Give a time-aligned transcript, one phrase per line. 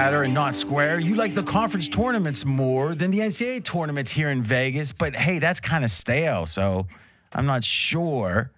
[0.00, 0.98] better and not square.
[0.98, 4.92] You like the conference tournaments more than the NCAA tournaments here in Vegas.
[4.92, 6.46] But hey, that's kind of stale.
[6.46, 6.86] So
[7.34, 8.50] I'm not sure.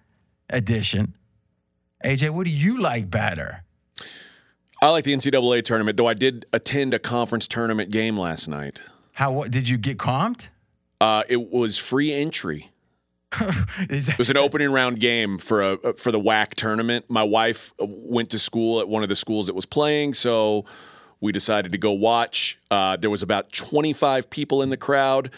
[0.49, 1.15] Addition.
[2.05, 3.65] AJ, what do you like better?
[4.81, 8.81] I like the NCAA tournament, though I did attend a conference tournament game last night.
[9.11, 10.47] How what, did you get comped?
[11.01, 12.71] Uh, it was free entry.
[13.89, 17.05] Is It was an opening round game for a for the WAC tournament.
[17.09, 20.65] My wife went to school at one of the schools that was playing, so
[21.23, 22.59] we decided to go watch.
[22.69, 25.31] Uh, there was about 25 people in the crowd.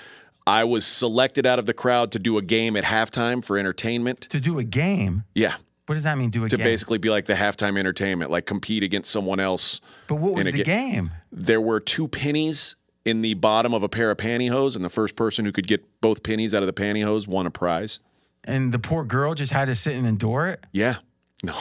[0.47, 4.21] I was selected out of the crowd to do a game at halftime for entertainment.
[4.31, 5.23] to do a game.
[5.33, 6.31] Yeah, What does that mean?
[6.31, 6.49] Do a game?
[6.49, 6.63] to game.
[6.65, 9.79] basically be like the halftime entertainment, like compete against someone else.
[10.07, 11.11] but what was in a the ga- game?
[11.31, 12.75] There were two pennies
[13.05, 15.83] in the bottom of a pair of pantyhose, and the first person who could get
[16.01, 17.99] both pennies out of the pantyhose won a prize.
[18.43, 20.63] And the poor girl just had to sit and endure it.
[20.71, 20.95] Yeah.
[21.43, 21.53] No.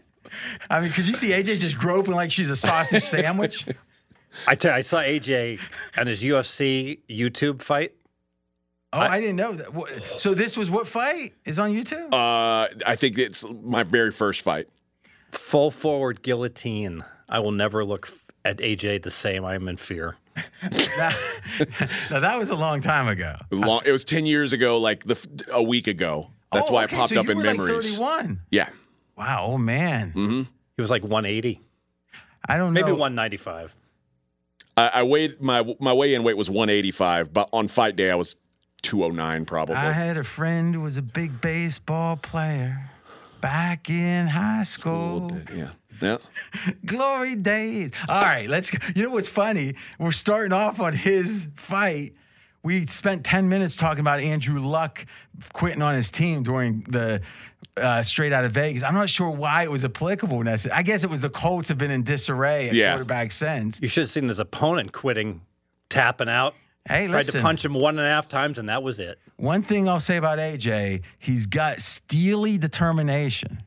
[0.69, 3.65] I mean, because you see AJ just groping like she's a sausage sandwich.
[4.47, 5.59] I tell you, I saw AJ
[5.97, 7.93] on his UFC YouTube fight.
[8.93, 10.01] Oh, I, didn't know that.
[10.17, 12.13] So this was what fight is on YouTube?
[12.13, 14.67] Uh, I think it's my very first fight.
[15.31, 17.05] Full forward guillotine.
[17.29, 18.09] I will never look
[18.43, 19.45] at AJ the same.
[19.45, 20.17] I am in fear.
[20.35, 20.41] now,
[22.11, 23.35] now, that was a long time ago.
[23.49, 26.31] It was, long, it was 10 years ago, like the, f- a week ago.
[26.51, 27.97] That's Oh, why okay, it popped so up you in were like memories.
[27.97, 28.41] 31.
[28.51, 28.67] yeah.
[29.21, 29.49] Wow.
[29.51, 30.09] Oh man.
[30.15, 30.41] Mm-hmm.
[30.41, 31.61] He was like 180,
[32.49, 32.81] I don't know.
[32.81, 33.75] maybe 195.
[34.77, 38.15] I, I weighed my my weigh in weight was 185, but on fight day I
[38.15, 38.35] was
[38.81, 39.75] 209 probably.
[39.75, 42.89] I had a friend who was a big baseball player
[43.41, 45.31] back in high school.
[45.55, 45.69] yeah.
[46.01, 46.17] Yeah.
[46.85, 47.91] Glory days.
[48.09, 48.71] All right, let's.
[48.95, 49.75] You know what's funny?
[49.99, 52.15] We're starting off on his fight.
[52.63, 55.05] We spent 10 minutes talking about Andrew Luck
[55.53, 57.21] quitting on his team during the
[57.77, 58.83] uh, straight out of Vegas.
[58.83, 60.43] I'm not sure why it was applicable.
[60.43, 60.77] necessarily.
[60.79, 62.91] I guess it was the Colts have been in disarray at Yeah.
[62.91, 63.79] quarterback since.
[63.81, 65.41] You should have seen his opponent quitting,
[65.89, 66.53] tapping out.
[66.87, 67.33] Hey, Tried listen.
[67.35, 69.19] to punch him one and a half times, and that was it.
[69.37, 73.61] One thing I'll say about AJ, he's got steely determination.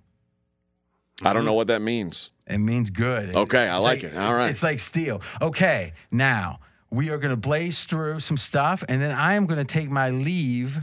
[1.24, 2.32] I don't know what that means.
[2.48, 3.34] It means good.
[3.34, 4.16] Okay, I It's like it.
[4.16, 4.50] All right.
[4.50, 5.22] It's like steel.
[5.40, 6.58] Okay, now
[6.90, 9.88] we are going to blaze through some stuff, and then I am going to take
[9.90, 10.80] my leave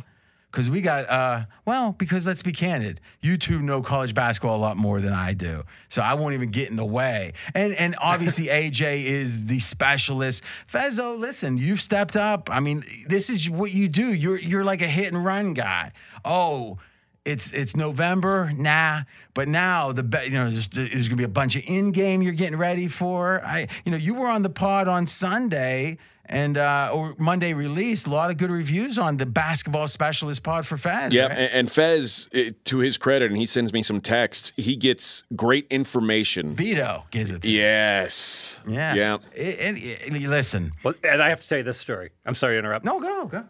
[0.52, 4.60] because we got, uh, well, because let's be candid, you two know college basketball a
[4.60, 7.34] lot more than I do, so I won't even get in the way.
[7.56, 10.44] And and obviously AJ is the specialist.
[10.68, 12.50] Fezzo, listen, you've stepped up.
[12.52, 14.14] I mean, this is what you do.
[14.14, 15.94] You're you're like a hit and run guy.
[16.26, 16.78] Oh
[17.26, 19.02] it's it's November, nah.
[19.34, 22.22] But now the be- you know there's, there's gonna be a bunch of in game
[22.22, 23.44] you're getting ready for.
[23.46, 25.98] I you know you were on the pod on Sunday
[26.32, 30.66] and uh, or Monday released a lot of good reviews on the basketball specialist pod
[30.66, 31.12] for Faz.
[31.12, 31.32] Yeah, right?
[31.38, 32.30] and, and Fez,
[32.66, 34.54] to his credit, and he sends me some text.
[34.56, 36.56] He gets great information.
[36.56, 37.42] Vito gives it.
[37.44, 38.60] To Yes.
[38.68, 38.94] Yeah.
[38.94, 39.18] Yeah.
[39.36, 40.72] It- it- it- listen.
[40.84, 42.12] Well, and I have to say this story.
[42.26, 42.86] I'm sorry to interrupt.
[42.86, 43.46] No, go go.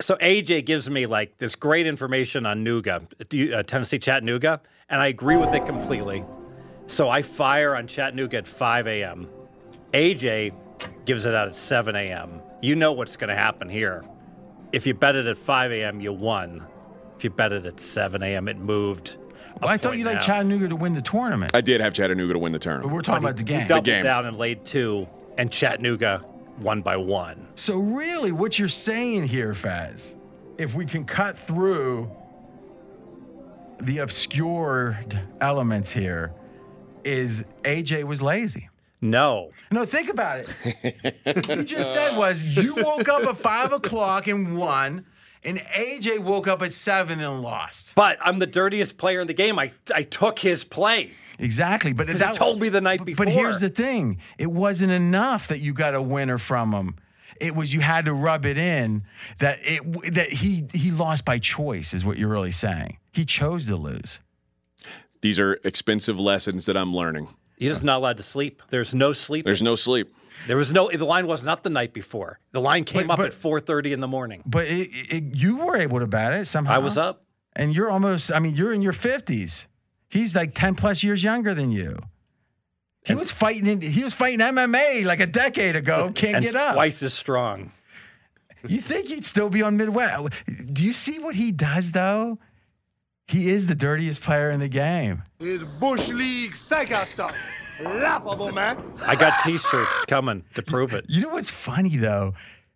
[0.00, 5.06] So AJ gives me like this great information on Nooga, uh, Tennessee Chattanooga, and I
[5.06, 6.24] agree with it completely.
[6.86, 9.28] So I fire on Chattanooga at 5 a.m.
[9.92, 10.52] AJ
[11.04, 12.40] gives it out at 7 a.m.
[12.62, 14.04] You know what's going to happen here.
[14.72, 16.64] If you bet it at 5 a.m., you won.
[17.16, 19.16] If you bet it at 7 a.m., it moved.
[19.60, 20.26] Well, I thought you and liked.
[20.26, 21.54] Chattanooga to win the tournament.
[21.54, 22.92] I did have Chattanooga to win the tournament.
[22.92, 23.06] but tournament.
[23.06, 23.60] we're talking about the game.
[23.60, 23.68] He game.
[23.68, 24.04] doubled game.
[24.04, 25.06] down and laid two,
[25.38, 26.24] and Chattanooga
[26.60, 27.46] won by one.
[27.54, 30.14] So really, what you're saying here, Faz,
[30.58, 32.10] if we can cut through
[33.80, 36.32] the obscured elements here,
[37.04, 38.68] is AJ was lazy.
[39.00, 39.50] No.
[39.70, 41.16] No, think about it.
[41.46, 45.04] what you just said was you woke up at five o'clock and won,
[45.42, 47.92] and AJ woke up at seven and lost.
[47.94, 49.58] But I'm the dirtiest player in the game.
[49.58, 51.10] I, I took his play.
[51.38, 53.26] Exactly, but Because he told me the night before.
[53.26, 56.96] But here's the thing: it wasn't enough that you got a winner from him.
[57.40, 59.02] It was you had to rub it in
[59.40, 62.98] that it that he he lost by choice is what you're really saying.
[63.12, 64.20] He chose to lose.
[65.20, 67.28] These are expensive lessons that I'm learning.
[67.64, 68.62] You're just not allowed to sleep.
[68.70, 69.44] There's no sleep.
[69.44, 70.14] There's no sleep.
[70.46, 70.90] There was no.
[70.90, 72.38] The line wasn't up the night before.
[72.52, 74.42] The line came But- up but- at 4:30 in the morning.
[74.44, 76.74] But it, it, you were able to bat it somehow.
[76.74, 77.24] I was up.
[77.56, 78.30] and you're almost.
[78.32, 79.66] I mean, you're in your fifties.
[80.08, 81.98] He's like ten plus years younger than you.
[83.06, 83.66] He was fighting.
[83.66, 86.10] In, he was fighting MMA like a decade ago.
[86.14, 86.74] Can't and get up.
[86.74, 87.70] twice as strong.
[88.66, 90.28] You think he'd still be on Midwest?
[90.72, 92.38] Do you see what he does though?
[93.26, 95.22] He is the dirtiest player in the game.
[95.40, 97.34] It's Bush League psycho stuff.
[97.80, 98.78] Laughable, man.
[99.04, 101.06] I got T-shirts coming to prove it.
[101.08, 102.34] You know what's funny though?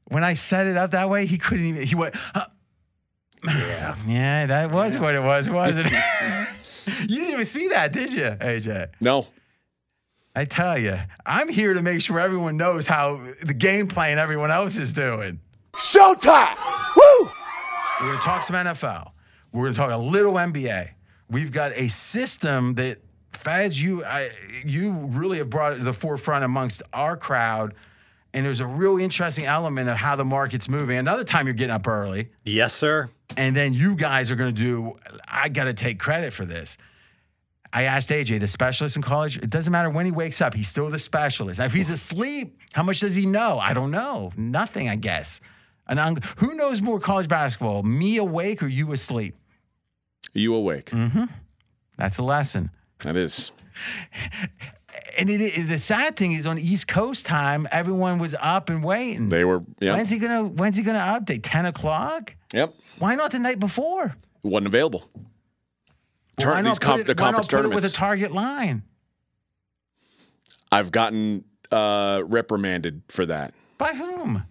[0.09, 1.83] When I set it up that way, he couldn't even.
[1.87, 2.15] He went.
[2.17, 2.47] Huh.
[3.45, 3.95] Yeah.
[4.07, 6.03] Yeah, that was what it was, wasn't it?
[7.03, 8.89] You didn't even see that, did you, AJ?
[9.03, 9.27] No.
[10.35, 14.51] I tell you, I'm here to make sure everyone knows how the game plan everyone
[14.51, 15.41] else is doing.
[15.75, 16.57] Showtime!
[16.97, 17.31] Woo!
[18.01, 19.11] We're going to talk some NFL.
[19.53, 20.91] We're going to talk a little NBA.
[21.31, 22.99] We've got a system that
[23.33, 24.31] Faz, you I,
[24.65, 27.75] you really have brought it to the forefront amongst our crowd.
[28.35, 30.99] And there's a real interesting element of how the market's moving.
[30.99, 33.09] Another time you're getting up early, Yes, sir.
[33.39, 34.95] and then you guys are going to do.
[35.27, 36.77] I got to take credit for this.
[37.73, 39.37] I asked AJ, the specialist in college.
[39.39, 41.59] It doesn't matter when he wakes up; he's still the specialist.
[41.59, 43.59] Now, if he's asleep, how much does he know?
[43.59, 44.33] I don't know.
[44.37, 45.41] Nothing, I guess.
[45.89, 49.35] And I'm, who knows more college basketball, me awake or you asleep?
[50.35, 50.87] You awake?
[50.91, 51.25] Mm-hmm.
[51.97, 52.71] That's a lesson.
[53.01, 53.53] That is.
[55.17, 58.83] And it, it- the sad thing is, on East Coast time, everyone was up and
[58.85, 59.29] waiting.
[59.29, 59.63] They were.
[59.81, 59.95] Yeah.
[59.97, 61.41] When's he gonna When's he gonna update?
[61.43, 62.35] Ten o'clock?
[62.53, 62.75] Yep.
[62.99, 64.07] Why not the night before?
[64.45, 65.05] It Wasn't available.
[66.41, 67.85] Turn- why not these com- it- the conference tournaments.
[67.85, 68.83] with a target line?
[70.71, 73.55] I've gotten uh, reprimanded for that.
[73.79, 74.43] By whom?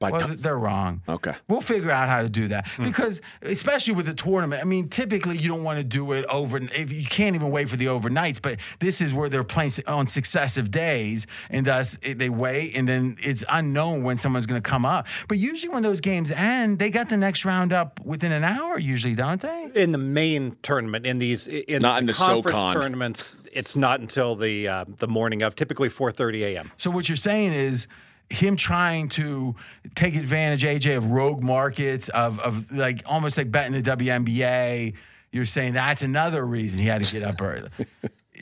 [0.00, 1.02] By Well, Tom- they're wrong.
[1.06, 1.32] okay.
[1.46, 2.84] We'll figure out how to do that Hmm.
[2.84, 6.56] because, especially with the tournament, I mean, typically you don't want to do it over.
[6.56, 10.08] If you can't even wait for the overnights, but this is where they're playing on
[10.08, 14.66] successive days, and thus it- they wait, and then it's unknown when someone's going to
[14.68, 15.06] come up.
[15.28, 18.78] But usually, when those games end, they got the next round up within an hour,
[18.78, 19.68] usually, don't they?
[19.74, 22.74] In the main tournament, in these in Not in the conference SoCon.
[22.74, 26.72] tournaments, it's not until the uh, the morning of, typically 4:30 a.m.
[26.78, 27.86] So what you're saying is
[28.30, 29.54] him trying to
[29.94, 34.94] take advantage, AJ, of rogue markets, of of like almost like betting the WNBA.
[35.32, 37.68] You're saying that's another reason he had to get up early.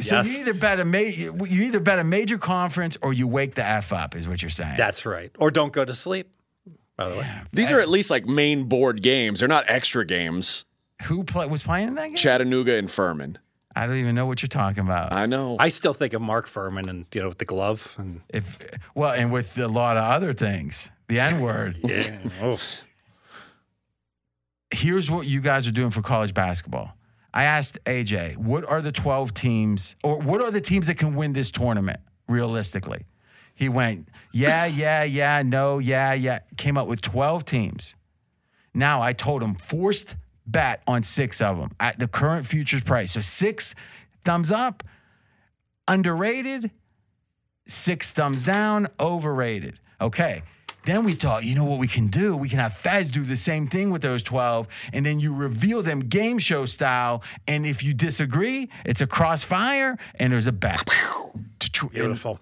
[0.00, 0.28] So Yes.
[0.28, 1.32] you either bet a ma- you
[1.64, 4.76] either bet a major conference or you wake the f up, is what you're saying.
[4.76, 5.32] That's right.
[5.40, 6.30] Or don't go to sleep.
[6.96, 9.40] By the way, These are at least like main board games.
[9.40, 10.66] They're not extra games.
[11.06, 12.14] Who play, was playing in that game?
[12.14, 13.38] Chattanooga and Furman.
[13.78, 15.12] I don't even know what you're talking about.
[15.12, 15.56] I know.
[15.60, 18.58] I still think of Mark Fuhrman and you know with the glove and if
[18.96, 21.76] well, and with a lot of other things, the N word.
[21.84, 22.18] yeah.
[22.42, 22.58] oh.
[24.72, 26.92] here's what you guys are doing for college basketball.
[27.32, 31.14] I asked AJ, what are the 12 teams or what are the teams that can
[31.14, 33.06] win this tournament realistically?
[33.54, 36.40] He went, yeah, yeah, yeah, no, yeah, yeah.
[36.56, 37.94] Came up with 12 teams.
[38.74, 40.16] Now I told him forced
[40.50, 43.12] bet on six of them at the current futures price.
[43.12, 43.74] So six
[44.24, 44.82] thumbs up,
[45.86, 46.70] underrated,
[47.66, 49.78] six thumbs down, overrated.
[50.00, 50.42] Okay.
[50.84, 52.34] Then we thought, you know what we can do?
[52.34, 55.82] We can have Fez do the same thing with those 12, and then you reveal
[55.82, 57.22] them game show style.
[57.46, 60.88] And if you disagree, it's a crossfire and there's a bet.
[61.92, 62.40] Beautiful.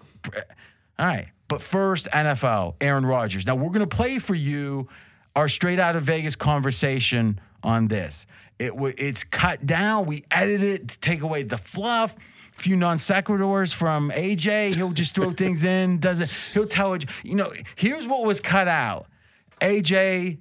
[0.97, 1.27] All right.
[1.49, 3.45] But first, NFL, Aaron Rodgers.
[3.45, 4.87] Now, we're going to play for you
[5.35, 8.25] our straight out of Vegas conversation on this.
[8.57, 10.05] It w- It's cut down.
[10.05, 12.15] We edited it to take away the fluff.
[12.57, 14.73] A few non sequiturs from AJ.
[14.75, 15.99] He'll just throw things in.
[15.99, 16.31] Does it?
[16.53, 17.05] He'll tell it.
[17.23, 19.05] You know, here's what was cut out
[19.61, 20.37] AJ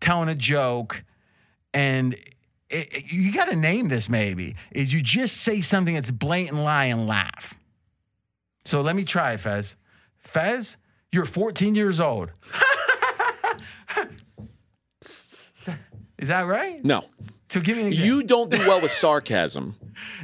[0.00, 1.02] telling a joke
[1.72, 2.14] and
[2.68, 6.58] it, it- you got to name this maybe is you just say something that's blatant
[6.62, 7.54] lie and laugh
[8.64, 9.76] so let me try fez
[10.18, 10.76] fez
[11.12, 12.30] you're 14 years old
[16.24, 17.02] is that right no.
[17.48, 19.76] so give me an example You don't do well with sarcasm.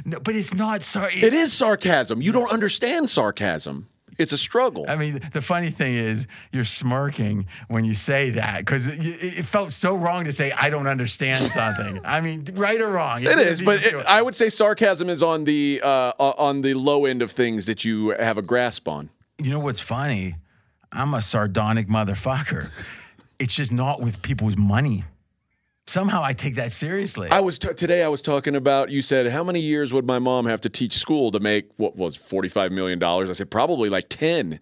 [0.05, 2.21] no, but it's not sorry It is sarcasm.
[2.21, 3.87] You don't understand sarcasm.
[4.17, 4.85] It's a struggle.
[4.87, 9.39] I mean, the funny thing is, you're smirking when you say that because it, it
[9.39, 11.99] it felt so wrong to say I don't understand something.
[12.05, 15.45] I mean, right or wrong, It is, but it, I would say sarcasm is on
[15.45, 19.09] the uh, on the low end of things that you have a grasp on.
[19.39, 20.35] You know what's funny?
[20.91, 22.69] I'm a sardonic motherfucker.
[23.39, 25.05] it's just not with people's money.
[25.87, 27.27] Somehow I take that seriously.
[27.31, 28.03] I was t- today.
[28.03, 28.91] I was talking about.
[28.91, 31.95] You said how many years would my mom have to teach school to make what
[31.97, 33.29] was forty five million dollars?
[33.29, 34.59] I said probably like ten.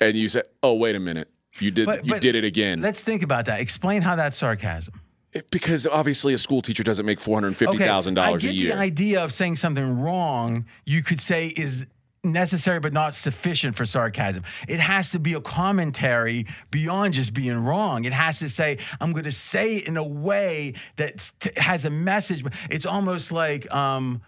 [0.00, 1.28] And you said, "Oh, wait a minute,
[1.58, 3.60] you did But- you but did it again." Let's think about that.
[3.60, 5.00] Explain how that's sarcasm.
[5.32, 8.52] It- because obviously a school teacher doesn't make four hundred fifty thousand dollars I a
[8.52, 8.74] get year.
[8.76, 10.66] the idea of saying something wrong.
[10.86, 11.84] You could say is
[12.24, 14.42] necessary but not sufficient for sarcasm.
[14.66, 18.04] It has to be a commentary beyond just being wrong.
[18.04, 21.84] It has to say I'm going to say it in a way that t- has
[21.84, 22.44] a message.
[22.70, 24.22] It's almost like um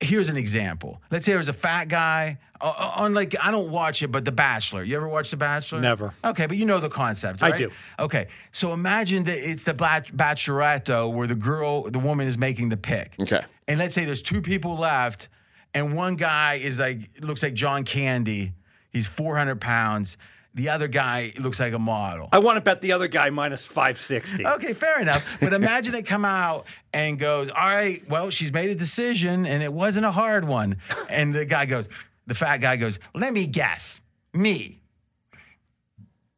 [0.00, 1.00] here's an example.
[1.10, 4.82] Let's say there's a fat guy on like I don't watch it, but The Bachelor.
[4.82, 5.80] You ever watch The Bachelor?
[5.80, 6.14] Never.
[6.24, 7.70] Okay, but you know the concept, I do.
[7.98, 12.70] Okay, so imagine that it's the bachelorette though, where the girl, the woman is making
[12.70, 13.14] the pick.
[13.22, 13.40] Okay.
[13.68, 15.28] And let's say there's two people left,
[15.74, 18.52] and one guy is like looks like John Candy.
[18.90, 20.16] He's 400 pounds,
[20.54, 22.28] the other guy looks like a model.
[22.32, 24.46] I want to bet the other guy minus 560.
[24.46, 25.38] Okay, fair enough.
[25.40, 29.62] But imagine it come out and goes, all right, well, she's made a decision and
[29.62, 30.78] it wasn't a hard one.
[31.08, 31.88] And the guy goes,
[32.26, 34.00] the fat guy goes, let me guess,
[34.32, 34.80] me.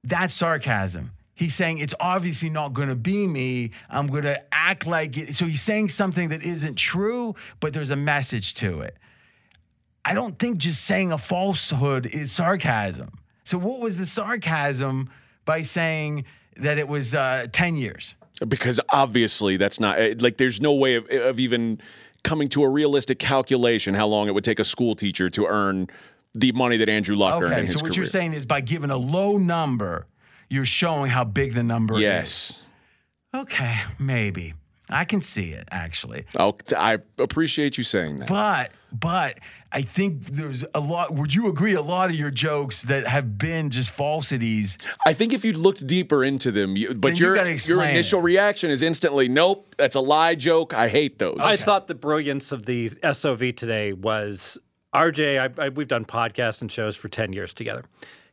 [0.05, 1.13] That's sarcasm.
[1.35, 3.71] He's saying it's obviously not going to be me.
[3.89, 5.37] I'm going to act like it.
[5.37, 8.99] So he's saying something that isn't true, but there's a message to it.
[10.05, 13.19] I don't think just saying a falsehood is sarcasm.
[13.45, 15.11] So what was the sarcasm
[15.45, 16.25] by saying
[16.57, 18.15] that it was uh, 10 years?
[18.49, 21.81] because obviously that's not eh, like there's no way of, of even
[22.25, 25.87] coming to a realistic calculation how long it would take a school teacher to earn
[26.35, 27.97] the money that Andrew Luck earned in Okay, his so what career.
[27.99, 30.07] you're saying is by giving a low number,
[30.51, 32.01] you're showing how big the number is.
[32.01, 32.67] yes.
[33.33, 34.55] Okay, maybe.
[34.91, 36.25] I can see it actually.
[36.37, 38.29] Oh, I appreciate you saying that.
[38.29, 39.39] But but
[39.73, 43.39] I think there's a lot would you agree a lot of your jokes that have
[43.39, 44.77] been just falsities
[45.07, 47.83] I think if you looked deeper into them, you, but Then you your gotta your
[47.83, 48.25] initial it.
[48.25, 50.75] reaction is instantly, nope, that's a lie joke.
[50.75, 51.39] I hate those.
[51.41, 54.59] I thought the brilliance of the SOV today was
[54.95, 55.59] RJ.
[55.59, 57.85] I, I, we've done podcasts and shows for 10 years together.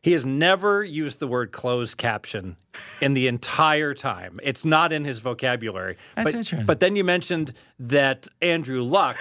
[0.02, 2.56] He has never used the word closed caption
[3.02, 4.40] in the entire time.
[4.42, 5.98] It's not in his vocabulary.
[6.16, 6.64] That's but, interesting.
[6.64, 9.18] But then you mentioned that Andrew Luck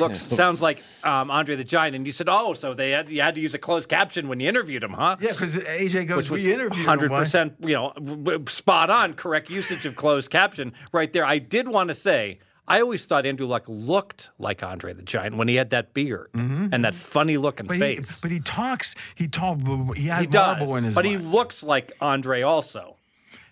[0.00, 3.20] looks sounds like um, Andre the Giant, and you said, "Oh, so they had you
[3.20, 6.16] had to use a closed caption when you interviewed him, huh?" Yeah, because AJ goes,
[6.16, 9.84] which was we interviewed him hundred percent, you know, w- w- spot on, correct usage
[9.84, 11.26] of closed caption right there.
[11.26, 15.36] I did want to say, I always thought Andrew Luck looked like Andre the Giant
[15.36, 17.78] when he had that beard and that funny looking Mm-hmm.
[17.80, 18.20] But he, face.
[18.20, 19.58] but he talks, he talk,
[19.96, 22.96] he has he does, in his but he looks like Andre also.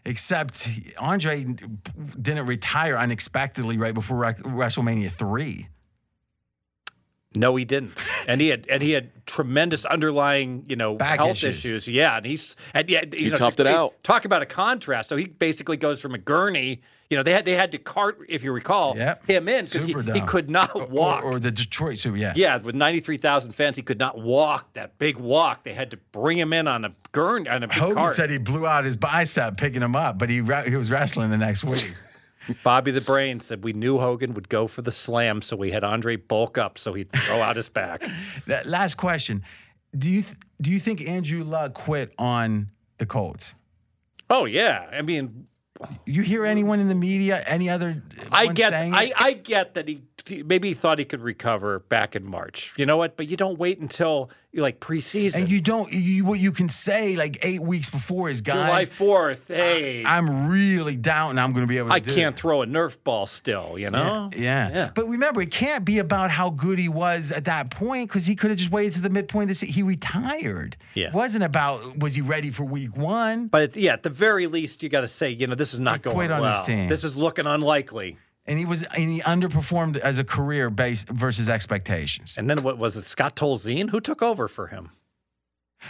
[0.05, 1.45] Except Andre
[2.21, 5.69] didn't retire unexpectedly right before Re- WrestleMania 3.
[7.35, 7.99] No, he didn't,
[8.29, 11.59] and he had and he had tremendous underlying, you know, Back health issues.
[11.65, 11.89] issues.
[11.89, 13.95] Yeah, and he's and yeah, you He know, toughed it out.
[14.03, 15.09] Talk about a contrast.
[15.09, 16.83] So he basically goes from a gurney.
[17.11, 19.27] You know, they had they had to cart, if you recall, Yep.
[19.27, 21.23] him in because he, he could not Or- walk.
[21.25, 22.33] Or, the Detroit Super, yeah.
[22.35, 25.63] Yeah, with 93,000 fans, he could not walk that big walk.
[25.65, 28.15] They had to bring him in on a gurney, on a big Hogan cart.
[28.15, 31.37] said he blew out his bicep picking him up, but he he was wrestling the
[31.37, 31.93] next week.
[32.65, 35.85] Bobby the Brain said we knew Hogan would go for the slam, so we had
[35.85, 38.03] Andre bulk up so he'd throw out his back.
[38.65, 39.43] last question:
[39.97, 43.55] Do you th- do you think Andrew Luck quit on the Colts?
[44.31, 45.47] Oh yeah, I mean,
[46.07, 48.03] You hear anyone in the media, any other?
[48.31, 49.13] I get, I.
[49.17, 52.73] I get that he maybe he thought he could recover back in March.
[52.77, 53.17] You know what?
[53.17, 55.37] But you don't wait until you like preseason.
[55.37, 55.91] and you don't.
[55.93, 58.55] You what you can say like eight weeks before is guys.
[58.55, 59.49] July fourth.
[59.49, 62.01] Hey, I, I'm really doubting I'm going to be able to.
[62.01, 62.41] do i can't it.
[62.41, 63.79] throw a Nerf ball still.
[63.79, 64.31] You know?
[64.37, 64.71] Yeah.
[64.71, 64.91] Yeah.
[64.95, 68.37] But remember, it can't be about how good he was at that point because he
[68.37, 69.49] could have just waited to the midpoint.
[69.49, 70.77] This he retired.
[70.95, 71.09] Yeah.
[71.09, 73.47] It wasn't about was he ready for week one.
[73.47, 75.81] But at, yeah, at the very least, you got to say, you know, this is
[75.81, 76.65] not He going quit on his well.
[76.65, 76.89] team.
[76.89, 78.19] This is looking unlikely.
[78.45, 82.35] And he was and he underperformed as a career based versus expectations.
[82.37, 83.03] And then what was it?
[83.03, 83.91] Scott Tolzien?
[83.91, 84.91] Who took over for him?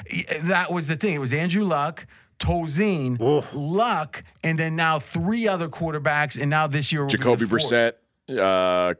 [0.07, 1.15] He- That was the thing.
[1.15, 2.07] It was Andrew Luck,
[2.39, 3.49] Tolzien, Oof.
[3.55, 6.39] Luck, and then now three other quarterbacks.
[6.41, 7.63] And now this year, will be the Jacoby fourth.
[7.63, 7.93] Brissett,
[8.39, 8.95] uh,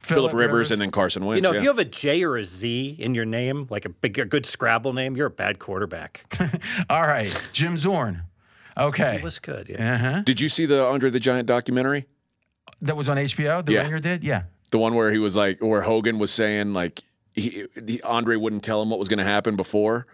[0.00, 1.38] Philip Rivers, and then Carson Wentz.
[1.38, 1.58] You know, yeah.
[1.60, 4.26] if you have a J or a Z in your name, like a big, a
[4.26, 6.26] good Scrabble name, you're a bad quarterback.
[6.90, 8.24] All right, Jim Zorn.
[8.76, 9.16] Okay.
[9.16, 9.68] It was good.
[9.70, 9.94] Yeah.
[9.94, 10.22] Uh huh.
[10.22, 12.06] Did you see the Andre the Giant documentary?
[12.82, 13.64] That was on HBO.
[13.64, 13.82] The Yeah.
[13.82, 14.24] Ringer did.
[14.24, 14.44] Yeah.
[14.70, 17.00] The one where he was like, where Hogan was saying like,
[17.32, 20.06] he, the, Andre wouldn't tell him what was going to happen before,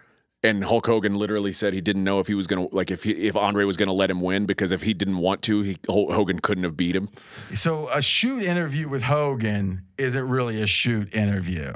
[0.43, 3.03] and Hulk Hogan literally said he didn't know if he was going to like if
[3.03, 5.61] he, if Andre was going to let him win because if he didn't want to,
[5.61, 7.11] he Hogan couldn't have beat him.
[7.55, 11.75] So a shoot interview with Hogan isn't really a shoot interview.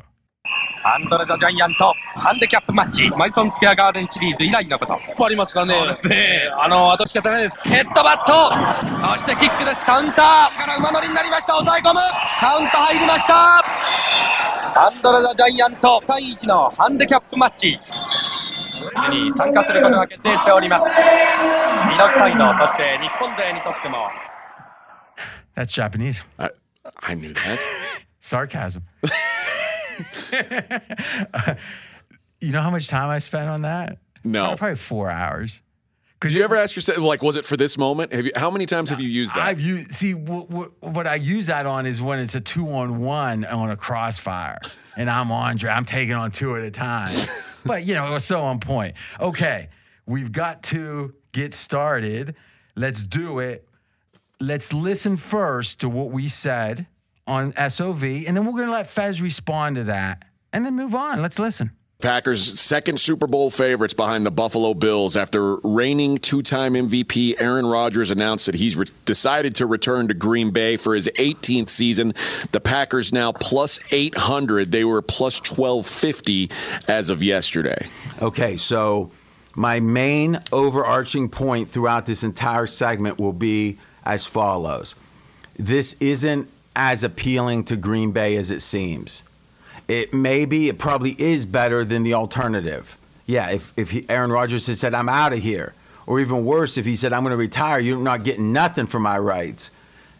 [0.86, 5.24] アンドレ・ザ・ジャイアント、ハンデキャップマッチ、マイソンスケアガーデンシリーズ以来のこと。
[5.24, 5.74] ありますからね。
[5.78, 6.40] そうですね。
[6.60, 7.56] あの、後仕方ないです。
[7.62, 9.82] ヘッドバットそしてキックです。
[9.86, 11.54] カウンターから馬乗りになりました。
[11.54, 12.00] 抑え込む
[12.38, 13.64] カウンター入りました
[14.76, 17.80] アンドレ・ザ・ジャイアント、対1のハンデキャップマッチ。
[19.10, 20.84] に参加することが決定しております。
[20.84, 24.08] ミノクサイド、そして日本勢にとっても、
[25.56, 26.22] That's Japanese.
[26.36, 26.50] I,
[27.08, 27.58] I knew that.
[28.20, 28.82] Sarcasm.
[32.40, 33.98] You know how much time I spent on that?
[34.24, 34.56] No.
[34.56, 35.60] Probably four hours.
[36.20, 38.12] Did you ever ask yourself like, was it for this moment?
[38.12, 38.32] Have you?
[38.34, 39.42] How many times have you used that?
[39.42, 42.72] I've used see what, what, what I use that on is when it's a two
[42.72, 44.58] on one on a crossfire,
[44.96, 45.70] and I'm Andre.
[45.70, 47.14] I'm taking on two at a time,
[47.66, 48.94] but you know it was so on point.
[49.20, 49.68] Okay,
[50.06, 52.36] we've got to get started.
[52.74, 53.68] Let's do it.
[54.40, 56.86] Let's listen first to what we said
[57.26, 61.22] on SOV, and then we're gonna let Fez respond to that, and then move on.
[61.22, 61.70] Let's listen.
[62.04, 68.10] Packers second Super Bowl favorites behind the Buffalo Bills after reigning two-time MVP Aaron Rodgers
[68.10, 72.12] announced that he's re- decided to return to Green Bay for his 18th season.
[72.52, 74.70] The Packers now plus 800.
[74.70, 76.50] They were plus 1250
[76.88, 77.88] as of yesterday.
[78.20, 79.10] Okay, so
[79.54, 84.94] my main overarching point throughout this entire segment will be as follows.
[85.56, 89.22] This isn't as appealing to Green Bay as it seems
[89.88, 92.96] it maybe it probably is better than the alternative.
[93.26, 95.74] Yeah, if if he, Aaron Rodgers had said I'm out of here,
[96.06, 98.98] or even worse, if he said I'm going to retire, you're not getting nothing for
[98.98, 99.70] my rights,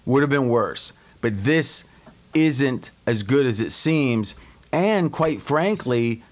[0.07, 0.93] would have been worse.
[1.21, 1.85] But this
[2.35, 4.35] isn't as good as it seems,
[4.73, 6.23] and quite frankly,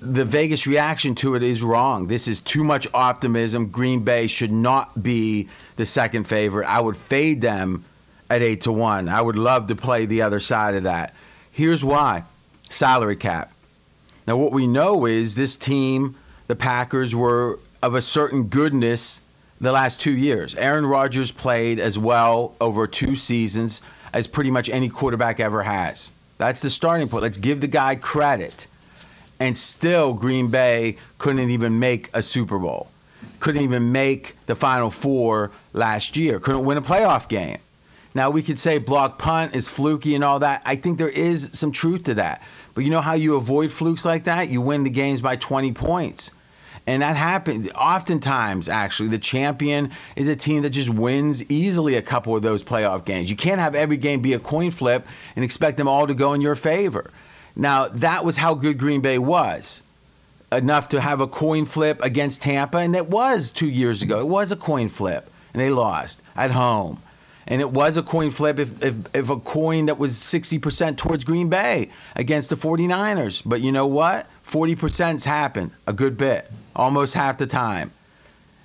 [0.00, 2.06] the Vegas reaction to it is wrong.
[2.06, 3.66] This is too much optimism.
[3.70, 6.66] Green Bay should not be the second favorite.
[6.66, 7.84] I would fade them
[8.30, 9.08] at eight to one.
[9.08, 11.14] I would love to play the other side of that.
[11.52, 12.24] Here's why
[12.70, 13.52] salary cap.
[14.26, 16.14] Now, what we know is this team,
[16.46, 19.20] the Packers, were of a certain goodness
[19.60, 20.54] the last two years.
[20.54, 23.82] Aaron Rodgers played as well over two seasons
[24.12, 26.12] as pretty much any quarterback ever has.
[26.38, 27.22] That's the starting point.
[27.22, 28.66] Let's give the guy credit.
[29.38, 32.88] And still, Green Bay couldn't even make a Super Bowl.
[33.40, 36.40] Couldn't even make the Final Four last year.
[36.40, 37.58] Couldn't win a playoff game.
[38.14, 40.62] Now, we could say block punt is fluky and all that.
[40.64, 42.42] I think there is some truth to that.
[42.74, 44.48] But you know how you avoid flukes like that?
[44.48, 46.32] You win the games by 20 points.
[46.86, 49.10] And that happens oftentimes, actually.
[49.10, 53.30] The champion is a team that just wins easily a couple of those playoff games.
[53.30, 56.32] You can't have every game be a coin flip and expect them all to go
[56.32, 57.10] in your favor.
[57.54, 59.82] Now, that was how good Green Bay was.
[60.50, 64.20] Enough to have a coin flip against Tampa, and it was two years ago.
[64.20, 66.98] It was a coin flip, and they lost at home
[67.46, 71.24] and it was a coin flip if, if, if, a coin that was 60% towards
[71.24, 73.42] Green Bay against the 49ers.
[73.44, 74.26] But you know what?
[74.46, 77.90] 40%'s happened a good bit, almost half the time.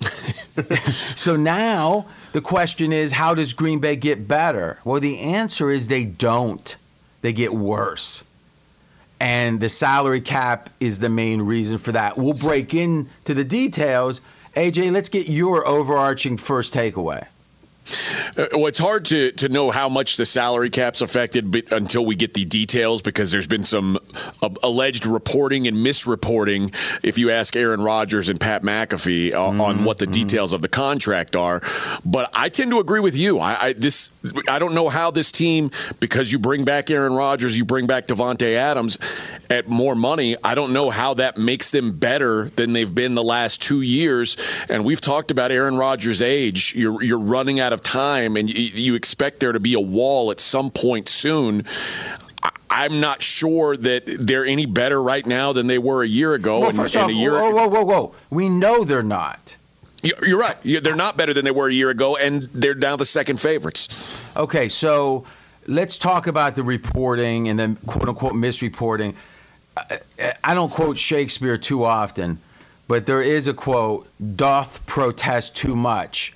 [0.00, 4.78] so now the question is how does Green Bay get better?
[4.84, 6.76] Well, the answer is they don't.
[7.22, 8.24] They get worse.
[9.18, 12.18] And the salary cap is the main reason for that.
[12.18, 14.20] We'll break into the details.
[14.54, 17.26] AJ, let's get your overarching first takeaway.
[18.36, 22.04] Uh, well, it's hard to, to know how much the salary cap's affected but, until
[22.04, 23.98] we get the details because there's been some
[24.42, 26.74] uh, alleged reporting and misreporting.
[27.02, 29.60] If you ask Aaron Rodgers and Pat McAfee uh, mm-hmm.
[29.60, 30.12] on what the mm-hmm.
[30.12, 31.60] details of the contract are,
[32.04, 33.38] but I tend to agree with you.
[33.38, 34.10] I, I, this
[34.48, 35.70] I don't know how this team
[36.00, 38.98] because you bring back Aaron Rodgers, you bring back Davante Adams
[39.50, 40.36] at more money.
[40.42, 44.36] I don't know how that makes them better than they've been the last two years.
[44.68, 46.74] And we've talked about Aaron Rodgers' age.
[46.74, 50.30] You're you're running out of time, and you, you expect there to be a wall
[50.30, 51.64] at some point soon.
[52.68, 56.60] I'm not sure that they're any better right now than they were a year ago.
[56.60, 58.14] Well, and, and off, a year, whoa, whoa, whoa, whoa!
[58.30, 59.56] We know they're not.
[60.02, 60.56] You're right.
[60.62, 63.88] They're not better than they were a year ago, and they're now the second favorites.
[64.36, 65.24] Okay, so
[65.66, 69.14] let's talk about the reporting and then quote unquote misreporting.
[70.44, 72.38] I don't quote Shakespeare too often,
[72.88, 76.34] but there is a quote, doth protest too much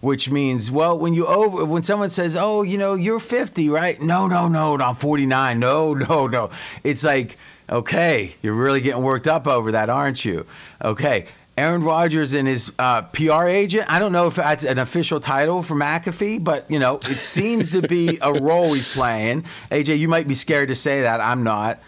[0.00, 4.00] which means well when you over when someone says oh you know you're 50 right
[4.00, 6.50] no no no i'm 49 no no no
[6.84, 7.36] it's like
[7.68, 10.46] okay you're really getting worked up over that aren't you
[10.82, 11.26] okay
[11.58, 13.92] Aaron Rodgers and his uh, PR agent.
[13.92, 17.72] I don't know if that's an official title for McAfee, but you know it seems
[17.72, 19.42] to be a role he's playing.
[19.68, 21.20] AJ, you might be scared to say that.
[21.20, 21.80] I'm not.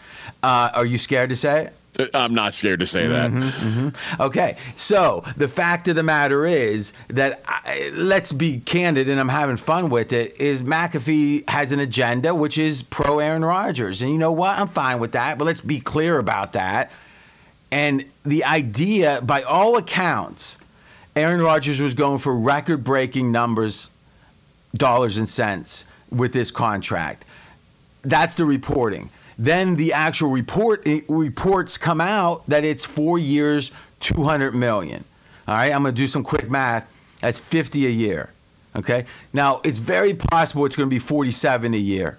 [0.42, 1.74] Uh, are you scared to say it?
[2.14, 3.30] I'm not scared to say that.
[3.30, 4.22] Mm-hmm, mm-hmm.
[4.22, 9.28] Okay, so the fact of the matter is that I, let's be candid, and I'm
[9.28, 10.40] having fun with it.
[10.40, 14.58] Is McAfee has an agenda which is pro Aaron Rodgers, and you know what?
[14.58, 15.36] I'm fine with that.
[15.36, 16.90] But let's be clear about that.
[17.72, 20.58] And the idea, by all accounts,
[21.14, 23.90] Aaron Rodgers was going for record-breaking numbers,
[24.74, 27.24] dollars and cents, with this contract.
[28.02, 29.10] That's the reporting.
[29.40, 35.02] Then the actual report eh, reports come out that it's four years, 200 million.
[35.48, 36.86] All right, I'm going to do some quick math.
[37.20, 38.28] That's 50 a year.
[38.76, 39.06] Okay.
[39.32, 42.18] Now it's very possible it's going to be 47 a year.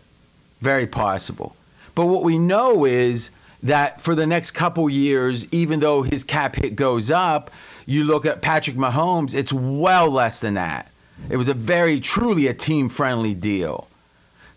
[0.62, 1.56] Very possible.
[1.94, 3.30] But what we know is
[3.62, 7.52] that for the next couple years, even though his cap hit goes up,
[7.86, 10.90] you look at Patrick Mahomes, it's well less than that.
[11.30, 13.88] It was a very truly a team friendly deal.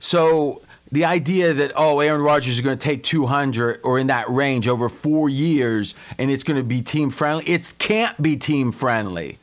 [0.00, 0.62] So
[0.94, 4.68] the idea that oh Aaron Rodgers is going to take 200 or in that range
[4.68, 9.38] over 4 years and it's going to be team friendly it can't be team friendly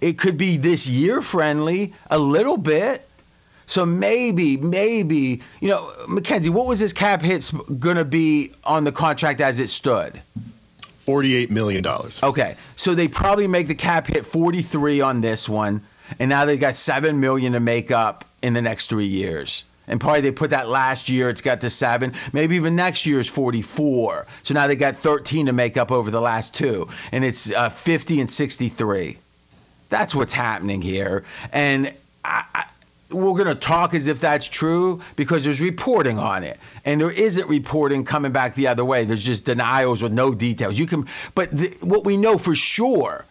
[0.00, 3.06] it could be this year friendly a little bit
[3.66, 8.84] so maybe maybe you know Mackenzie what was his cap hits going to be on
[8.84, 10.20] the contract as it stood
[11.06, 11.84] $48 million.
[12.22, 15.82] Okay, so they probably make the cap hit 43 on this one,
[16.18, 19.64] and now they got seven million to make up in the next three years.
[19.86, 22.14] And probably they put that last year, it's got to seven.
[22.32, 24.26] Maybe even next year is 44.
[24.42, 27.68] So now they got 13 to make up over the last two, and it's uh,
[27.68, 29.18] 50 and 63.
[29.90, 31.92] That's what's happening here, and
[32.24, 32.64] I, I,
[33.10, 37.10] we're going to talk as if that's true because there's reporting on it, and there
[37.10, 39.04] isn't reporting coming back the other way.
[39.04, 40.78] There's just denials with no details.
[40.78, 43.24] You can, but the, what we know for sure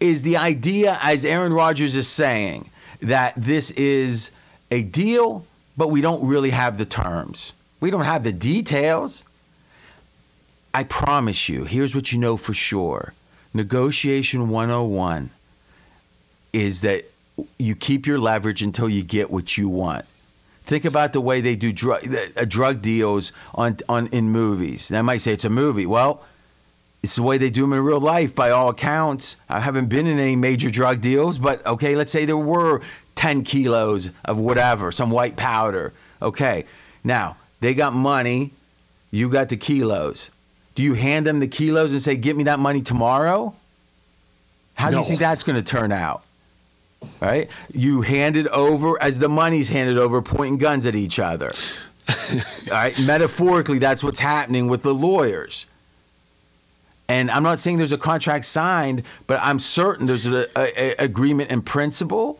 [0.00, 2.68] is the idea, as Aaron Rodgers is saying,
[3.02, 4.30] that this is
[4.70, 5.44] a deal,
[5.78, 7.52] but we don't really have the terms.
[7.80, 9.24] We don't have the details.
[10.74, 13.14] I promise you, here's what you know for sure.
[13.54, 15.30] Negotiation 101
[16.52, 17.04] is that
[17.58, 20.04] you keep your leverage until you get what you want.
[20.64, 24.88] Think about the way they do drug uh, drug deals on on in movies.
[24.88, 25.86] They might say it's a movie.
[25.86, 26.22] Well,
[27.02, 29.36] it's the way they do them in real life by all accounts.
[29.48, 32.82] I haven't been in any major drug deals, but okay, let's say there were
[33.18, 35.92] 10 kilos of whatever, some white powder.
[36.22, 36.64] Okay,
[37.04, 38.50] now they got money,
[39.10, 40.30] you got the kilos.
[40.76, 43.54] Do you hand them the kilos and say, "Get me that money tomorrow"?
[44.74, 45.00] How do No.
[45.02, 46.22] you think that's going to turn out?
[47.20, 47.50] Right?
[47.72, 51.52] You hand it over as the money's handed over, pointing guns at each other.
[52.30, 52.38] All
[52.70, 52.98] right.
[53.00, 55.66] Metaphorically, that's what's happening with the lawyers.
[57.08, 60.46] And I'm not saying there's a contract signed, but I'm certain there's an
[60.98, 62.38] agreement in principle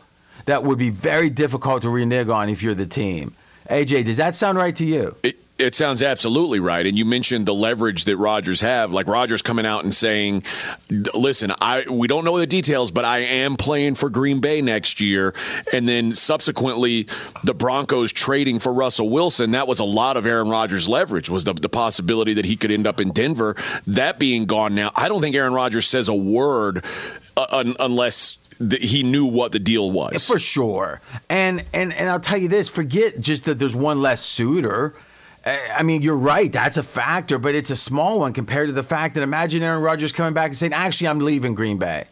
[0.49, 3.35] that would be very difficult to renege on if you're the team.
[3.71, 5.15] AJ, does that sound right to you?
[5.23, 6.87] It, it sounds absolutely right.
[6.87, 10.45] And you mentioned the leverage that Rodgers have, like Rodgers coming out and saying,
[11.15, 15.03] "Listen, I we don't know the details, but I am playing for Green Bay next
[15.03, 15.35] year."
[15.71, 17.09] And then subsequently,
[17.45, 19.51] the Broncos trading for Russell Wilson.
[19.51, 21.29] That was a lot of Aaron Rodgers' leverage.
[21.29, 23.55] Was the, the possibility that he could end up in Denver?
[23.87, 26.85] That being gone now, I don't think Aaron Rodgers says a word
[27.37, 28.39] uh, un, unless.
[28.59, 30.27] Th- He knew what the deal was.
[30.27, 31.01] For sure.
[31.29, 34.94] And and and I'll tell you this, forget just that there's one less suitor.
[35.47, 36.53] I mean, you're right.
[36.53, 39.83] That's a factor, but it's a small one compared to the fact that imagine Aaron
[39.83, 42.05] Rodgers coming back and saying, "Actually, I'm leaving Green Bay."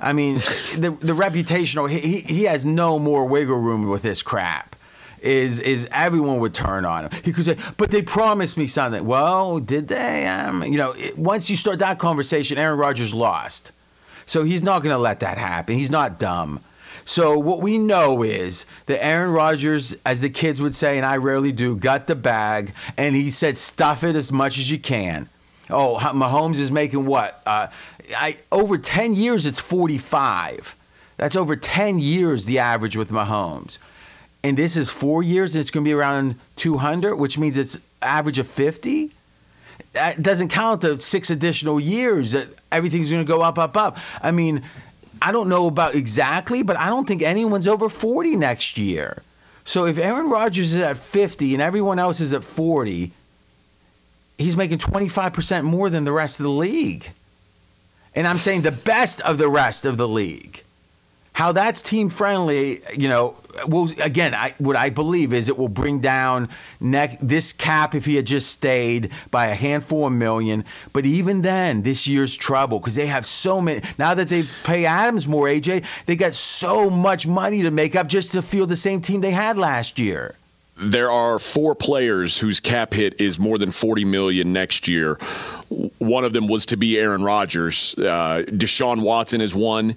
[0.00, 0.36] I mean,
[0.78, 4.74] the the reputational he he- he has no more wiggle room with this crap.
[5.20, 7.10] Is is everyone would turn on him?
[7.24, 10.26] He could say, "But they promised me something." Well, did they?
[10.26, 13.70] Um, you know, it, once you start that conversation, Aaron Rodgers lost.
[14.26, 15.76] So he's not going to let that happen.
[15.76, 16.60] He's not dumb.
[17.04, 21.16] So what we know is that Aaron Rodgers, as the kids would say, and I
[21.16, 25.28] rarely do, got the bag, and he said, "Stuff it as much as you can."
[25.68, 27.40] Oh, Mahomes is making what?
[27.44, 27.68] Uh,
[28.16, 30.76] I over 10 years, it's 45.
[31.16, 33.78] That's over 10 years the average with Mahomes.
[34.44, 37.78] And this is four years, and it's going to be around 200, which means it's
[38.00, 39.10] average of 50
[39.92, 43.98] that doesn't count the six additional years that everything's going to go up, up, up.
[44.22, 44.62] I mean,
[45.20, 49.22] I don't know about exactly, but I don't think anyone's over 40 next year.
[49.64, 53.12] So if Aaron Rodgers is at 50 and everyone else is at 40,
[54.38, 57.08] he's making 25% more than the rest of the league.
[58.14, 60.61] And I'm saying the best of the rest of the league.
[61.32, 65.68] How that's team friendly, you know, will again, I, what I believe is it will
[65.68, 70.64] bring down neck this cap if he had just stayed by a handful of million.
[70.92, 73.80] But even then, this year's trouble because they have so many.
[73.98, 78.08] Now that they pay Adams more, AJ, they got so much money to make up
[78.08, 80.34] just to field the same team they had last year.
[80.76, 85.14] there are four players whose cap hit is more than 40 million next year.
[85.98, 87.94] One of them was to be Aaron Rodgers.
[87.96, 89.96] Uh, Deshaun Watson is one.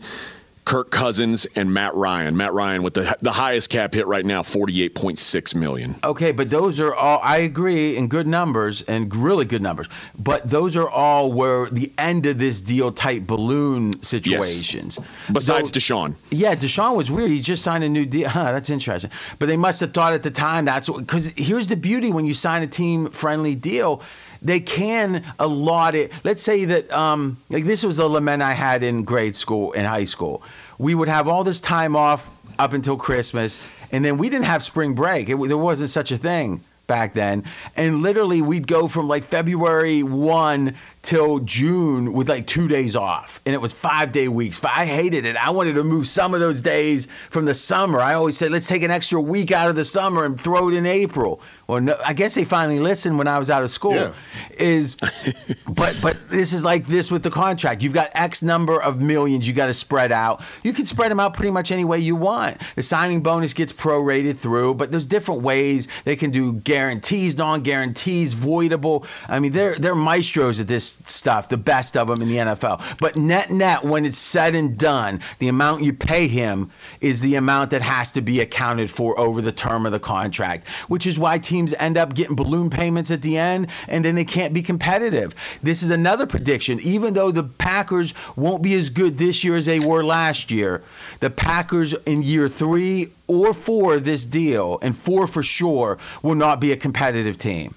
[0.66, 2.36] Kirk Cousins and Matt Ryan.
[2.36, 5.96] Matt Ryan with the the highest cap hit right now, 48.6 million.
[6.04, 9.88] Okay, but those are all, I agree, in good numbers and really good numbers.
[10.18, 14.98] But those are all where the end of this deal type balloon situations.
[14.98, 15.08] Yes.
[15.32, 16.16] Besides Deshaun.
[16.32, 17.30] Yeah, Deshaun was weird.
[17.30, 18.28] He just signed a new deal.
[18.28, 19.12] Huh, that's interesting.
[19.38, 22.34] But they must have thought at the time that's because here's the beauty when you
[22.34, 24.02] sign a team friendly deal.
[24.46, 26.12] They can allot it.
[26.24, 29.86] Let's say that, um, like this was a lament I had in grade school, in
[29.86, 30.44] high school.
[30.78, 32.30] We would have all this time off
[32.60, 35.30] up until Christmas, and then we didn't have spring break.
[35.30, 37.46] It, there wasn't such a thing back then.
[37.76, 40.76] And literally, we'd go from like February 1
[41.06, 43.40] till June with like two days off.
[43.46, 44.60] And it was five day weeks.
[44.60, 45.38] But I hated it.
[45.38, 48.02] I wanted to move some of those days from the summer.
[48.02, 50.74] I always said, let's take an extra week out of the summer and throw it
[50.74, 51.42] in April.
[51.68, 53.94] Well, no, I guess they finally listened when I was out of school.
[53.94, 54.14] Yeah.
[54.58, 54.96] Is,
[55.68, 57.84] but but this is like this with the contract.
[57.84, 60.44] You've got X number of millions you got to spread out.
[60.64, 62.62] You can spread them out pretty much any way you want.
[62.76, 68.36] The signing bonus gets prorated through, but there's different ways they can do guarantees, non-guarantees,
[68.36, 69.08] voidable.
[69.28, 73.00] I mean, they're they're maestros at this stuff, the best of them in the NFL.
[73.00, 77.36] But net net, when it's said and done, the amount you pay him is the
[77.36, 81.20] amount that has to be accounted for over the term of the contract, which is
[81.20, 84.62] why teams end up getting balloon payments at the end, and then they can't be
[84.62, 85.36] competitive.
[85.62, 86.80] This is another prediction.
[86.82, 90.82] Even though the Packers won't be as good this year as they were last year,
[91.20, 96.60] the Packers in year three or four this deal, and four for sure, will not
[96.60, 97.74] be a competitive team.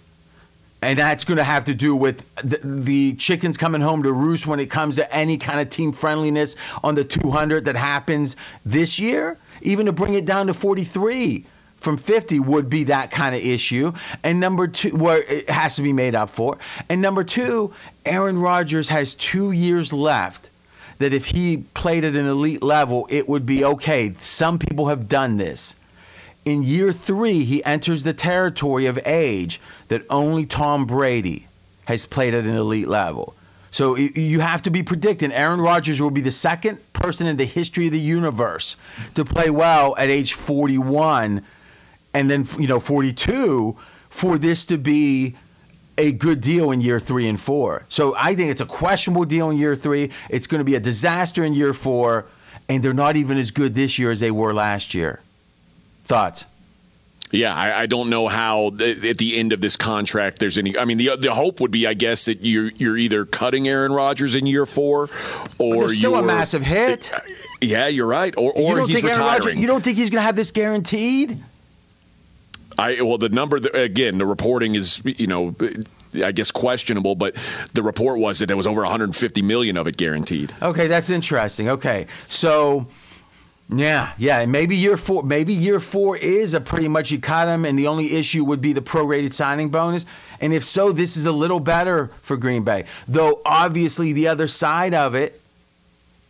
[0.81, 4.47] And that's going to have to do with the, the, chickens coming home to roost
[4.47, 9.01] when it comes to any kind of team friendliness on the 200 that happens this
[9.01, 9.37] year.
[9.61, 11.45] Even to bring it down to 43
[11.81, 13.93] from 50 would be that kind of issue.
[14.23, 16.59] And number two, where it has to be made up for.
[16.89, 20.51] And number two, Aaron Rodgers has two years left.
[20.99, 24.15] That if he played at an elite level, it would be okay.
[24.15, 25.77] Some people have done this.
[26.49, 31.47] In year three, he enters the territory of age that only Tom Brady
[31.85, 33.35] has played at an elite level.
[33.71, 37.45] So you have to be predicting Aaron Rodgers will be the second person in the
[37.45, 38.77] history of the universe
[39.17, 41.43] to play well at age 41
[42.15, 43.77] and then you know 42
[44.09, 45.37] for this to be
[45.99, 47.85] a good deal in year 3 and 4.
[47.91, 50.13] So I think it's a questionable deal in year 3.
[50.31, 52.25] It's going to be a disaster in year 4
[52.71, 55.21] and they're not even as good this year as they were last year.
[56.09, 56.47] Thoughts?
[57.31, 60.79] Yeah, I, I, don't know how th- at the end of this contract there's any.
[60.79, 63.93] I mean, the the hope would be, I guess, that you're you're either cutting Aaron
[63.93, 65.11] Rodgers in year four,
[65.59, 67.13] or still a massive hit.
[67.61, 68.35] Yeah, you're right.
[68.39, 69.27] Or or he's retiring.
[69.27, 71.39] Rodgers, you don't think he's going to have this guaranteed?
[72.79, 75.55] I well, the number again, the reporting is you know.
[76.25, 77.37] I guess questionable, but
[77.75, 80.55] the report was that there was over 150 million of it guaranteed.
[80.63, 81.69] Okay, that's interesting.
[81.69, 82.87] Okay, so
[83.71, 84.47] yeah, yeah.
[84.47, 85.23] Maybe year four.
[85.23, 88.61] Maybe year four is a pretty much you cut him, and the only issue would
[88.61, 90.07] be the prorated signing bonus.
[90.41, 92.87] And if so, this is a little better for Green Bay.
[93.09, 95.39] Though obviously the other side of it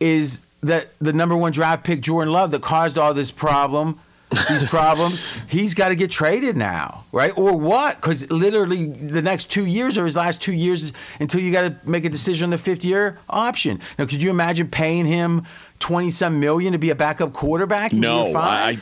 [0.01, 4.64] is that the number one draft pick Jordan Love that caused all this problem, these
[4.70, 7.37] problems, he's got to get traded now, right?
[7.37, 7.96] Or what?
[7.96, 11.88] Because literally the next two years or his last two years until you got to
[11.88, 13.81] make a decision on the fifth year option.
[13.98, 15.46] Now, could you imagine paying him?
[15.79, 17.93] Twenty some million to be a backup quarterback?
[17.93, 18.79] no, I.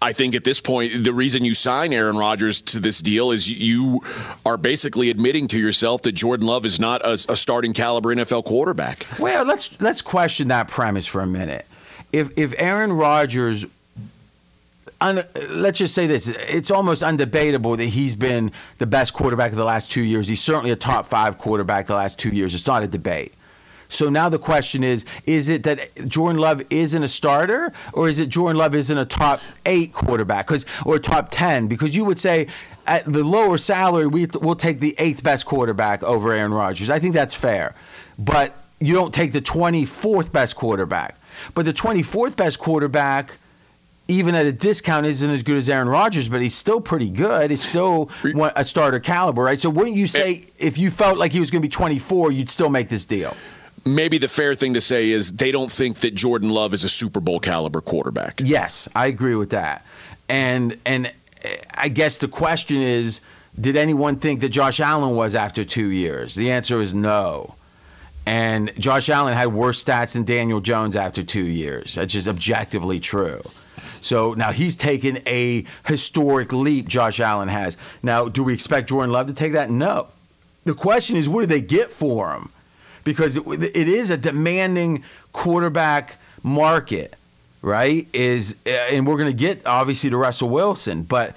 [0.00, 3.50] I think at this point, the reason you sign Aaron Rodgers to this deal is
[3.50, 4.00] you
[4.46, 8.44] are basically admitting to yourself that Jordan Love is not a, a starting caliber NFL
[8.44, 9.08] quarterback.
[9.18, 11.66] Well, let's let's question that premise for a minute.
[12.12, 13.66] If if Aaron Rodgers
[15.00, 19.58] Un, let's just say this: it's almost undebatable that he's been the best quarterback of
[19.58, 20.26] the last two years.
[20.26, 22.54] He's certainly a top five quarterback the last two years.
[22.54, 23.32] It's not a debate.
[23.88, 28.18] So now the question is: Is it that Jordan Love isn't a starter, or is
[28.18, 31.68] it Jordan Love isn't a top eight quarterback, because or top ten?
[31.68, 32.48] Because you would say
[32.86, 36.90] at the lower salary, we, we'll take the eighth best quarterback over Aaron Rodgers.
[36.90, 37.74] I think that's fair,
[38.18, 41.16] but you don't take the 24th best quarterback.
[41.54, 43.32] But the 24th best quarterback
[44.08, 47.52] even at a discount isn't as good as Aaron Rodgers, but he's still pretty good.
[47.52, 48.10] It's still
[48.56, 49.60] a starter caliber, right?
[49.60, 52.48] So wouldn't you say if you felt like he was going to be 24, you'd
[52.48, 53.36] still make this deal?
[53.84, 56.88] Maybe the fair thing to say is they don't think that Jordan Love is a
[56.88, 58.40] Super Bowl caliber quarterback.
[58.44, 59.84] Yes, I agree with that.
[60.28, 61.12] And and
[61.72, 63.20] I guess the question is
[63.58, 66.34] did anyone think that Josh Allen was after 2 years?
[66.34, 67.54] The answer is no.
[68.26, 71.94] And Josh Allen had worse stats than Daniel Jones after 2 years.
[71.94, 73.40] That's just objectively true.
[74.00, 77.76] So now he's taken a historic leap, Josh Allen has.
[78.02, 79.70] Now, do we expect Jordan Love to take that?
[79.70, 80.08] No.
[80.64, 82.50] The question is, what do they get for him?
[83.08, 87.14] Because it, it is a demanding quarterback market,
[87.62, 88.06] right?
[88.12, 91.34] Is uh, and we're going to get obviously to Russell Wilson, but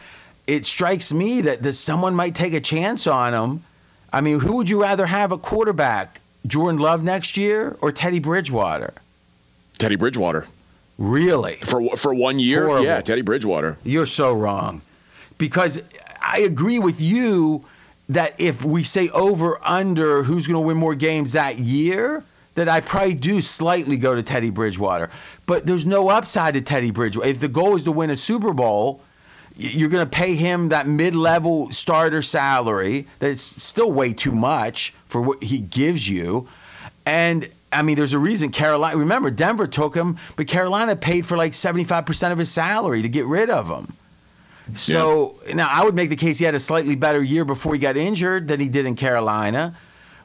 [0.47, 3.63] it strikes me that, that someone might take a chance on him.
[4.12, 8.19] I mean, who would you rather have a quarterback, Jordan Love next year or Teddy
[8.19, 8.93] Bridgewater?
[9.77, 10.45] Teddy Bridgewater.
[10.97, 11.55] Really?
[11.55, 12.65] For for one year?
[12.65, 12.86] Horrible.
[12.86, 13.77] Yeah, Teddy Bridgewater.
[13.86, 14.81] You're so wrong.
[15.38, 15.81] Because
[16.21, 17.63] I agree with you
[18.13, 22.24] that if we say over under who's going to win more games that year,
[22.56, 25.10] that I probably do slightly go to Teddy Bridgewater.
[25.45, 27.30] But there's no upside to Teddy Bridgewater.
[27.30, 29.02] If the goal is to win a Super Bowl,
[29.56, 35.21] you're going to pay him that mid-level starter salary that's still way too much for
[35.21, 36.47] what he gives you.
[37.06, 38.97] And I mean, there's a reason Carolina.
[38.97, 43.26] Remember, Denver took him, but Carolina paid for like 75% of his salary to get
[43.26, 43.93] rid of him.
[44.75, 45.55] So yeah.
[45.55, 47.97] now I would make the case he had a slightly better year before he got
[47.97, 49.75] injured than he did in Carolina.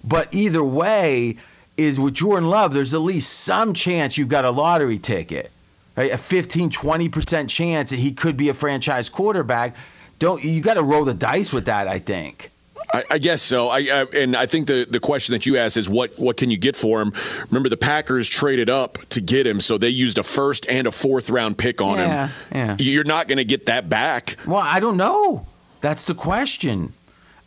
[0.05, 1.39] But either way,
[1.77, 5.51] is with Jordan Love, there's at least some chance you've got a lottery ticket,
[5.95, 6.13] right?
[6.13, 9.77] A 15, 20% chance that he could be a franchise quarterback.
[10.19, 11.89] Don't you got to roll the dice with that?
[11.89, 12.51] I think.
[12.93, 13.69] I, I guess so.
[13.69, 16.51] I, I and I think the the question that you asked is what what can
[16.51, 17.13] you get for him?
[17.51, 20.93] Remember, the Packers traded up to get him, so they used a first and a
[20.93, 22.35] fourth round pick on Yeah, him.
[22.53, 22.77] yeah.
[22.79, 24.37] You're not going to get that back.
[24.47, 25.47] Well, I don't know.
[25.81, 26.93] That's the question.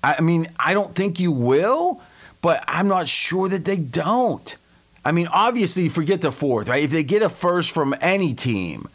[0.03, 2.01] I I mean, I don't think you will,
[2.41, 4.55] but I'm not sure that they don't.
[5.05, 6.83] I mean, obviously, forget the fourth, right?
[6.83, 8.87] If they get a first from any team,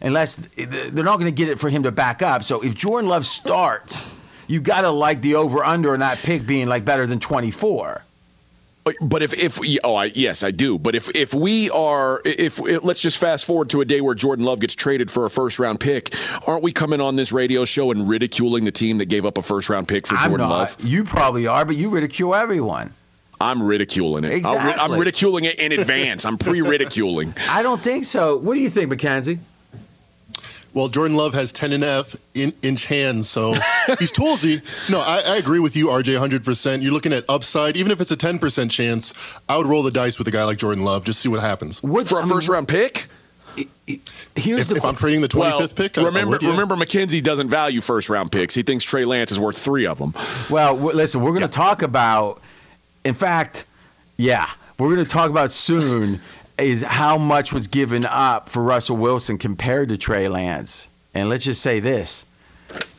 [0.00, 2.42] unless they're not going to get it for him to back up.
[2.42, 4.02] So if Jordan Love starts,
[4.46, 8.02] you got to like the over under on that pick being like better than 24.
[9.00, 10.76] But if if oh I, yes I do.
[10.76, 14.16] But if if we are if, if let's just fast forward to a day where
[14.16, 16.12] Jordan Love gets traded for a first round pick,
[16.48, 19.42] aren't we coming on this radio show and ridiculing the team that gave up a
[19.42, 20.58] first round pick for I'm Jordan not.
[20.58, 20.76] Love?
[20.82, 22.92] You probably are, but you ridicule everyone.
[23.40, 24.34] I'm ridiculing it.
[24.34, 26.24] Ri- I'm ridiculing it in advance.
[26.24, 27.34] I'm pre-ridiculing.
[27.50, 28.36] I don't think so.
[28.36, 29.40] What do you think, Mackenzie?
[30.74, 33.52] Well, Jordan Love has 10 and F in, inch hands, so
[33.98, 34.62] he's toolsy.
[34.90, 36.82] No, I, I agree with you, RJ, 100%.
[36.82, 37.76] You're looking at upside.
[37.76, 39.12] Even if it's a 10% chance,
[39.48, 41.82] I would roll the dice with a guy like Jordan Love, just see what happens.
[41.82, 43.06] What For a I mean, first round pick?
[44.34, 46.50] Here's If, the if I'm trading the 25th Well, pick, I- I remember, would, yeah.
[46.52, 48.54] remember, Mackenzie doesn't value first round picks.
[48.54, 50.14] He thinks Trey Lance is worth three of them.
[50.50, 52.40] Well, w- listen, we're going to talk about,
[53.04, 53.66] in fact,
[54.16, 56.20] yeah, we're going to talk about soon
[56.62, 60.88] is how much was given up for Russell Wilson compared to Trey Lance.
[61.14, 62.24] And let's just say this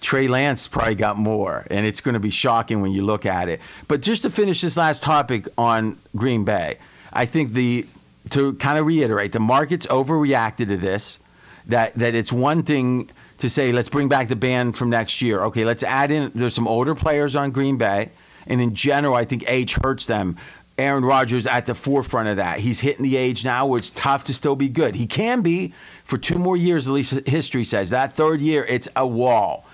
[0.02, 3.50] Trey Lance probably got more, and it's going to be shocking when you look at
[3.50, 3.62] it.
[3.88, 6.78] But just to finish this last topic on Green Bay,
[7.12, 7.86] I think the
[8.32, 11.20] to kind of reiterate, the market's overreacted to this.
[11.68, 15.42] That that it's one thing to say let's bring back the band from next year.
[15.46, 16.32] Okay, let's add in.
[16.36, 18.10] There's some older players on Green Bay,
[18.48, 20.38] and in general, I think age hurts them.
[20.78, 22.60] Aaron Rodgers at the forefront of that.
[22.60, 24.96] He's hitting the age now where it's tough to still be good.
[24.96, 27.92] He can be for two more years, at least history says.
[27.92, 29.66] That third year, it's a wall.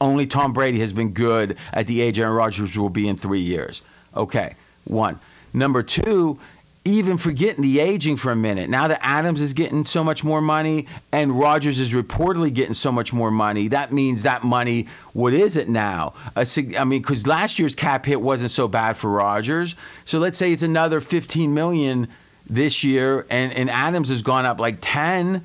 [0.00, 3.40] Only Tom Brady has been good at the age Aaron Rodgers will be in three
[3.40, 3.82] years.
[4.14, 5.18] Okay, one.
[5.54, 6.38] Number two,
[6.84, 8.68] even forgetting the aging for a minute.
[8.68, 12.90] Now that Adams is getting so much more money and Rodgers is reportedly getting so
[12.90, 16.14] much more money, that means that money, what is it now?
[16.34, 19.76] A, I mean, because last year's cap hit wasn't so bad for Rodgers.
[20.04, 22.08] So let's say it's another 15 million
[22.50, 25.44] this year, and, and Adams has gone up like 10.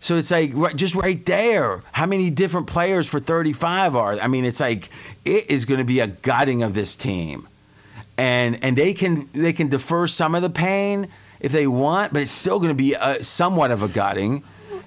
[0.00, 1.82] So it's like right, just right there.
[1.90, 4.20] How many different players for 35 are?
[4.20, 4.90] I mean, it's like
[5.24, 7.48] it is going to be a gutting of this team,
[8.18, 11.08] and and they can they can defer some of the pain
[11.40, 14.42] if they want, but it's still going to be a, somewhat of a gutting.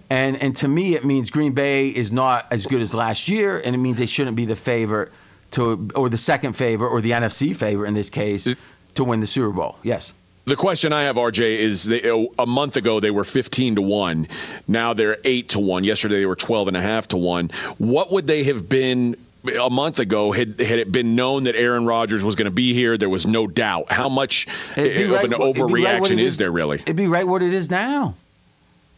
[0.10, 3.60] And and to me, it means Green Bay is not as good as last year,
[3.60, 5.12] and it means they shouldn't be the favorite
[5.52, 8.48] to or the second favorite or the NFC favorite in this case
[8.96, 9.78] to win the Super Bowl.
[9.84, 10.13] Yes.
[10.46, 13.82] The question I have, RJ, is they, oh, a month ago they were 15 to
[13.84, 14.28] 1.
[14.68, 15.84] Now they're 8 to 1.
[15.84, 17.50] Yesterday they were 12 and a half to 1.
[17.78, 21.86] What would they have been a month ago had, had it been known that Aaron
[21.86, 22.97] Rodgers was going to be here?
[22.97, 23.91] There was no doubt.
[23.91, 26.78] How much It'd eh, of right- an it'd right overreaction it is there really?
[26.78, 28.15] It'd be right what it is now.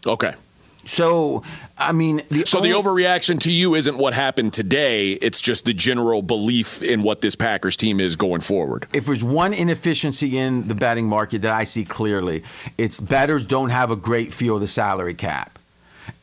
[0.07, 0.33] Okay.
[0.83, 1.43] So,
[1.77, 5.11] I mean, the So only, the overreaction to you isn't what happened today.
[5.11, 8.87] It's just the general belief in what this Packers team is going forward.
[8.91, 12.43] if there's one inefficiency in the betting market that I see clearly,
[12.79, 15.59] it's bettors don't have a great feel of the salary cap.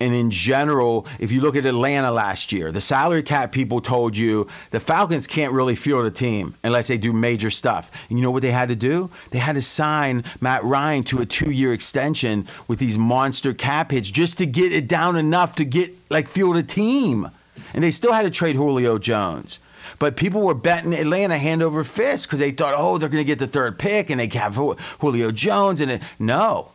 [0.01, 4.17] And in general, if you look at Atlanta last year, the salary cap people told
[4.17, 7.91] you the Falcons can't really field a team unless they do major stuff.
[8.09, 9.11] And you know what they had to do?
[9.31, 13.91] They had to sign Matt Ryan to a two year extension with these monster cap
[13.91, 17.29] hits just to get it down enough to get like field a team.
[17.75, 19.61] And they still had to trade Julio Jones.
[19.99, 23.27] But people were betting Atlanta hand over fist because they thought, oh, they're going to
[23.27, 25.81] get the third pick and they have Julio Jones.
[25.81, 26.71] And it, no,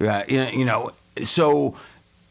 [0.00, 1.76] uh, know- you know, so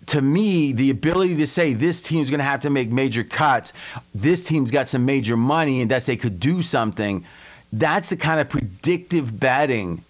[0.07, 3.73] to me, the ability to say this team's going to have to make major cuts,
[4.13, 7.25] this team's got some major money, and that they could do something,
[7.71, 10.03] that's the kind of predictive betting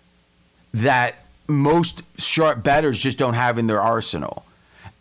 [0.75, 1.15] that
[1.47, 4.43] most sharp bettors just don't have in their arsenal.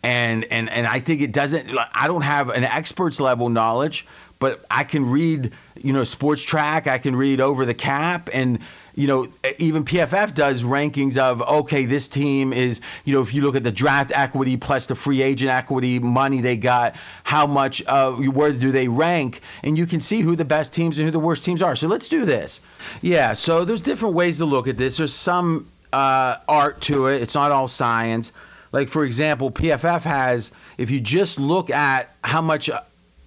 [0.03, 1.69] And and and I think it doesn't.
[1.93, 4.07] I don't have an expert's level knowledge,
[4.39, 6.87] but I can read, you know, Spotrac.
[6.87, 8.59] I can read over the cap, and
[8.95, 9.27] you know,
[9.57, 13.63] even PFF does rankings of okay, this team is, you know, if you look at
[13.63, 18.51] the draft equity plus the free agent equity money they got, how much, uh, where
[18.51, 21.45] do they rank, and you can see who the best teams and who the worst
[21.45, 21.75] teams are.
[21.75, 22.61] So let's do this.
[23.01, 23.33] Yeah.
[23.33, 24.97] So there's different ways to look at this.
[24.97, 27.21] There's some uh, art to it.
[27.21, 28.33] It's not all science.
[28.71, 32.69] Like for example, PFF has if you just look at how much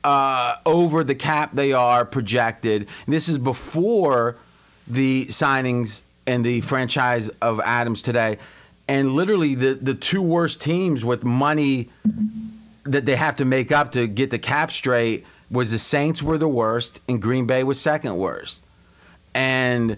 [0.05, 2.89] uh, over the cap they are projected.
[3.07, 4.37] This is before
[4.87, 8.39] the signings and the franchise of Adams today.
[8.87, 11.89] And literally the the two worst teams with money
[12.85, 16.39] that they have to make up to get the cap straight was the Saints were
[16.39, 18.61] the worst and Green Bay was second worst.
[19.35, 19.97] And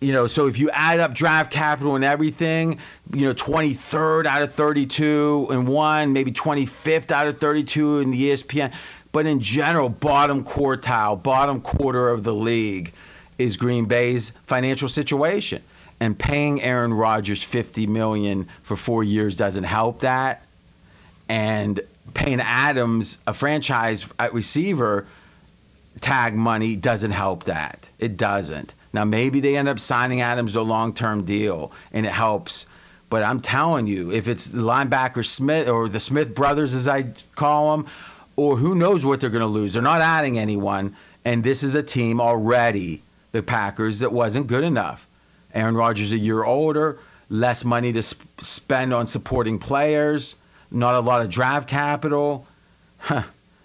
[0.00, 2.78] you know, so if you add up draft capital and everything,
[3.12, 8.30] you know, 23rd out of 32 and one, maybe 25th out of 32 in the
[8.30, 8.72] ESPN.
[9.10, 12.92] But in general, bottom quartile, bottom quarter of the league
[13.38, 15.62] is Green Bay's financial situation.
[16.00, 20.42] And paying Aaron Rodgers 50 million for four years doesn't help that.
[21.28, 21.80] And
[22.14, 25.06] paying Adams a franchise at receiver
[26.00, 27.88] tag money doesn't help that.
[27.98, 28.72] It doesn't.
[28.92, 32.66] Now maybe they end up signing Adams to a long-term deal and it helps.
[33.10, 37.76] But I'm telling you, if it's linebacker Smith or the Smith brothers, as I call
[37.76, 37.86] them,
[38.36, 40.94] or who knows what they're going to lose, they're not adding anyone.
[41.24, 43.02] And this is a team already,
[43.32, 45.06] the Packers, that wasn't good enough.
[45.54, 46.98] Aaron Rodgers a year older,
[47.28, 50.34] less money to sp- spend on supporting players,
[50.70, 52.46] not a lot of draft capital.
[52.98, 53.22] Huh.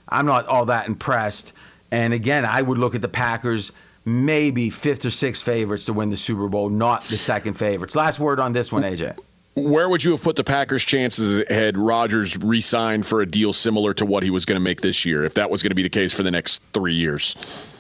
[0.08, 1.54] I'm not all that impressed.
[1.92, 3.72] And again, I would look at the Packers
[4.06, 7.96] maybe fifth or sixth favorites to win the Super Bowl, not the second favorites.
[7.96, 9.18] Last word on this one, AJ.
[9.56, 13.94] Where would you have put the Packers' chances had Rodgers re-signed for a deal similar
[13.96, 15.84] to what he was going to make this year, if that was going to be
[15.84, 17.36] the case for the next three years?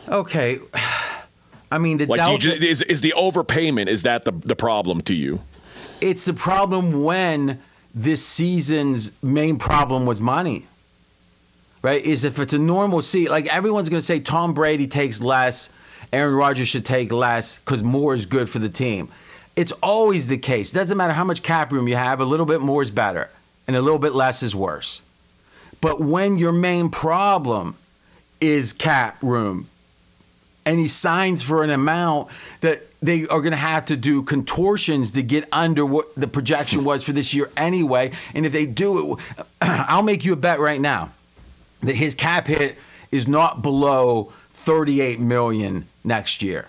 [0.07, 0.59] Okay,
[1.73, 5.15] I mean, the like, Delta, is is the overpayment is that the the problem to
[5.15, 5.41] you?
[6.01, 7.59] It's the problem when
[7.95, 10.67] this season's main problem was money.
[11.81, 12.05] Right?
[12.05, 15.71] Is if it's a normal seat, like everyone's going to say Tom Brady takes less,
[16.13, 19.09] Aaron Rodgers should take less because more is good for the team.
[19.55, 20.71] It's always the case.
[20.71, 23.31] Doesn't matter how much cap room you have, a little bit more is better,
[23.67, 25.01] and a little bit less is worse.
[25.81, 27.75] But when your main problem
[28.39, 29.67] is cap room,
[30.65, 32.29] and he signs for an amount
[32.61, 36.83] that they are going to have to do contortions to get under what the projection
[36.85, 38.11] was for this year anyway.
[38.33, 39.19] And if they do it,
[39.61, 41.09] I'll make you a bet right now
[41.81, 42.77] that his cap hit
[43.11, 46.67] is not below 38 million next year.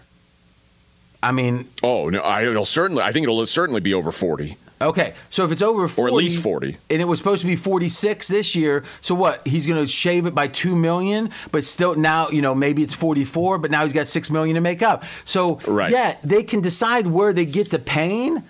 [1.22, 3.02] I mean, oh no, I, it'll certainly.
[3.02, 4.58] I think it'll certainly be over 40.
[4.84, 7.46] Okay, so if it's over 40, or at least 40, and it was supposed to
[7.46, 9.46] be 46 this year, so what?
[9.46, 12.94] He's going to shave it by two million, but still now, you know, maybe it's
[12.94, 15.04] 44, but now he's got six million to make up.
[15.24, 15.90] So right.
[15.90, 18.42] yeah, they can decide where they get the pain,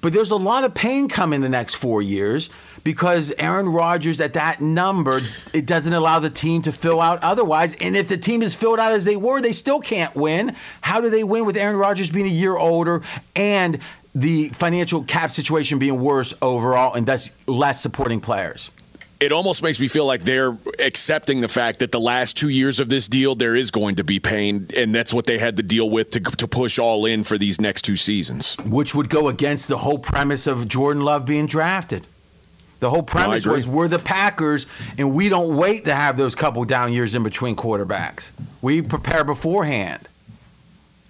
[0.00, 2.50] but there's a lot of pain coming the next four years
[2.84, 5.20] because Aaron Rodgers at that number,
[5.52, 7.74] it doesn't allow the team to fill out otherwise.
[7.74, 10.54] And if the team is filled out as they were, they still can't win.
[10.80, 13.02] How do they win with Aaron Rodgers being a year older
[13.34, 13.80] and
[14.14, 18.70] the financial cap situation being worse overall and thus less supporting players?
[19.20, 22.78] it almost makes me feel like they're accepting the fact that the last two years
[22.78, 25.62] of this deal there is going to be pain, and that's what they had to
[25.62, 28.56] deal with to, to push all in for these next two seasons.
[28.64, 32.06] Which would go against the whole premise of Jordan Love being drafted.
[32.80, 36.36] The whole premise no, was we're the Packers, and we don't wait to have those
[36.36, 38.30] couple down years in between quarterbacks.
[38.62, 40.08] We prepare beforehand,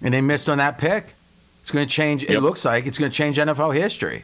[0.01, 1.13] and they missed on that pick.
[1.69, 2.23] It's going to change.
[2.23, 2.31] Yep.
[2.31, 4.23] It looks like it's going to change NFL history.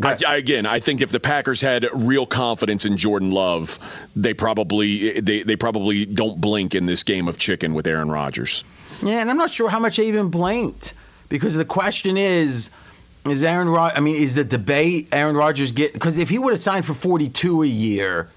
[0.00, 3.80] I, I, again, I think if the Packers had real confidence in Jordan Love,
[4.14, 8.62] they probably they, they probably don't blink in this game of chicken with Aaron Rodgers.
[9.02, 10.94] Yeah, and I'm not sure how much they even blinked
[11.28, 12.70] because the question is,
[13.24, 13.94] is Aaron Rod?
[13.96, 15.92] I mean, is the debate Aaron Rodgers get?
[15.92, 18.28] Because if he would have signed for 42 a year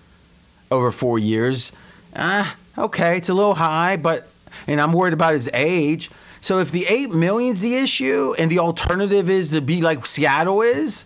[0.72, 1.72] over four years,
[2.16, 4.28] ah, okay, it's a little high, but
[4.66, 6.10] and I'm worried about his age.
[6.42, 10.62] So if the eight million's the issue and the alternative is to be like Seattle
[10.62, 11.06] is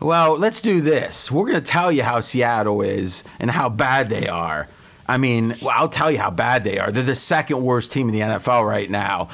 [0.00, 1.30] well, let's do this.
[1.30, 4.68] We're to tell you how Seattle is and how bad they are.
[5.06, 6.90] I mean, well, I'll tell you how bad they are.
[6.90, 9.30] They're the second worst team in the NFL right now.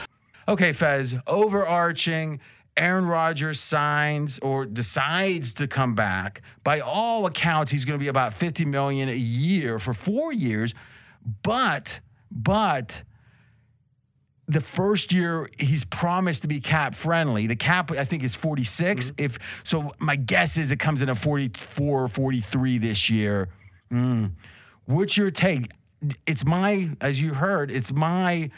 [0.49, 2.41] Okay, Fez, overarching.
[2.77, 6.41] Aaron Rodgers signs or decides to come back.
[6.65, 10.73] By all accounts, he's going to be about 50 million a year for 4 years.
[11.43, 12.01] But
[12.31, 13.03] but
[14.51, 17.47] the first year he's promised to be cap friendly.
[17.47, 19.07] The cap I think is 46.
[19.07, 19.25] Mm-hmm.
[19.25, 23.49] If so, my guess is it comes in at 44 or 43 this year.
[23.93, 24.33] Mm.
[24.87, 25.71] What's your take?
[26.27, 28.51] It's my, as you heard, it's my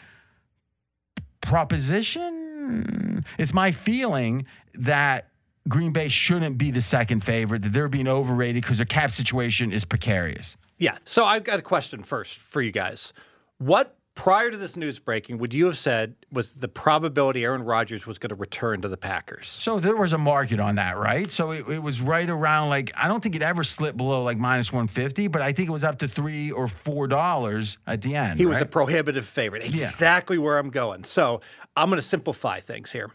[1.42, 3.24] proposition.
[3.38, 5.28] It's my feeling that
[5.68, 9.72] Green Bay shouldn't be the second favorite, that they're being overrated because their cap situation
[9.72, 10.56] is precarious.
[10.78, 10.96] Yeah.
[11.04, 13.12] So I've got a question first for you guys.
[13.58, 18.06] What prior to this news breaking, would you have said was the probability Aaron Rodgers
[18.06, 19.48] was going to return to the Packers?
[19.48, 21.30] So there was a market on that, right?
[21.32, 24.38] So it, it, was right around like I don't think it ever slipped below like
[24.38, 28.02] minus one fifty, but I think it was up to three or four dollars at
[28.02, 28.38] the end.
[28.38, 28.52] He right?
[28.52, 29.64] was a prohibitive favorite.
[29.64, 30.42] Exactly yeah.
[30.42, 31.04] where I'm going.
[31.04, 31.40] So
[31.76, 33.10] I'm going to simplify things here.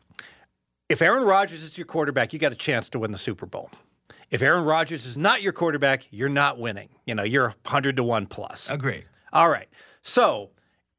[0.90, 3.70] If Aaron Rodgers is your quarterback, you got a chance to win the Super Bowl.
[4.30, 6.90] If Aaron Rodgers is not your quarterback, you're not winning.
[7.06, 8.70] You know, you're 100 to 1 plus.
[8.70, 9.06] Agreed.
[9.32, 9.68] All right.
[10.02, 10.52] So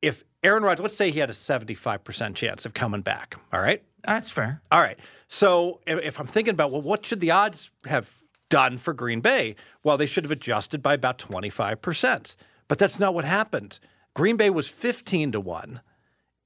[0.03, 3.83] if Aaron Rodgers, let's say he had a 75% chance of coming back, all right?
[4.07, 4.63] That's fair.
[4.71, 4.99] All right.
[5.29, 9.57] So if, I'm thinking about, well, what should the odds have done for Green Bay?
[9.83, 12.37] Well, they should have adjusted by about 25%.
[12.69, 13.81] But that's not what happened.
[14.15, 15.81] Green Bay was 15 to 1.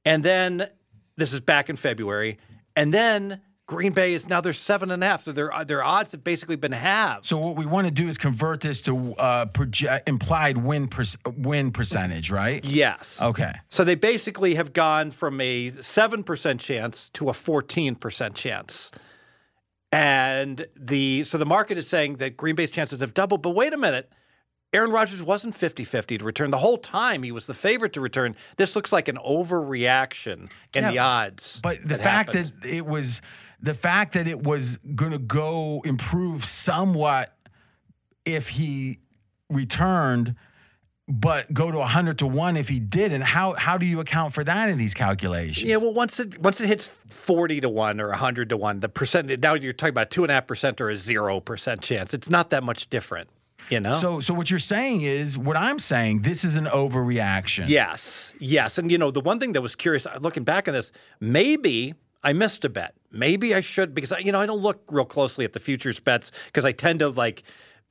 [0.04, 0.68] And then
[1.16, 2.38] this is back in February.
[2.74, 5.22] And then Green Bay is now they're seven and a half.
[5.24, 7.26] So their their odds have basically been halved.
[7.26, 11.04] So what we want to do is convert this to uh, proje- implied win per-
[11.36, 12.64] win percentage, right?
[12.64, 13.22] Yes.
[13.22, 13.52] Okay.
[13.70, 18.90] So they basically have gone from a 7% chance to a 14% chance.
[19.90, 23.72] And the so the market is saying that Green Bay's chances have doubled, but wait
[23.72, 24.10] a minute.
[24.74, 26.50] Aaron Rodgers wasn't 50-50 to return.
[26.50, 28.34] The whole time he was the favorite to return.
[28.56, 31.60] This looks like an overreaction in Yeah, the odds.
[31.62, 32.52] But the fact happened.
[32.62, 33.20] that it was
[33.62, 37.34] the fact that it was going to go improve somewhat
[38.24, 38.98] if he
[39.48, 40.34] returned
[41.08, 44.44] but go to 100 to 1 if he didn't how how do you account for
[44.44, 48.12] that in these calculations Yeah, well, once it once it hits forty to one or
[48.12, 50.88] hundred to one, the percent now you're talking about two and a half percent or
[50.90, 52.14] a zero percent chance.
[52.14, 53.28] It's not that much different,
[53.68, 53.98] you know.
[53.98, 58.78] so so what you're saying is what i'm saying this is an overreaction Yes, yes.
[58.78, 62.32] And you know, the one thing that was curious, looking back on this, maybe I
[62.32, 62.94] missed a bet.
[63.12, 66.00] Maybe I should because I, you know I don't look real closely at the futures
[66.00, 67.42] bets because I tend to like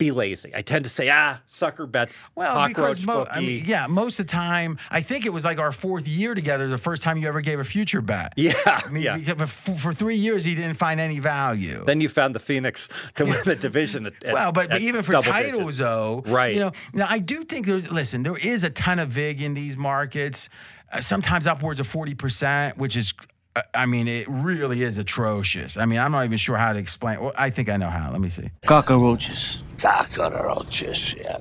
[0.01, 0.51] be lazy.
[0.55, 3.27] I tend to say ah sucker bets, Well, cockroach mo-.
[3.29, 6.33] I mean, yeah, most of the time, I think it was like our fourth year
[6.33, 8.33] together, the first time you ever gave a future bet.
[8.37, 9.17] yeah, I mean, yeah.
[9.17, 11.83] because for, three years, he didn't find any value.
[11.85, 14.07] Then you found the Phoenix to win the division.
[14.07, 15.77] At, at- well, but, but even for titles, digits.
[15.77, 16.55] though, Right.
[16.55, 17.91] You know, now I do think there's.
[17.91, 20.49] Listen, there is a ton of vig in these markets.
[20.91, 23.13] Uh, sometimes upwards of forty percent, which is.
[23.55, 25.77] Uh, I mean, it really is atrocious.
[25.77, 27.19] I mean, I'm not even sure how to explain.
[27.19, 28.11] Well, I think I know how.
[28.11, 28.49] Let me see.
[28.65, 29.61] Cockroaches.
[29.77, 31.37] Cockroaches, yeah.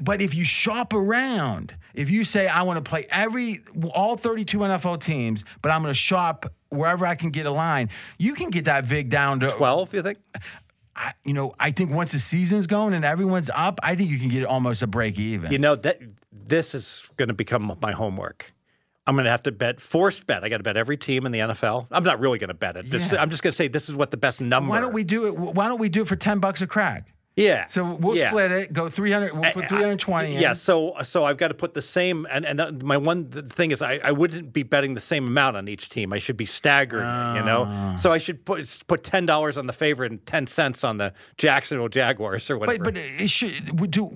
[0.00, 3.60] But if you shop around, if you say I want to play every
[3.92, 7.90] all 32 NFL teams, but I'm going to shop wherever I can get a line,
[8.18, 10.18] you can get that vig down to twelve, you think?
[10.94, 14.18] I, you know, I think once the season's going and everyone's up, I think you
[14.18, 15.52] can get almost a break even.
[15.52, 16.00] You know that
[16.32, 18.52] this is going to become my homework.
[19.08, 20.44] I'm going to have to bet forced bet.
[20.44, 21.86] I got to bet every team in the NFL.
[21.90, 22.90] I'm not really going to bet it.
[22.90, 23.22] This, Yeah.
[23.22, 24.68] I'm just going to say this is what the best number.
[24.68, 25.34] Why don't we do it?
[25.34, 27.10] Why don't we do it for 10 bucks a crack?
[27.38, 27.66] Yeah.
[27.66, 28.30] So we'll yeah.
[28.30, 30.40] split it, go 300, we'll put 320 in.
[30.40, 33.70] Yeah, so so I've got to put the same, and and my one th- thing
[33.70, 36.12] is I, I wouldn't be betting the same amount on each team.
[36.12, 37.64] I should be staggering, you know.
[37.68, 37.96] Ah.
[37.96, 41.12] So I should put put ten dollars on the favorite and ten cents on the
[41.36, 42.84] Jacksonville Jaguars or whatever.
[42.84, 44.10] But but it should do.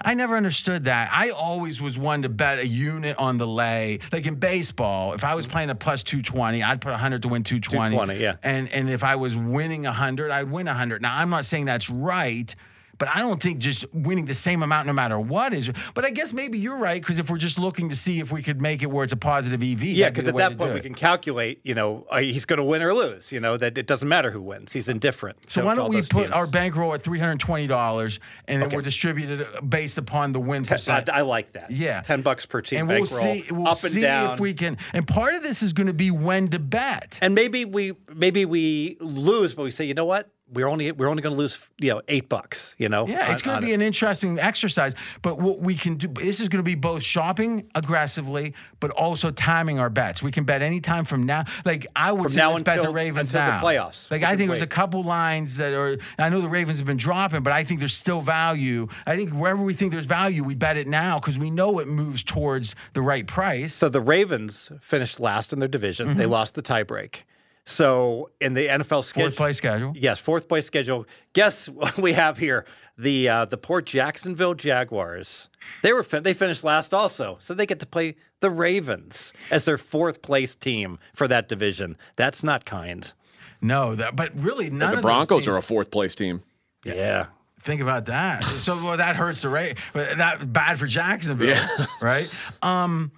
[0.00, 1.10] I never understood that.
[1.12, 3.98] I always was one to bet a unit on the lay.
[4.12, 7.28] Like in baseball, if I was playing a plus two twenty, I'd put hundred to
[7.28, 7.96] win two twenty.
[7.96, 8.36] 220, yeah.
[8.42, 11.02] And and if I was winning hundred, I'd win hundred.
[11.02, 12.54] Now I'm not saying that's right.
[12.98, 15.70] But I don't think just winning the same amount no matter what is.
[15.94, 18.42] But I guess maybe you're right because if we're just looking to see if we
[18.42, 20.74] could make it where it's a positive EV, yeah, that'd be because at that point
[20.74, 21.60] we can calculate.
[21.62, 23.30] You know, uh, he's going to win or lose.
[23.32, 24.72] You know that it doesn't matter who wins.
[24.72, 25.38] He's indifferent.
[25.48, 26.30] So why don't we put teams.
[26.32, 28.76] our bankroll at three hundred twenty dollars, and then Okay.
[28.76, 31.08] we're distributed based upon the win I, percent.
[31.08, 31.70] I like that.
[31.70, 32.00] Yeah.
[32.02, 32.80] ten bucks per team.
[32.80, 33.44] and we'll bankroll, see.
[33.50, 34.34] We'll see down.
[34.34, 34.76] if we can.
[34.92, 37.18] And part of this is going to be when to bet.
[37.22, 40.30] And maybe we maybe we lose, but we say, you know what?
[40.52, 42.74] We're only we're only going to lose, you know, eight bucks.
[42.78, 43.06] You know.
[43.06, 44.94] yeah, it's going to be an interesting exercise.
[45.22, 49.30] But what we can do, this is going to be both shopping aggressively, but also
[49.30, 50.22] timing our bets.
[50.22, 51.44] We can bet any time from now.
[51.64, 53.62] Like I would say, now let's bet the until- Ravens until the now.
[53.62, 54.10] playoffs.
[54.10, 55.98] Like I think there's a couple lines that are.
[56.18, 58.88] I know the Ravens have been dropping, but I think there's still value.
[59.06, 61.88] I think wherever we think there's value, we bet it now because we know it
[61.88, 63.74] moves towards the right price.
[63.74, 66.16] So the Ravens finished last in their division.
[66.16, 66.32] They mm-hmm.
[66.32, 67.22] lost the tiebreak.
[67.68, 69.92] So in the NFL schedule, Fourth place schedule.
[69.94, 71.04] yes, fourth place schedule.
[71.34, 72.64] Guess what we have here?
[72.96, 75.50] The uh, the poor Jacksonville Jaguars.
[75.82, 79.66] They were fin- they finished last also, so they get to play the Ravens as
[79.66, 81.98] their fourth place team for that division.
[82.16, 83.12] That's not kind.
[83.60, 86.42] No, that but really none the of Broncos those are a fourth place team.
[86.86, 87.26] Yeah.
[87.60, 88.44] Think about that.
[88.44, 89.76] So well, that hurts the rate.
[89.92, 91.54] That bad for Jacksonville,
[92.00, 92.32] right?
[92.62, 93.12] Um,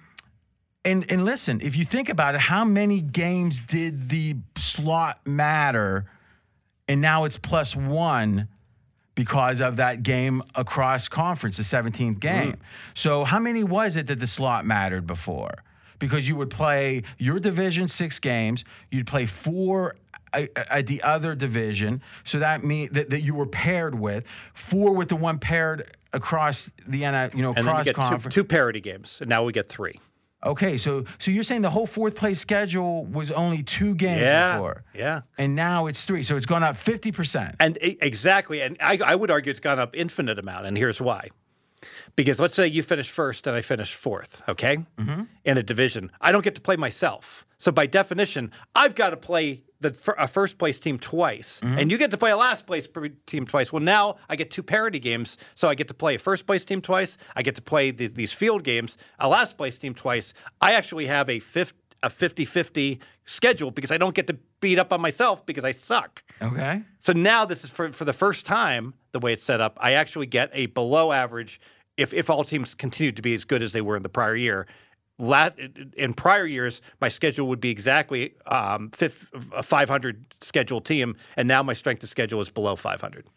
[0.83, 6.05] and and listen, if you think about it, how many games did the slot matter?
[6.87, 8.47] And now it's plus one
[9.15, 12.57] because of that game across conference, the 17th game.
[12.93, 15.63] So how many was it that the slot mattered before?
[15.99, 19.95] Because you would play your division six games, you'd play four
[20.33, 22.01] at the other division.
[22.23, 24.23] So that means that, that you were paired with
[24.53, 27.95] four with the one paired across the NI, you know, And then you cross get
[27.95, 28.33] two, conference.
[28.33, 29.99] two parity games, and now we get three.
[30.43, 34.53] Okay, so so you're saying the whole fourth place schedule was only two games Yeah,
[34.53, 35.21] before, yeah.
[35.37, 36.23] and now it's three.
[36.23, 37.55] So it's gone up fifty percent.
[37.59, 41.29] And exactly, and I, I would argue it's gone up infinite amount, and here's why.
[42.15, 44.77] Because let's say you finish first and I finish fourth, okay?
[44.97, 45.23] Mm-hmm.
[45.45, 47.45] In a division, I don't get to play myself.
[47.57, 51.77] So by definition, I've got to play the a first place team twice, Mm-hmm.
[51.79, 52.87] and you get to play a last place
[53.25, 53.71] team twice.
[53.73, 56.63] Well, now I get two parity games, so I get to play a first place
[56.65, 57.17] team twice.
[57.35, 60.33] I get to play the, these field games, a last place team twice.
[60.59, 64.91] I actually have a fifth a 50-50 schedule because I don't get to beat up
[64.91, 66.23] on myself because I suck.
[66.41, 66.81] Okay.
[66.97, 69.91] So now this is for, for the first time, the way it's set up, I
[69.91, 71.61] actually get a below average
[71.97, 74.35] if, if all teams continued to be as good as they were in the prior
[74.35, 74.67] year.
[75.19, 75.57] Lat,
[75.95, 81.47] in prior years, my schedule would be exactly um, fif- a 500 schedule team, and
[81.47, 83.27] now my strength of schedule is below 500.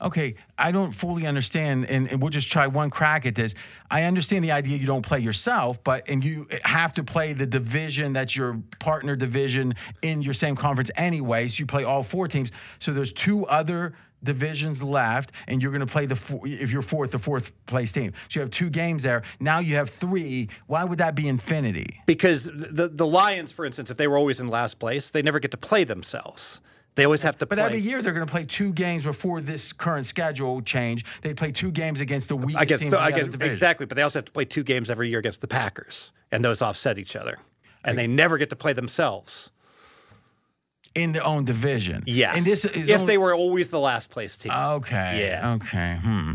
[0.00, 3.54] Okay, I don't fully understand, and, and we'll just try one crack at this.
[3.90, 7.46] I understand the idea you don't play yourself, but and you have to play the
[7.46, 11.48] division that's your partner division in your same conference anyway.
[11.48, 12.50] So you play all four teams.
[12.80, 13.94] So there's two other
[14.24, 17.92] divisions left, and you're going to play the four, if you're fourth, the fourth place
[17.92, 18.12] team.
[18.28, 19.22] So you have two games there.
[19.40, 20.48] Now you have three.
[20.66, 22.00] Why would that be infinity?
[22.06, 25.38] Because the the Lions, for instance, if they were always in last place, they never
[25.38, 26.60] get to play themselves.
[26.96, 27.78] They always have to play But play.
[27.78, 31.04] every year they're going to play two games before this current schedule change.
[31.22, 33.96] They play two games against the weakest I guess teams so, I other exactly, but
[33.96, 36.98] they also have to play two games every year against the Packers, and those offset
[36.98, 37.38] each other,
[37.84, 39.50] and they never get to play themselves.
[40.94, 42.02] In their own division.
[42.06, 44.52] Yes, and this is if only- they were always the last place team.
[44.52, 45.26] Okay.
[45.28, 45.54] Yeah.
[45.54, 45.98] Okay.
[46.02, 46.32] Hmm.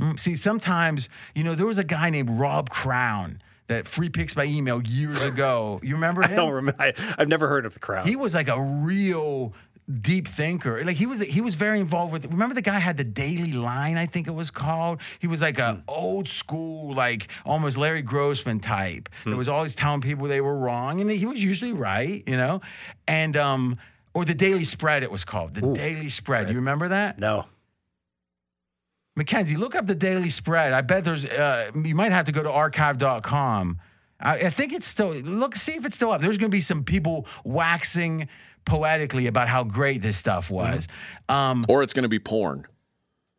[0.00, 4.34] Mm, See, sometimes, you know, there was a guy named Rob Crown that free picks
[4.34, 5.78] by email years ago.
[5.82, 6.32] You remember him?
[6.32, 6.82] I don't remember.
[6.82, 8.06] I, I've never heard of the crowd.
[8.06, 9.52] He was like a real
[10.00, 10.84] deep thinker.
[10.84, 13.96] Like he was he was very involved with remember the guy had the Daily Line,
[13.96, 15.00] I think it was called.
[15.18, 19.08] He was like a old school, like almost Larry Grossman type.
[19.24, 21.00] That was always telling people they were wrong.
[21.00, 22.60] And he was usually right, you know?
[23.06, 23.78] And um
[24.14, 25.54] or the Daily Spread, it was called.
[25.54, 26.48] The Daily Spread.
[26.48, 27.18] You remember that?
[27.18, 27.46] no.
[29.16, 30.72] Mackenzie, look up the Daily Spread.
[30.72, 33.78] I bet there's, uh, you might have to go to archive.com.
[34.20, 36.20] I, I think it's still, look, see if it's still up.
[36.20, 38.28] There's going to be some people waxing
[38.64, 40.88] poetically about how great this stuff was.
[41.28, 42.66] Um, Or it's going to be porn.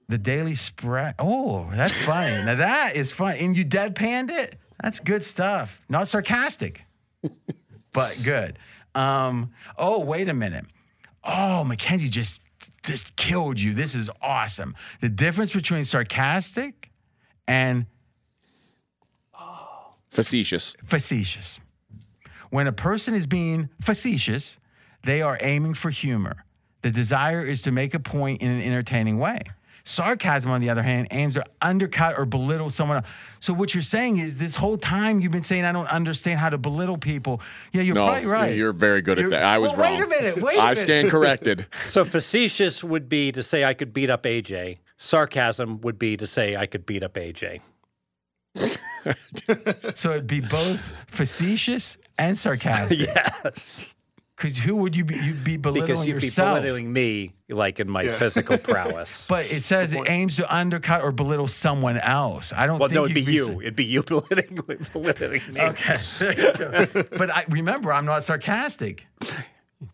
[0.08, 1.16] the Daily Spread.
[1.20, 2.46] Oh, that's funny.
[2.46, 3.36] now that is fun.
[3.38, 4.58] And you deadpanned it?
[4.82, 5.82] That's good stuff.
[5.90, 6.82] Not sarcastic,
[7.94, 8.60] but good.
[8.94, 10.66] Um, oh, wait a minute.
[11.24, 12.40] Oh, Mackenzie just
[12.84, 13.74] just killed you.
[13.74, 14.76] This is awesome.
[15.02, 16.92] The difference between sarcastic
[17.48, 17.88] and
[20.12, 20.76] Facetious.
[20.86, 21.60] facetious.
[22.50, 24.58] When a person is being facetious,
[25.06, 26.44] they are aiming for humor.
[26.82, 29.42] The desire is to make a point in an entertaining way.
[29.88, 33.06] Sarcasm, on the other hand, aims to undercut or belittle someone else.
[33.40, 36.50] So what you're saying is this whole time you've been saying I don't understand how
[36.50, 37.40] to belittle people.
[37.72, 38.56] Yeah, you're No, probably right.
[38.58, 39.44] you're very good at You're- that.
[39.44, 40.00] I was Well, wrong.
[40.00, 40.42] Wait a minute.
[40.44, 40.78] Wait a I minute.
[40.80, 41.68] stand corrected.
[41.86, 44.80] So facetious would be to say I could beat up AJ.
[44.98, 47.62] Sarcasm would be to say I could beat up AJ.
[49.96, 53.00] So it'd be both facetious and sarcastic.
[53.16, 53.95] Yes.
[54.38, 55.16] Because who would you be?
[55.16, 56.58] You'd be belittling Because you'd yourself.
[56.58, 59.26] be belittling me, like in my physical prowess.
[59.30, 62.52] But it says it aims to undercut or belittle someone else.
[62.54, 63.62] I don't well, think no, it'd be you'd.
[63.62, 64.60] It'd be you belittling,
[64.92, 65.62] belittling me.
[65.62, 65.96] Okay.
[66.20, 67.04] there you go.
[67.18, 69.06] but I remember I'm not sarcastic.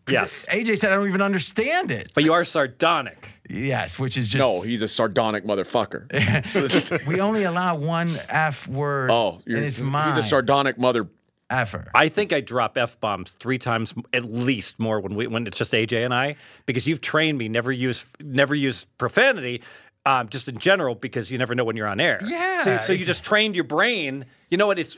[0.08, 0.46] Yes.
[0.50, 2.08] AJ said I don't even understand it.
[2.14, 3.28] But you are sardonic.
[3.48, 7.06] Yes, which is just No, he's a sardonic motherfucker.
[7.06, 9.10] we only allow one F word.
[9.12, 10.16] Oh, you're, and it's he's mine.
[10.18, 11.08] a sardonic mother.
[11.52, 11.90] Effer.
[11.94, 15.58] I think I drop f bombs three times at least more when we when it's
[15.58, 16.36] just AJ and I
[16.66, 19.62] because you've trained me never use never use profanity.
[20.04, 22.18] Um, just in general, because you never know when you're on air.
[22.26, 24.24] Yeah, So, so you just trained your brain.
[24.50, 24.76] You know what?
[24.80, 24.96] It's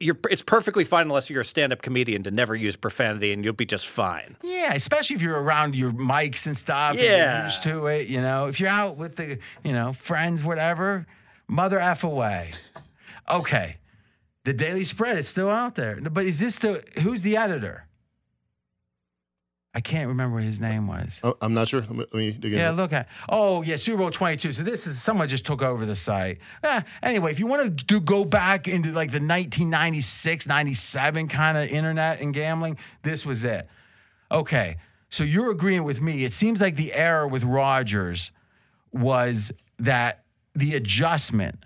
[0.00, 3.54] you're it's perfectly fine unless you're a stand-up comedian to never use profanity, and you'll
[3.54, 4.36] be just fine.
[4.42, 6.94] Yeah, especially if you're around your mics and stuff.
[6.96, 7.34] and Yeah.
[7.36, 8.08] you're used to it.
[8.08, 11.06] You know, if you're out with the, you know, friends, whatever,
[11.46, 12.50] mother f away.
[13.30, 13.76] Okay,
[14.44, 16.00] the Daily Spread it's still out there.
[16.00, 17.86] But is this the who's the editor?
[19.76, 21.18] I can't remember what his name was.
[21.24, 21.80] Oh, I'm not sure.
[21.80, 23.08] Let me, let me dig Yeah, look at.
[23.28, 24.52] Oh, yeah, Super Bowl 22.
[24.52, 26.38] So this is someone just took over the site.
[26.62, 31.58] Eh, anyway, if you want to do go back into like the 1996, 97 kind
[31.58, 33.68] of internet and gambling, this was it.
[34.30, 34.76] Okay,
[35.10, 36.24] so you're agreeing with me.
[36.24, 38.30] It seems like the error with Rodgers
[38.92, 40.22] was that
[40.54, 41.64] the adjustment,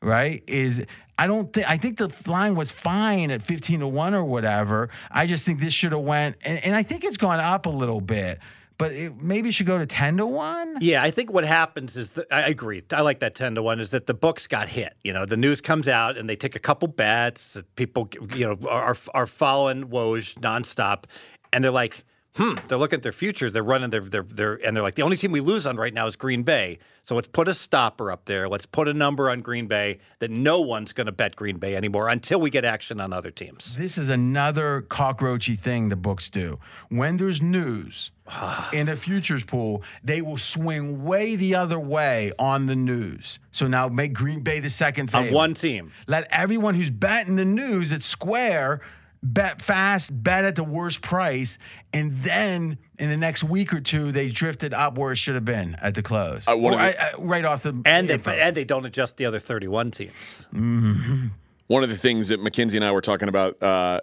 [0.00, 0.84] right, is.
[1.20, 4.88] I don't think I think the line was fine at 15 to 1 or whatever.
[5.10, 7.70] I just think this should have went and, and I think it's gone up a
[7.70, 8.38] little bit.
[8.78, 10.78] But it maybe should go to 10 to 1.
[10.80, 12.82] Yeah, I think what happens is I agree.
[12.90, 13.78] I like that ten to one.
[13.78, 14.94] Is that the books got hit?
[15.04, 17.58] You know, the news comes out and they take a couple bets.
[17.76, 21.04] People, you know, are are following Woj nonstop,
[21.52, 22.04] and they're like,
[22.36, 23.52] hmm, they're looking at their futures.
[23.52, 25.92] They're running their, their, their, and they're like, the only team we lose on right
[25.92, 26.78] now is Green Bay.
[27.02, 28.48] So let's put a stopper up there.
[28.48, 31.74] Let's put a number on Green Bay that no one's going to bet Green Bay
[31.74, 33.74] anymore until we get action on other teams.
[33.76, 36.58] This is another cockroachy thing the books do.
[36.88, 38.12] When there's news
[38.72, 43.38] in a futures pool, they will swing way the other way on the news.
[43.50, 45.28] So now make Green Bay the second favorite.
[45.28, 45.92] On one team.
[46.06, 48.82] Let everyone who's betting the news at Square
[49.22, 51.58] bet fast, bet at the worst price,
[51.92, 55.44] and then in the next week or two they drifted up where it should have
[55.44, 58.14] been at the close, Uh, one Or, the- I- I- right off the And they,
[58.14, 58.30] info.
[58.30, 60.48] and they don't adjust the other 31 teams.
[60.52, 64.00] One of the things that Mackenzie and I were talking about uh,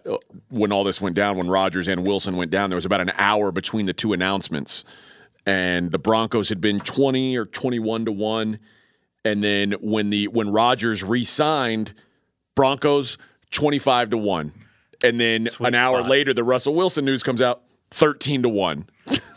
[0.49, 3.11] when all this went down, when Rodgers and Wilson went down, there was about an
[3.17, 4.85] hour between the two announcements.
[5.45, 8.59] And the Broncos had been 20 or 21 to 1.
[9.25, 11.93] And then when the when Rodgers re-signed,
[12.55, 13.17] Broncos
[13.51, 14.53] 25 to 1.
[15.03, 16.09] And then Sweet an hour spot.
[16.09, 18.87] later, the Russell Wilson news comes out 13 to 1.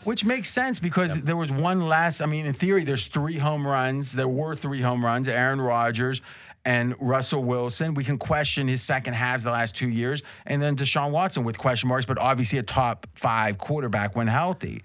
[0.03, 2.21] Which makes sense because there was one last.
[2.21, 4.13] I mean, in theory, there's three home runs.
[4.13, 5.27] There were three home runs.
[5.27, 6.21] Aaron Rodgers
[6.65, 7.93] and Russell Wilson.
[7.93, 11.57] We can question his second halves the last two years, and then Deshaun Watson with
[11.57, 14.81] question marks, but obviously a top five quarterback when healthy.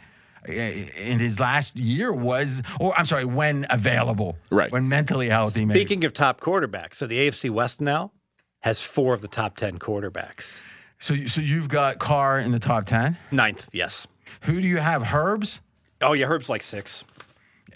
[0.46, 4.70] In his last year was, or I'm sorry, when available, Right.
[4.70, 5.64] When mentally healthy.
[5.64, 5.80] maybe.
[5.80, 8.12] Speaking of top quarterbacks, so the AFC West now
[8.60, 10.60] has four of the top 10 quarterbacks.
[10.98, 13.16] so, so you've got Carr in the top ten.
[13.30, 14.06] Ninth, yes.
[14.42, 15.12] Who do you have?
[15.14, 15.60] Herbs,
[16.00, 17.04] Oh, yeah, Herb's like six.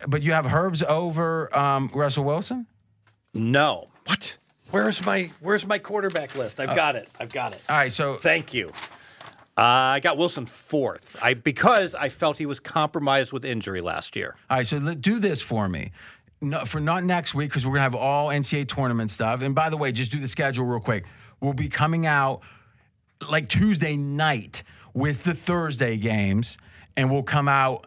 [0.06, 2.66] but you have Herbs over um, Russell Wilson.
[3.34, 3.86] No.
[4.06, 4.36] What?
[4.70, 6.60] Where's my Where's my quarterback list?
[6.60, 7.08] I've got it.
[7.18, 7.64] I've got it.
[7.68, 8.68] All right, so Thank you.
[9.58, 9.62] Uh,
[9.96, 11.16] I got Wilson fourth.
[11.20, 14.36] I because I felt he was compromised with injury last year.
[14.48, 15.92] All right, so do this for me.
[16.42, 19.42] No, for not next week because we're gonna have all NCAA tournament stuff.
[19.42, 21.04] And by the way, just do the schedule real quick.
[21.40, 22.40] We'll be coming out
[23.28, 24.62] like Tuesday night
[24.94, 26.56] with the Thursday games,
[26.96, 27.86] and we'll come out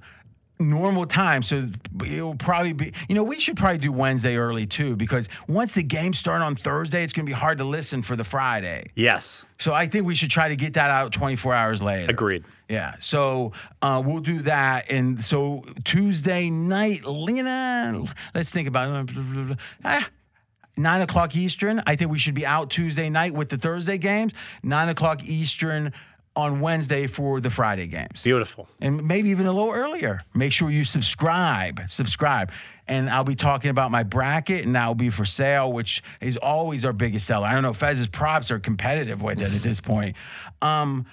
[0.59, 1.41] normal time.
[1.41, 1.67] So
[2.05, 5.83] it'll probably be, you know, we should probably do Wednesday early too because once the
[5.83, 8.91] games start on Thursday, it's gonna be hard to listen for the Friday.
[8.95, 12.09] Yes, So I think we should try to get that out 24 hours later.
[12.11, 12.43] agreed.
[12.69, 13.51] Yeah, so
[13.81, 18.03] uh, we'll do that, and so Tuesday night, Lena.
[18.33, 19.57] Let's think about it.
[19.83, 20.09] Ah,
[20.75, 21.83] Nine o'clock Eastern.
[21.85, 24.33] I think we should be out Tuesday night with the Thursday games.
[24.63, 25.93] Nine o'clock Eastern
[26.35, 28.67] on Wednesday for the Friday games, Beautiful.
[28.81, 30.23] and maybe even a little earlier.
[30.33, 31.81] Make sure you subscribe.
[31.87, 32.51] Subscribe,
[32.87, 36.37] and I'll be talking about my bracket, and that will be for sale, which is
[36.37, 37.45] always our biggest seller.
[37.45, 37.73] I don't know.
[37.73, 40.15] Fez's props are competitive with it at this point.
[40.63, 41.05] Um,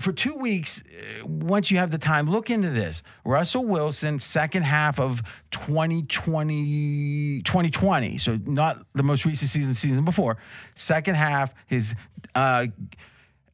[0.00, 3.02] for two weeks, uh, once you have the time, look into this.
[3.24, 5.22] Russell Wilson, second half of
[5.52, 10.36] 2020, 2020, so not the most recent season, season before.
[10.74, 11.94] Second half, his
[12.34, 12.66] uh,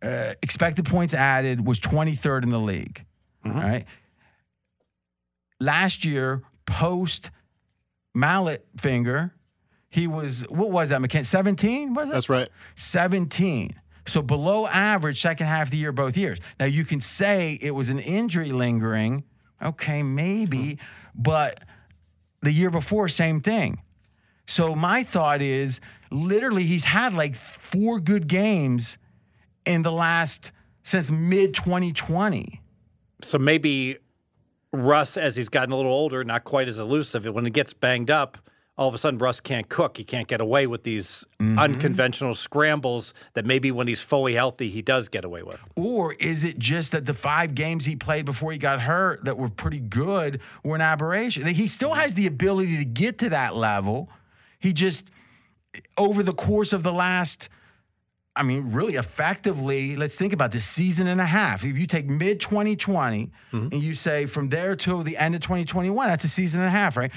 [0.02, 3.04] uh, expected points added was 23rd in the league.
[3.44, 3.84] All right.
[5.60, 7.30] Last year, post
[8.14, 9.34] mallet finger,
[9.90, 11.26] he was, what was that, McKen?
[11.26, 12.12] 17, was it?
[12.12, 12.48] That's right.
[12.76, 13.78] 17.
[14.06, 16.38] So below average second half of the year, both years.
[16.60, 19.24] Now you can say it was an injury lingering.
[19.62, 20.80] Okay, maybe, hmm.
[21.14, 21.60] but
[22.42, 23.80] the year before, same thing.
[24.46, 25.80] So my thought is
[26.10, 28.98] literally he's had like four good games
[29.64, 30.52] in the last
[30.82, 32.60] since mid 2020.
[33.22, 33.96] So maybe
[34.72, 37.24] Russ, as he's gotten a little older, not quite as elusive.
[37.24, 38.38] When he gets banged up,
[38.76, 39.96] all of a sudden Russ can't cook.
[39.96, 41.58] He can't get away with these mm-hmm.
[41.58, 45.60] unconventional scrambles that maybe when he's fully healthy, he does get away with.
[45.76, 49.38] Or is it just that the five games he played before he got hurt that
[49.38, 51.46] were pretty good were an aberration?
[51.46, 54.10] He still has the ability to get to that level.
[54.58, 55.08] He just,
[55.96, 57.48] over the course of the last,
[58.34, 61.64] I mean, really effectively, let's think about this season and a half.
[61.64, 63.68] If you take mid 2020 mm-hmm.
[63.70, 66.72] and you say from there till the end of 2021, that's a season and a
[66.72, 67.12] half, right?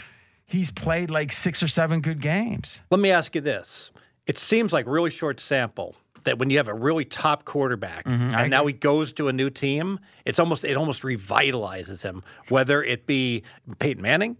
[0.47, 2.81] He's played like six or seven good games.
[2.89, 3.91] Let me ask you this.
[4.25, 8.49] It seems like really short sample that when you have a really top quarterback and
[8.49, 12.23] now he goes to a new team, it's almost it almost revitalizes him.
[12.49, 13.43] Whether it be
[13.79, 14.37] Peyton Manning,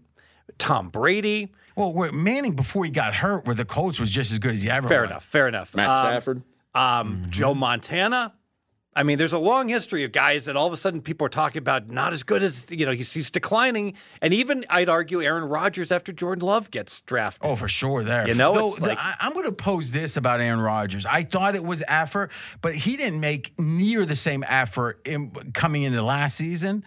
[0.58, 4.38] Tom Brady, Well, where Manning, before he got hurt, where the Colts was just as
[4.38, 5.10] good as he ever fair was.
[5.10, 5.74] enough, fair enough.
[5.74, 6.42] Matt Um, Stafford?
[6.74, 8.32] um, Joe Montana.
[8.96, 11.30] I mean, there's a long history of guys that all of a sudden people are
[11.30, 15.22] talking about not as good as you know he's, he's declining, and even I'd argue
[15.22, 17.48] Aaron Rodgers after Jordan Love gets drafted.
[17.48, 18.02] Oh, for sure.
[18.02, 21.06] There, You know, Though, like- I, am going to pose this about Aaron Rodgers.
[21.06, 25.82] I thought it was effort, but he didn't make near the same effort in, coming
[25.82, 26.84] into last season.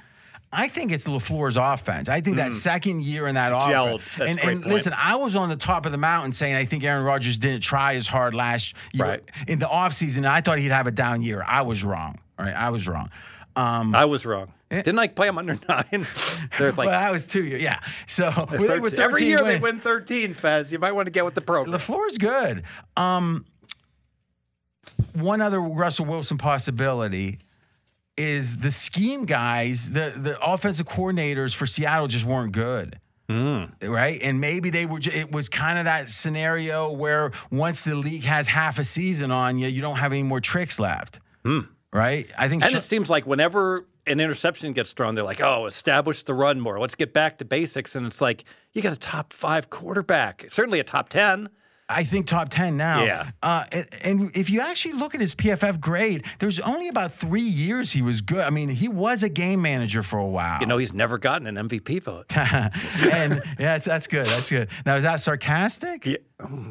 [0.54, 2.10] I think it's LaFleur's offense.
[2.10, 4.02] I think that second year in that offense.
[4.20, 7.04] And and listen, I was on the top of the mountain saying I think Aaron
[7.06, 9.24] Rodgers didn't try as hard last year Right.
[9.48, 10.26] in the offseason.
[10.28, 11.44] I thought he'd have a down year.
[11.48, 12.20] I was wrong.
[12.38, 13.10] All right, I was wrong.
[13.56, 14.52] Um, I was wrong.
[14.70, 16.08] Didn't I play them under nine?
[16.58, 17.62] They're like well, that was two years.
[17.62, 17.80] Yeah.
[18.08, 20.72] So well, they were every 13 year they win- win 13, Fez.
[20.72, 21.78] You might want to get with the program.
[21.78, 22.64] LaFleur's good.
[22.98, 23.46] Um,
[25.14, 27.40] one other Russell Wilson possibility
[28.22, 33.00] is the scheme guys, the the offensive coordinators for Seattle just weren't good.
[33.30, 33.72] Mm.
[33.82, 35.00] Right, and maybe they were.
[35.00, 39.32] ju- It was kind of that scenario where once the league has half a season
[39.32, 41.20] on you, you don't have any more tricks left.
[41.46, 41.68] Mm.
[41.94, 42.64] Right, I think.
[42.64, 46.34] And Sha- it seems like whenever an interception gets thrown, they're like, oh, establish the
[46.34, 46.80] run more.
[46.80, 47.96] Let's get back to basics.
[47.96, 48.44] And it's like,
[48.74, 51.50] you got a top five quarterback, certainly a top 10.
[51.92, 53.04] I think top 10 now.
[53.04, 53.32] Yeah.
[53.44, 57.42] Uh, and, and if you actually look at his PFF grade, there's only about three
[57.42, 58.40] years he was good.
[58.40, 60.60] I mean, he was a game manager for a while.
[60.60, 62.26] You know, he's never gotten an MVP vote.
[62.38, 64.26] and yeah, that's, that's good.
[64.26, 64.70] That's good.
[64.86, 66.06] Now, is that sarcastic?
[66.06, 66.16] Yeah,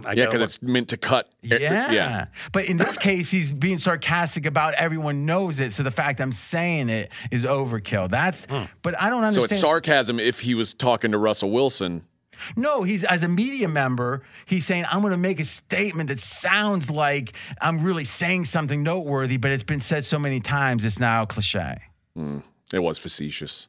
[0.04, 1.28] I Yeah, because it's meant to cut.
[1.42, 1.90] Yeah.
[1.90, 2.26] Yeah.
[2.52, 5.72] But in this case, he's being sarcastic about everyone knows it.
[5.72, 8.10] So the fact I'm saying it is overkill.
[8.10, 8.46] That's,
[8.82, 9.50] but I don't understand.
[9.50, 12.06] So it's sarcasm if he was talking to Russell Wilson.
[12.56, 16.20] No, he's as a media member, he's saying, I'm going to make a statement that
[16.20, 20.98] sounds like I'm really saying something noteworthy, but it's been said so many times, it's
[21.00, 21.78] now cliche.
[22.72, 23.68] It was facetious.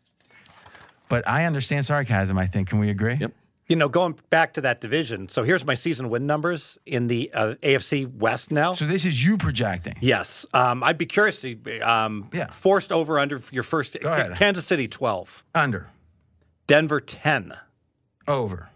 [1.10, 2.70] But I understand sarcasm, I think.
[2.70, 3.16] Can we agree?
[3.20, 3.34] Yep.
[3.68, 5.30] You know, going back to that division.
[5.30, 8.74] So here's my season win numbers in the uh, AFC West now.
[8.74, 9.96] So this is you projecting.
[10.02, 10.46] yes.
[10.54, 12.48] Um, I'd be curious to, um, Yeah.
[12.52, 13.96] forced over under your first.
[14.02, 14.36] Go ahead.
[14.36, 15.88] Kansas City 12, Under.
[16.68, 17.54] Denver 10,
[18.28, 18.70] Over.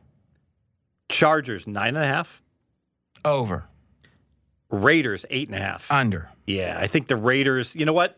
[1.10, 2.28] Chargers 9.5,
[3.24, 3.66] Over.
[4.72, 5.84] Raiders 8.5.
[5.90, 6.30] Under.
[6.48, 8.18] Yeah, I think the Raiders, you know what?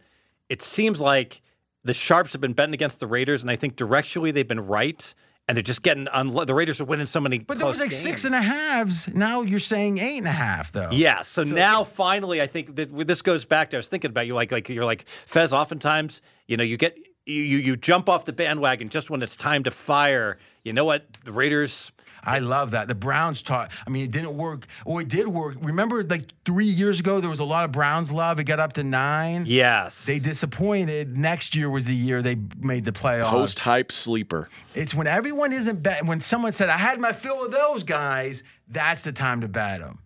[0.50, 1.42] It seems like
[1.84, 5.14] the Sharps have been betting against the Raiders, and I think directionally they've been right,
[5.48, 7.40] and they're just getting unlu- the Raiders are winning so many.
[7.40, 9.08] But there was like close six and a halves.
[9.10, 10.90] Now you're saying eight and a half, though.
[10.92, 14.28] Yeah, so, now finally, I think that this goes back to I was thinking about
[14.28, 15.54] you, like like you're like Fez.
[15.54, 16.98] Oftentimes, you know, you get
[17.28, 20.38] you you, you jump off the bandwagon just when it's time to fire.
[20.64, 21.06] You know what?
[21.24, 21.92] The Raiders.
[22.24, 22.90] I love that.
[22.90, 23.72] The Browns taught.
[23.86, 24.68] I mean, it didn't work.
[24.86, 25.56] Oh, it did work.
[25.62, 28.38] Remember, like three years ago, there was a lot of Browns love.
[28.38, 29.46] It got up to nine.
[29.48, 31.16] Yes, They disappointed.
[31.18, 33.26] Next year was the year they made the playoffs.
[33.26, 34.50] Post hype sleeper.
[34.76, 36.06] It's when everyone isn't bet.
[36.06, 39.80] When someone said, "I had my fill of those guys," that's the time to bet
[39.80, 40.00] them.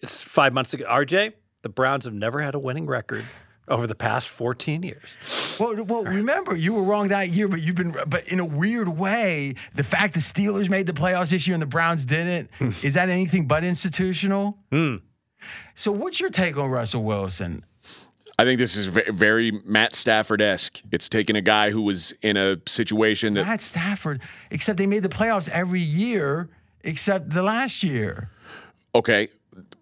[0.00, 0.84] It's five months ago.
[0.86, 3.24] RJ, the Browns have never had a winning record
[3.68, 5.16] over the past 14 years.
[5.58, 7.96] Well, well, remember you were wrong that year, but you've been.
[8.06, 11.62] But in a weird way, the fact the Steelers made the playoffs this year and
[11.62, 12.70] the Browns didn't hmm.
[12.82, 14.58] is that anything but institutional?
[14.70, 14.96] Hmm.
[15.74, 17.64] So, what's your take on Russell Wilson?
[18.38, 20.82] I think this is very Matt Stafford esque.
[20.90, 25.04] It's taking a guy who was in a situation that Matt Stafford, except they made
[25.04, 26.48] the playoffs every year
[26.82, 28.30] except the last year.
[28.94, 29.28] okay,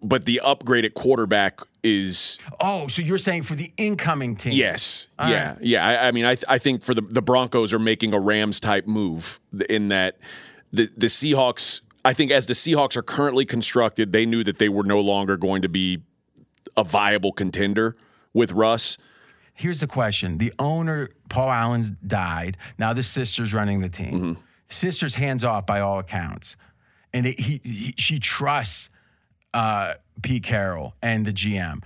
[0.01, 4.53] but the upgrade at quarterback is Oh, so you're saying for the incoming team?
[4.53, 5.85] yes, yeah, yeah.
[5.85, 8.59] I, I mean, I th- I think for the the Broncos are making a Rams
[8.59, 10.17] type move in that
[10.71, 11.81] the the Seahawks.
[12.05, 15.37] I think as the Seahawks are currently constructed, they knew that they were no longer
[15.37, 16.01] going to be
[16.75, 17.95] a viable contender
[18.33, 18.97] with Russ.
[19.53, 22.57] Here's the question: The owner, Paul Allen, died.
[22.77, 24.13] Now the sister's running the team.
[24.13, 24.41] Mm-hmm.
[24.69, 26.55] Sister's hands off by all accounts,
[27.13, 28.89] and it, he, he she trusts
[29.53, 31.83] uh, Pete Carroll and the GM.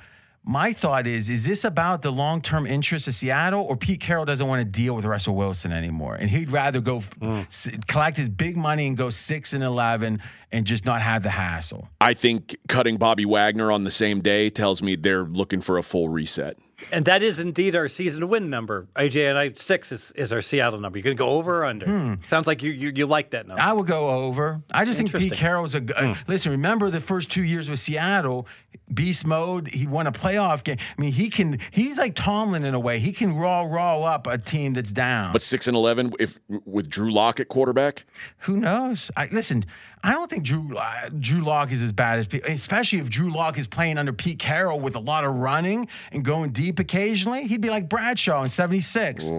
[0.50, 4.48] My thought is: Is this about the long-term interest of Seattle, or Pete Carroll doesn't
[4.48, 7.04] want to deal with Russell Wilson anymore, and he'd rather go
[7.50, 10.22] s- collect his big money and go six and eleven
[10.54, 11.90] and just not have the hassle?
[12.00, 15.84] I think cutting Bobby Wagner on the same day tells me they're looking for a
[15.84, 16.58] full reset.
[16.92, 18.88] And that is indeed our season win number.
[18.96, 21.00] AJ and I, six is, is our Seattle number.
[21.00, 22.18] You're going to go over or under?
[22.28, 23.62] Sounds like you, you you like that number.
[23.62, 24.62] I would go over.
[24.72, 25.38] I just think Pete Interesting.
[25.40, 25.84] Carroll's a.
[25.98, 28.48] Uh, Listen, remember the first two years with Seattle,
[28.94, 29.68] beast mode.
[29.70, 30.78] He won a playoff game.
[30.98, 31.60] I mean, he can.
[31.72, 33.00] He's like Tomlin in a way.
[33.00, 35.34] He can raw raw up a team that's down.
[35.34, 38.06] But six and eleven, if with Drew Lock at quarterback,
[38.40, 39.10] Who knows?
[39.18, 39.66] I listen.
[40.08, 43.30] I don't think Drew uh, Drew Lock is as bad as, Pete- especially if Drew
[43.30, 47.46] Lock is playing under Pete Carroll with a lot of running and going deep occasionally.
[47.46, 49.30] He'd be like Bradshaw in '76.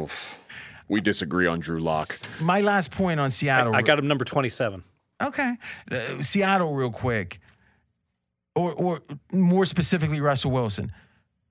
[0.88, 2.18] we disagree on Drew Lock.
[2.42, 3.74] My last point on Seattle.
[3.74, 4.84] I got him number 27.
[5.22, 5.54] Okay.
[5.90, 7.40] Uh, Seattle, real quick,
[8.54, 9.00] or, or
[9.32, 10.92] more specifically, Russell Wilson.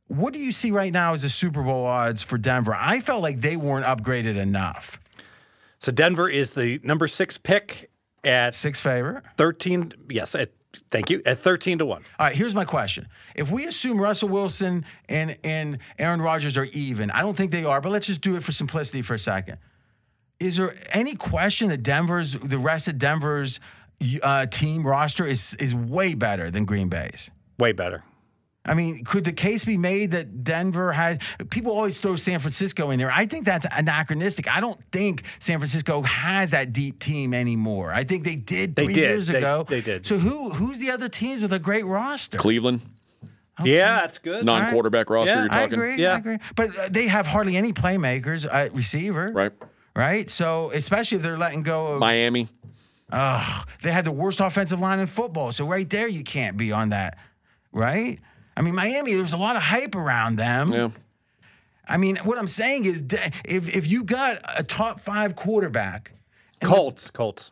[0.10, 2.76] What do you see right now as the Super Bowl odds for Denver?
[2.78, 5.00] I felt like they weren't upgraded enough.
[5.80, 7.90] So Denver is the number six pick
[8.28, 9.24] at Six favorite.
[9.38, 9.94] 13.
[10.10, 10.52] Yes, at,
[10.92, 11.22] thank you.
[11.26, 12.04] At 13 to 1.
[12.20, 13.08] All right, here's my question.
[13.36, 17.64] If we assume Russell Wilson and, and Aaron Rodgers are even, I don't think they
[17.64, 19.58] are, but let's just do it for simplicity for a second.
[20.40, 23.60] Is there any question that Denver's, the rest of Denver's
[24.22, 27.32] uh, team roster is, is way better than Green Bay's?
[27.58, 28.04] Way better.
[28.68, 32.90] I mean, could the case be made that Denver had people always throw San Francisco
[32.92, 33.12] in there?
[33.12, 34.48] I think that's anachronistic.
[34.54, 37.94] I don't think San Francisco has that deep team anymore.
[37.94, 39.02] I think they did They three did.
[39.02, 39.66] years They- ago.
[39.68, 40.06] they did.
[40.06, 42.38] So who who's the other teams with a great roster?
[42.38, 42.82] Cleveland,
[43.64, 44.46] Yeah, that's good.
[44.46, 45.34] non-quarterback roster.
[45.34, 45.96] Yeah, you're I talking, agree.
[46.02, 46.14] Yeah.
[46.14, 46.38] I agree.
[46.56, 49.32] But uh, they have hardly any playmakers at receiver.
[49.34, 49.52] right?
[49.96, 50.30] Right.
[50.30, 52.48] So especially if they're letting go of Miami.
[53.12, 55.52] Ugh, they had the worst offensive line in football.
[55.54, 57.18] So right there, you can't be on that,
[57.72, 58.20] right?
[58.58, 59.14] I mean, Miami.
[59.14, 60.70] There's a lot of hype around them.
[60.74, 60.90] Yeah.
[61.88, 63.04] I mean, what I'm saying is,
[63.46, 66.12] if if you got a top five quarterback,
[66.62, 67.12] Colts.
[67.12, 67.52] Colts.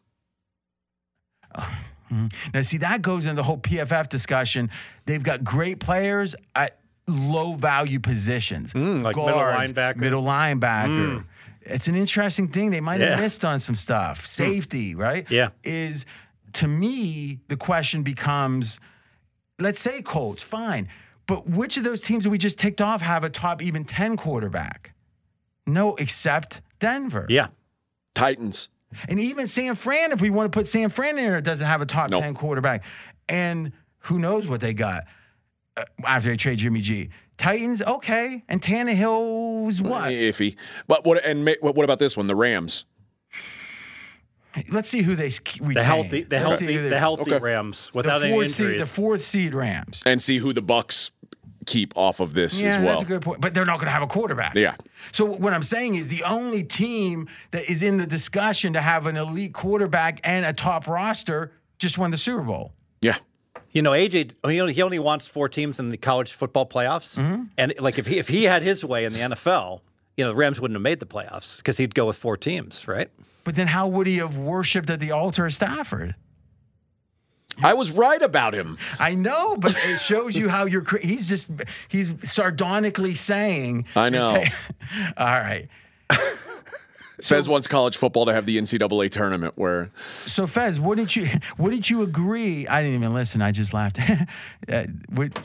[2.53, 4.69] now see that goes into the whole PFF discussion.
[5.05, 6.77] They've got great players at
[7.07, 9.97] low value positions, Mm, like middle linebacker.
[9.97, 11.23] middle linebacker.
[11.61, 12.71] It's an interesting thing.
[12.71, 13.15] They might have Yeah.
[13.17, 13.21] Hmm.
[13.23, 14.25] missed on some stuff.
[14.25, 15.25] Safety, right?
[15.29, 15.49] Yeah.
[15.63, 16.05] Is
[16.53, 18.79] to me the question becomes,
[19.59, 20.87] let's say Colts, fine,
[21.27, 24.17] but which of those teams that we just ticked off have a top even ten
[24.17, 24.93] quarterback?
[25.65, 27.25] No, except Denver.
[27.29, 27.47] Yeah.
[28.13, 28.69] Titans.
[29.09, 31.81] And even San Fran, if we want to put San Fran in there, doesn't have
[31.81, 32.21] a top Nope.
[32.21, 32.83] 10 quarterback.
[33.27, 35.05] And who knows what they got
[35.75, 37.09] uh, after they trade Jimmy G.
[37.37, 38.43] Titans, okay.
[38.47, 40.11] And Tannehill's what?
[40.11, 40.55] Iffy.
[40.87, 41.25] But what?
[41.25, 42.27] And what what about this one?
[42.27, 42.85] The Rams.
[44.71, 45.73] Let's see who they s- retain.
[45.73, 47.39] The healthy, the Let's healthy, the healthy Okay.
[47.43, 48.71] Rams the without any fourth injuries.
[48.73, 50.01] seed, the fourth seed Rams.
[50.05, 51.11] and see who the Bucks
[51.65, 52.87] keep off of this Yeah, as well.
[52.97, 53.41] that's a good point.
[53.41, 54.55] But they're not going to have a quarterback.
[54.55, 54.75] Yeah.
[55.11, 59.07] So what I'm saying is the only team that is in the discussion to have
[59.07, 62.71] an elite quarterback and a top roster just won the Super Bowl.
[63.01, 63.17] Yeah.
[63.71, 67.17] You know, AJ, he only, he only wants four teams in the college football playoffs.
[67.17, 67.43] Mm-hmm.
[67.57, 69.81] And like if he if he had his way in the NFL,
[70.15, 72.87] you know, the Rams wouldn't have made the playoffs because he'd go with four teams,
[72.87, 73.09] right?
[73.45, 76.15] But then how would he have worshipped at the altar of Stafford?
[77.63, 78.77] I was right about him.
[78.99, 80.83] I know, but it shows you how you're.
[81.01, 81.47] He's just
[81.87, 83.85] he's sardonically saying.
[83.95, 84.43] I know.
[85.17, 85.69] All right.
[87.21, 91.89] Fez wants college football to have the NCAA tournament where So Fez, wouldn't you wouldn't
[91.89, 92.67] you agree?
[92.67, 93.41] I didn't even listen.
[93.41, 93.99] I just laughed.
[94.69, 95.37] uh, would,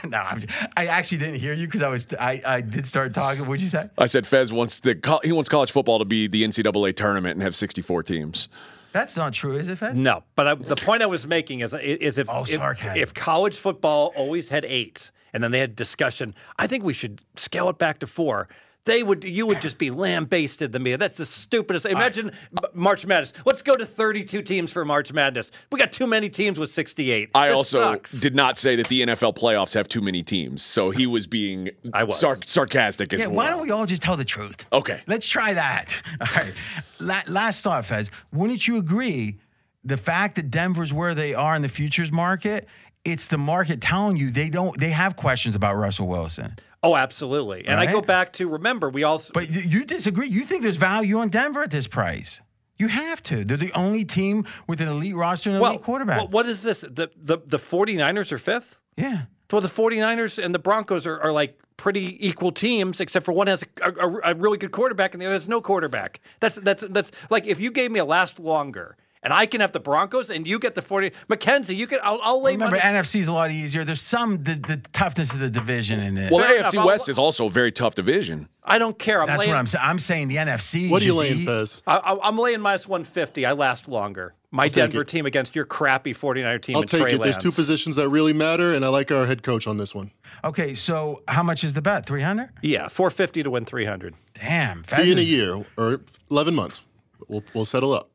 [0.08, 0.42] no, I'm,
[0.76, 3.46] I actually didn't hear you because I was I, I did start talking.
[3.46, 3.88] What'd you say?
[3.98, 7.42] I said Fez wants the he wants college football to be the NCAA tournament and
[7.42, 8.48] have 64 teams.
[8.92, 9.94] That's not true, is it, Fez?
[9.94, 13.56] No, but I, the point I was making is is if Oh, if, if college
[13.56, 17.78] football always had eight, and then they had discussion, I think we should scale it
[17.78, 18.48] back to four.
[18.86, 20.96] They would, you would just be lambasted the media.
[20.96, 21.84] That's the stupidest.
[21.84, 23.34] Imagine M- March Madness.
[23.44, 25.50] Let's go to 32 teams for March Madness.
[25.70, 27.30] We got too many teams with 68.
[27.34, 28.12] I This also sucks.
[28.12, 31.68] did not say that the NFL playoffs have too many teams, so he was being
[31.92, 32.18] I was.
[32.18, 33.36] sar- sarcastic as Yeah, well.
[33.36, 34.64] why don't we all just tell the truth?
[34.72, 35.02] Okay.
[35.06, 35.94] Let's try that.
[36.20, 36.54] All right.
[37.00, 38.10] La- last thought, Fez.
[38.32, 39.38] Wouldn't you agree
[39.84, 42.66] the fact that Denver's where they are in the futures market?
[43.04, 44.78] It's the market telling you they don't.
[44.78, 47.66] They have questions about Russell Wilson, Oh, absolutely.
[47.66, 50.28] And I go back to remember we also but you- you disagree.
[50.28, 52.40] You think there's value on Denver at this price.
[52.78, 53.44] You have to.
[53.44, 56.16] They're the only team with an elite roster and an well, elite quarterback.
[56.18, 56.80] well, what is this?
[56.80, 58.80] The, the the 49ers are fifth?
[58.96, 59.22] yeah.
[59.52, 63.48] Well, the 49ers and the Broncos are, are like pretty equal teams, except for one
[63.48, 66.20] has a, a, a really good quarterback and the other has no quarterback.
[66.38, 69.72] That's that's that's like if you gave me a last longer and I can have
[69.72, 72.98] the Broncos and you get the 40 Mackenzie, you can I'll, I'll lay Remember, money.
[72.98, 73.84] NFC's a lot easier.
[73.84, 76.30] There's some the, the toughness of the division in it.
[76.30, 76.72] Well, Fair the enough.
[76.72, 78.48] AFC I'll- West is also a very tough division.
[78.64, 79.20] I don't care.
[79.22, 79.84] I'm That's laying, what I'm saying.
[79.84, 80.90] I'm saying the NFC.
[80.90, 81.82] What are you laying, eat- Fez?
[81.86, 83.44] I, I- I'm laying minus 150.
[83.46, 84.34] I last longer.
[84.52, 87.22] My take Denver team against your crappy 49er team I'll and take Trey it.
[87.22, 90.10] There's two positions that really matter, and I like our head coach on this one.
[90.42, 92.04] Okay, so how much is the bet?
[92.06, 92.48] 300?
[92.62, 94.14] Yeah, 450 to win 300.
[94.34, 94.84] Damn.
[94.88, 96.00] See you in a year or
[96.30, 96.82] 11 months.
[97.28, 98.10] We'll, we'll settle up.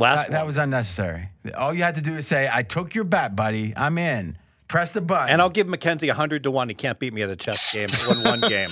[0.00, 1.28] Last That, that was unnecessary.
[1.56, 3.72] All you had to do is say, I took your bet, buddy.
[3.76, 4.36] I'm in.
[4.66, 5.28] Press the button.
[5.30, 6.68] and I'll give Mackenzie 100 to 1.
[6.68, 7.88] He can't beat me at a chess game.
[8.08, 8.70] Won one game.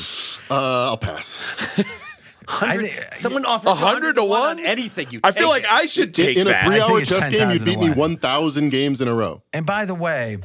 [0.50, 1.42] Uh, I'll pass.
[2.48, 5.08] I think- Someone offers 100 to 1 on anything.
[5.10, 5.72] You I feel like it.
[5.72, 6.64] I should In, take in a that.
[6.64, 9.42] three-hour chess game, you 10,000 beat me 1,000 games in a row.
[9.52, 10.38] And by the way,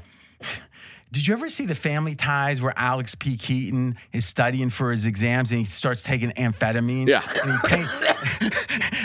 [1.14, 3.38] did you ever see the Family Ties where Alex P.
[3.38, 7.08] Keaton is studying for his exams and he starts taking amphetamine?
[7.08, 7.22] Yeah.
[7.44, 8.54] And he paint,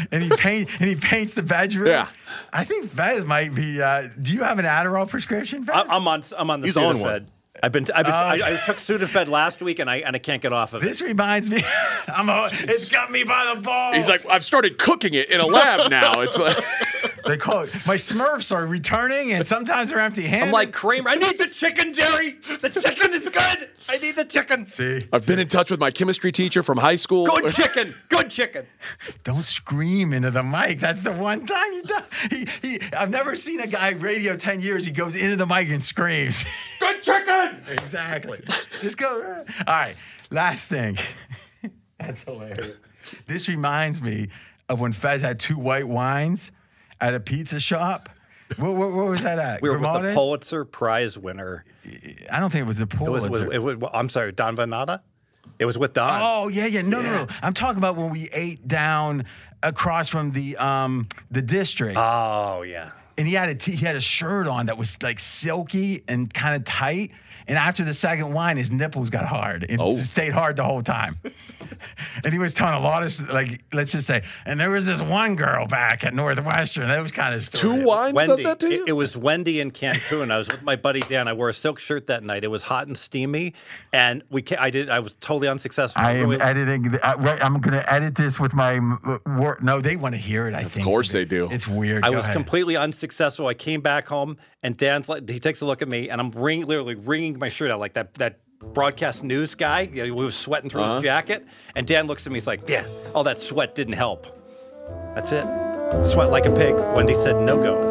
[0.12, 1.88] and he paint and he paints the bedroom.
[1.88, 2.08] Yeah.
[2.52, 3.80] I think Fez might be.
[3.82, 5.76] Uh, do you have an Adderall prescription, Fez?
[5.76, 6.22] I- I'm on.
[6.36, 7.00] I'm on the He's on Sudafed.
[7.00, 7.28] one.
[7.62, 7.86] I've been.
[7.94, 8.16] I've been Oh.
[8.16, 10.86] I, I took Sudafed last week and I and I can't get off of it.
[10.86, 11.62] this reminds me.
[12.08, 12.28] I'm.
[12.30, 13.96] A, it's got me by the balls.
[13.96, 16.20] He's like, I've started cooking it in a lab now.
[16.22, 16.56] It's like,
[17.28, 17.74] They call it.
[17.86, 20.46] My Smurfs are returning, and sometimes they're empty-handed.
[20.46, 21.10] I'm like Kramer.
[21.10, 22.32] I need the chicken, Jerry.
[22.60, 23.68] The chicken is good.
[23.88, 24.66] I need the chicken.
[24.66, 27.26] see, I've been in touch with my chemistry teacher from high school.
[27.26, 27.94] Good chicken.
[28.08, 28.66] Good chicken.
[29.24, 30.80] don't scream into the mic.
[30.80, 31.96] That's the one time you do.
[32.30, 34.86] He, he, I've never seen a guy radio ten years.
[34.86, 36.44] He goes into the mic and screams.
[36.80, 37.62] Good chicken.
[37.70, 38.40] exactly.
[38.80, 39.44] Just go.
[39.48, 39.64] Ah.
[39.66, 39.96] All right.
[40.30, 40.96] Last thing.
[42.00, 42.76] That's hilarious.
[43.26, 44.28] This reminds me
[44.68, 46.52] of when Fez had two white wines
[47.00, 48.08] at a pizza shop.
[48.56, 49.60] What, where, where was that at?
[49.62, 51.64] We were with the Pulitzer Prize winner.
[52.30, 53.28] I don't think it was the It Pulitzer.
[53.30, 55.02] was, it was, it was- I'm sorry, Don Van Natta.
[55.58, 56.20] It was with Don.
[56.22, 56.82] Oh yeah, yeah.
[56.82, 57.26] No, no, no.
[57.42, 59.24] I'm talking about when we ate down
[59.62, 62.90] across from the um the district, Oh yeah.
[63.16, 66.32] and he had a t- he had a shirt on that was like silky and
[66.32, 67.10] kind of tight.
[67.48, 69.64] And after the second wine, his nipples got hard.
[69.68, 69.96] It Oh.
[69.96, 71.16] stayed hard the whole time.
[72.24, 75.00] and he was telling a lot of like, let's just say, and there was this
[75.02, 76.88] one girl back at Northwestern.
[76.88, 78.36] That was kind of Two wines Wendy.
[78.36, 78.82] does that to you?
[78.84, 80.30] It, it was Wendy in Cancun.
[80.30, 81.28] I was with my buddy Dan.
[81.28, 82.44] I wore a silk shirt that night.
[82.44, 83.54] It was hot and steamy,
[83.92, 84.42] and we.
[84.42, 84.88] Ca- I did.
[84.90, 86.00] I was totally unsuccessful.
[86.04, 86.82] I am Really- editing.
[86.92, 90.20] the- I, I'm going to edit this with my m- wor- No, they want to
[90.20, 90.54] hear it.
[90.54, 90.86] I think.
[90.86, 91.48] Of course they do.
[91.50, 92.04] It's weird.
[92.04, 92.34] I Go was ahead.
[92.34, 93.46] completely unsuccessful.
[93.46, 96.30] I came back home, and Dan's like, he takes a look at me, and I'm
[96.32, 98.14] ring, literally wringing my shirt out like that.
[98.14, 99.82] That broadcast news guy.
[99.82, 101.02] You know, he was sweating through his uh-huh.
[101.02, 102.36] jacket, and Dan looks at me.
[102.36, 104.26] He's like, "Yeah, all that sweat didn't help."
[105.14, 105.44] That's it.
[106.04, 106.74] Sweat like a pig.
[106.94, 107.88] Wendy said, "No go."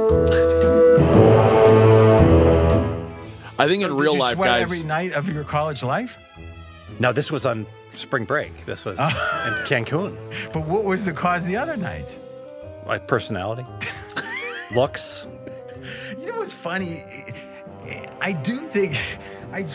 [3.60, 4.72] I think in real you life, sweat guys.
[4.72, 6.18] every night of your college life.
[7.00, 8.66] No, this was on spring break.
[8.66, 9.08] This was oh.
[9.08, 10.16] in Cancun.
[10.54, 12.18] But what was the cause the other night?
[12.86, 13.66] My personality,
[14.76, 15.28] looks.
[16.20, 17.04] You know what's funny?
[18.20, 18.98] I do think
[19.54, 19.66] I.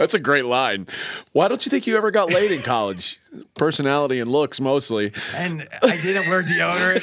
[0.00, 0.86] That's a great line.
[1.32, 3.20] Why don't you think you ever got laid in college?
[3.52, 5.12] Personality and looks mostly.
[5.36, 7.02] And I didn't wear deodorant.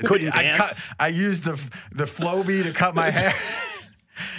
[0.04, 0.58] Couldn't I dance.
[0.58, 0.76] cut.
[0.98, 1.52] I used the
[1.92, 3.32] the Flowbee to cut my hair.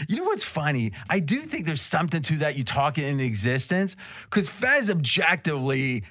[0.10, 0.92] You know what's funny?
[1.10, 6.04] I do think there's something to that you talk it into existence because Fez objectively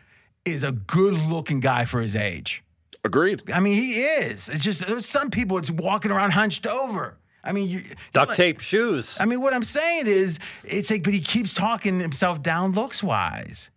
[0.47, 2.65] is a good looking guy for his age.
[3.05, 3.43] Agreed.
[3.53, 4.49] I mean, he is.
[4.49, 7.19] It's just there's some people it's walking around hunched over.
[7.49, 7.83] I mean, you
[8.13, 9.17] Duct tape shoes.
[9.19, 13.03] I mean, what I'm saying is, it's like, but he keeps talking himself down looks
[13.03, 13.71] wise.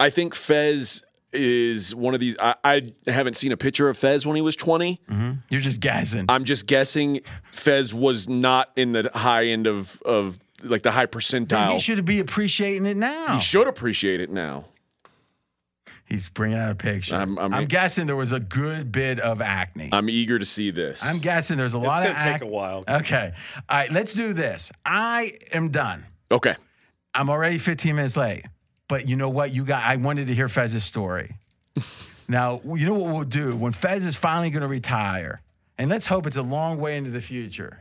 [0.00, 2.36] I think Fez is one of these.
[2.40, 5.00] I, I haven't seen a picture of Fez when he was 20.
[5.08, 5.30] Mm-hmm.
[5.48, 6.26] You're just guessing.
[6.28, 7.20] I'm just guessing
[7.52, 11.74] Fez was not in the high end of, of like the high percentile.
[11.74, 13.34] he should be appreciating it now.
[13.34, 14.64] He should appreciate it now.
[16.08, 17.14] He's bringing out a picture.
[17.16, 19.90] I'm- I'm, I'm- guessing there was a good bit of acne.
[19.92, 21.04] I'm eager to see this.
[21.04, 22.84] I'm guessing there's a lot it's of gonna take a while.
[22.88, 23.32] Okay.
[23.68, 24.72] All right, let's do this.
[24.86, 26.06] I am done.
[26.30, 26.54] okay.
[27.14, 28.44] I'm already 15 minutes late.
[28.88, 29.52] But you know what?
[29.52, 31.34] You got I wanted to hear Fez's story.
[32.28, 35.42] now, you know what we'll do when Fez is finally going to retire.
[35.76, 37.80] And let's hope it's a long way into the future.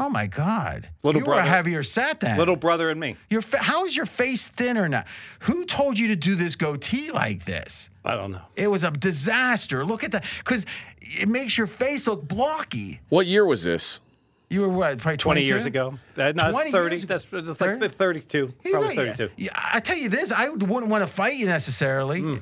[0.00, 0.88] Oh my God!
[1.02, 1.50] Little you were a brother.
[1.50, 2.38] heavier set then.
[2.38, 3.16] Little brother and me.
[3.28, 5.04] Your fa- how is your face thinner now?
[5.40, 7.90] Who told you to do this goatee like this?
[8.02, 8.40] I don't know.
[8.56, 9.84] It was a disaster.
[9.84, 10.64] Look at that, because
[11.02, 13.00] it makes your face look blocky.
[13.10, 14.00] What year was this?
[14.48, 15.98] You were what, probably 20 years ago.
[16.16, 16.94] Uh, no, 20 it's 30.
[16.96, 17.14] years ago.
[17.14, 17.88] That's it's like 30?
[17.88, 18.54] 32.
[18.70, 19.28] Probably 32.
[19.36, 22.20] Yeah, I tell you this, I wouldn't want to fight you necessarily.
[22.20, 22.36] Hmm.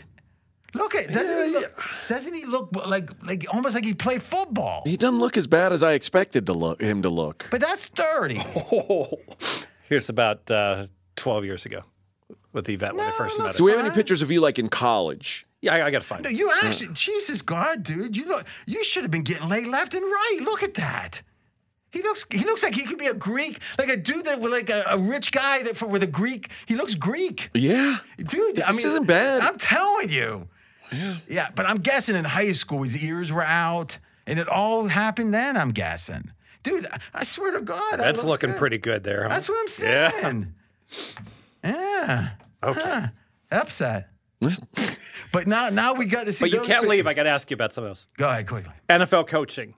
[0.74, 1.82] Look at doesn't he look?
[2.08, 4.82] Doesn't he look like like almost like he played football?
[4.84, 7.46] He doesn't look as bad as I expected to look him to look.
[7.50, 8.38] But that's thirty.
[9.88, 11.82] Here's about uh, 12 years ago
[12.52, 13.58] with the Yvette when I first met looks her.
[13.58, 15.46] Do we have any pictures of you like in college?
[15.62, 16.36] Yeah, I, I got to find No, it.
[16.36, 20.04] you actually, Jesus God, dude, you look, you should have been getting laid left and
[20.04, 20.38] right.
[20.42, 21.22] Look at that.
[21.90, 24.52] He looks, he looks like he could be a Greek, like a dude that with
[24.52, 26.50] like a, a rich guy that for with a Greek.
[26.66, 27.96] He looks Greek, Yeah.
[28.18, 28.60] dude.
[28.60, 29.40] I This mean, isn't bad.
[29.40, 30.48] I'm telling you.
[30.93, 31.16] Yeah.
[31.28, 35.34] Yeah, but I'm guessing in high school his ears were out, and it all happened
[35.34, 35.57] then.
[35.57, 36.30] I'm guessing,
[36.62, 36.86] dude.
[36.86, 38.59] I- I swear to God, That's looks looking good.
[38.59, 39.24] pretty good there.
[39.24, 39.28] Huh?
[39.31, 40.55] That's what I'm saying.
[41.65, 42.28] Yeah.
[42.62, 42.81] Okay.
[42.81, 43.06] Huh.
[43.51, 44.09] Upset.
[45.32, 46.44] but now, now we got to see.
[46.44, 47.06] But you can't leave.
[47.06, 48.06] I got to ask you about something else.
[48.16, 48.73] Go ahead quickly.
[48.89, 49.74] NFL coaching.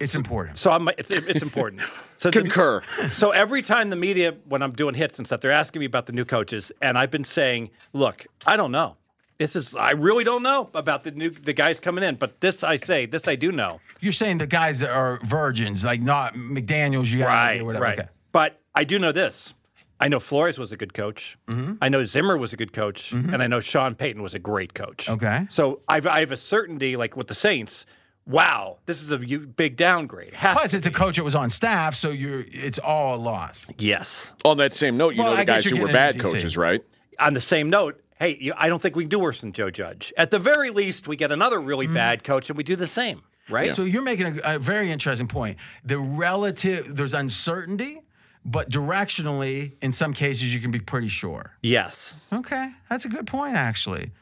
[0.00, 0.58] It's important.
[0.58, 1.82] So I'm, it's, it's important.
[2.16, 2.82] So the- Concur.
[3.12, 6.06] So every time the media, when I'm doing hits and stuff, they're asking me about
[6.06, 8.96] the new coaches, and I've been saying, "Look, I don't know.
[9.38, 12.62] This is I really don't know about the new the guys coming in, but this
[12.62, 13.80] I say, this I do know.
[14.00, 17.82] You're saying the guys that are virgins, like not McDaniel's, you Right, or whatever.
[17.84, 17.98] right.
[18.00, 18.08] Okay.
[18.32, 19.54] But I do know this.
[20.00, 21.38] I know Flores was a good coach.
[21.48, 21.74] Mm-hmm.
[21.80, 24.74] I know Zimmer was a good coach, and I know Sean Payton was a great
[24.74, 25.08] coach.
[25.08, 25.46] Okay.
[25.50, 27.86] So I've, I have a certainty, like with the Saints.
[28.26, 30.34] Wow, this is a big downgrade.
[30.34, 33.20] Has Plus, to it's a coach that was on staff, so you're it's all a
[33.20, 33.66] loss.
[33.78, 34.34] Yes.
[34.44, 36.80] On that same note, you Well, know the I guys who were bad coaches, right?
[37.20, 39.70] on the same note, hey, you, I don't think we can do worse than Joe
[39.70, 40.12] Judge.
[40.16, 41.94] At the very least, we get another really Mm-hmm.
[41.94, 43.22] bad coach and we do the same.
[43.50, 43.74] right?
[43.74, 45.58] So you're making a, a very interesting point.
[45.84, 48.00] The relative, there's uncertainty,
[48.44, 51.52] but directionally, in some cases, you can be pretty sure.
[51.62, 52.20] Yes.
[52.32, 54.12] Okay, that's a good point, actually.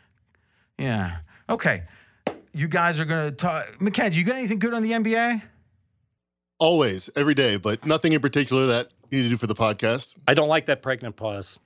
[0.78, 1.18] Yeah.
[1.50, 1.82] Okay,
[2.54, 3.80] you guys are gonna talk.
[3.80, 5.42] Mackenzie, you got anything good on the NBA?
[6.58, 10.14] Always, every day, but nothing in particular that you need to do for the podcast.
[10.28, 11.58] I don't like that pregnant pause.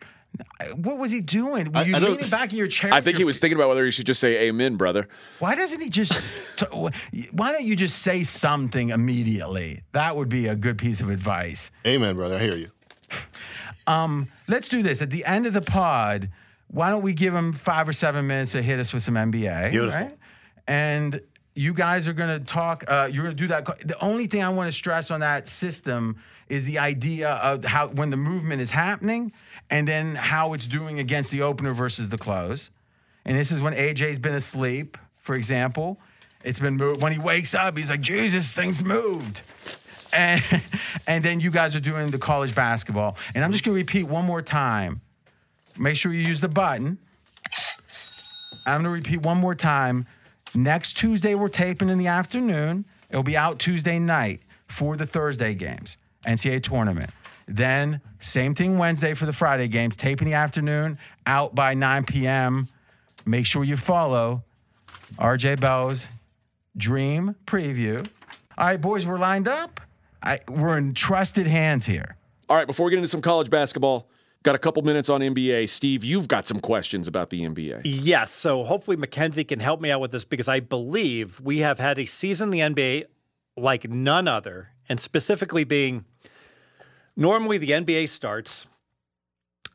[0.74, 1.72] What was he doing?
[1.72, 2.92] Were I- you I don't- leaning back in your chair?
[2.92, 5.08] I think your he was thinking about whether he should just say amen, brother.
[5.38, 6.58] Why doesn't he just?
[6.58, 6.66] t-
[7.32, 9.82] why don't you just say something immediately?
[9.92, 11.70] That would be a good piece of advice.
[11.86, 12.36] Amen, brother.
[12.36, 12.68] I hear you.
[13.88, 16.30] Um, let's do this at the end of the pod.
[16.68, 19.70] Why don't we give him five or seven minutes to hit us with some NBA?
[19.70, 20.00] Beautiful.
[20.00, 20.18] Right?
[20.66, 21.20] And
[21.54, 22.82] you guys are going to talk.
[22.88, 23.64] Uh, you're going to do that.
[23.86, 26.16] The only thing I want to stress on that system
[26.48, 29.32] is the idea of how when the movement is happening,
[29.70, 32.70] and then how it's doing against the opener versus the close.
[33.24, 35.98] And this is when AJ's been asleep, for example.
[36.44, 37.02] It's been moved.
[37.02, 39.42] When he wakes up, he's like, Jesus, things moved.
[40.12, 40.42] And,
[41.06, 43.16] and then you guys are doing the college basketball.
[43.34, 45.00] And I'm just going to repeat one more time.
[45.78, 46.98] Make sure you use the button.
[48.64, 50.06] I'm going to repeat one more time.
[50.54, 52.84] Next Tuesday, we're taping in the afternoon.
[53.10, 57.10] It'll be out Tuesday night for the Thursday games, NCAA tournament.
[57.48, 62.04] Then, same thing Wednesday for the Friday games, tape in the afternoon, out by 9
[62.04, 62.68] p.m.
[63.24, 64.44] Make sure you follow
[65.18, 66.08] RJ Bell's
[66.76, 68.06] Dream Preview.
[68.58, 69.80] All right, boys, we're lined up.
[70.22, 72.16] I, we're in trusted hands here.
[72.48, 74.08] All right, before we get into some college basketball,
[74.42, 75.68] got a couple minutes on NBA.
[75.68, 77.82] Steve, you've got some questions about the NBA.
[77.84, 78.32] Yes.
[78.32, 81.98] So hopefully Mackenzie can help me out with this because I believe we have had
[81.98, 83.04] a season in the NBA
[83.56, 86.04] like none other, and specifically being
[87.16, 88.66] normally the NBA starts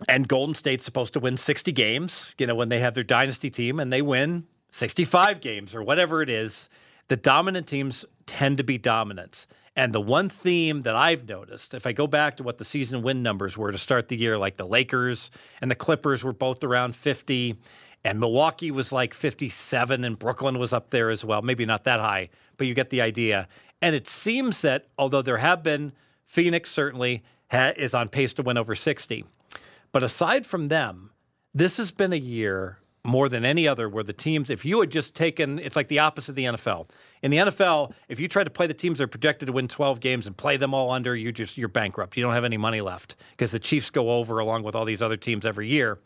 [0.08, 3.50] and Golden State's supposed to win 60 games, you know, when they have their dynasty
[3.50, 6.70] team and they win 65 games or whatever it is.
[7.08, 9.46] The dominant teams tend to be dominant.
[9.76, 13.02] And the one theme that I've noticed, if I go back to what the season
[13.02, 15.32] win numbers were to start the year, like the Lakers
[15.62, 17.58] and the Clippers were both around 50,
[18.04, 21.42] and Milwaukee was like 57, and Brooklyn was up there as well.
[21.42, 23.48] Maybe not that high, but you get the idea.
[23.82, 25.94] And it seems that although there have been,
[26.32, 29.26] Phoenix certainly ha- is on pace to win over 60.
[29.92, 31.12] But aside from them,
[31.54, 34.92] this has been a year more than any other where the teams, if you had
[34.92, 36.88] just taken, it's like the opposite of the NFL.
[37.22, 39.68] In the NFL, if you try to play the teams that are projected to win
[39.68, 42.16] 12 games and play them all under, you just you're bankrupt.
[42.16, 45.02] You don't have any money left because the Chiefs go over along with all these
[45.02, 46.00] other teams every year.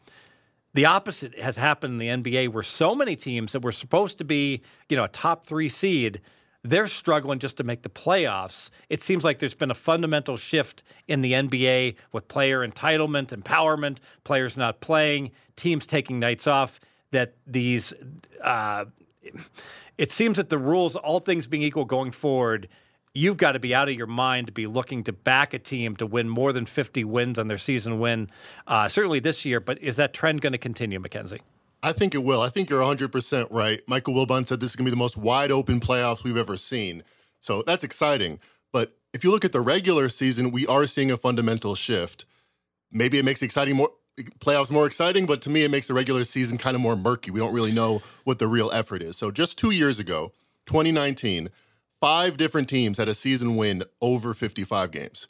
[0.74, 4.24] The opposite has happened in the NBA where so many teams that were supposed to
[4.24, 6.20] be, you know, a top three seed,
[6.66, 8.70] they're struggling just to make the playoffs.
[8.90, 13.98] It seems like there's been a fundamental shift in the NBA with player entitlement, empowerment,
[14.24, 16.80] players not playing, teams taking nights off.
[17.12, 17.94] That these,
[18.44, 18.86] uh,
[19.98, 22.68] it seems that the rules, all things being equal going forward,
[23.14, 25.96] you've got to be out of your mind to be looking to back a team
[25.98, 28.30] to win more than 50 wins on their season win,
[28.68, 29.60] uh, certainly this year.
[29.60, 31.42] But is that trend going to continue, Mackenzie?
[31.86, 32.42] I think it will.
[32.42, 33.80] I think you're 100% right.
[33.88, 36.58] Michael Wilbon said this is going to be the most wide open playoffs we've ever
[36.58, 37.04] seen.
[37.42, 38.40] So that's exciting.
[38.74, 42.26] But if you look at the regular season, we are seeing a fundamental shift.
[42.92, 43.92] Maybe it makes exciting more
[44.40, 47.30] playoffs more exciting, but to me it makes the regular season kind of more murky.
[47.30, 49.16] We don't really know what the real effort is.
[49.16, 50.32] So just 2 years ago,
[50.66, 51.50] 2019,
[52.02, 55.28] five different teams had a season win over 55 games.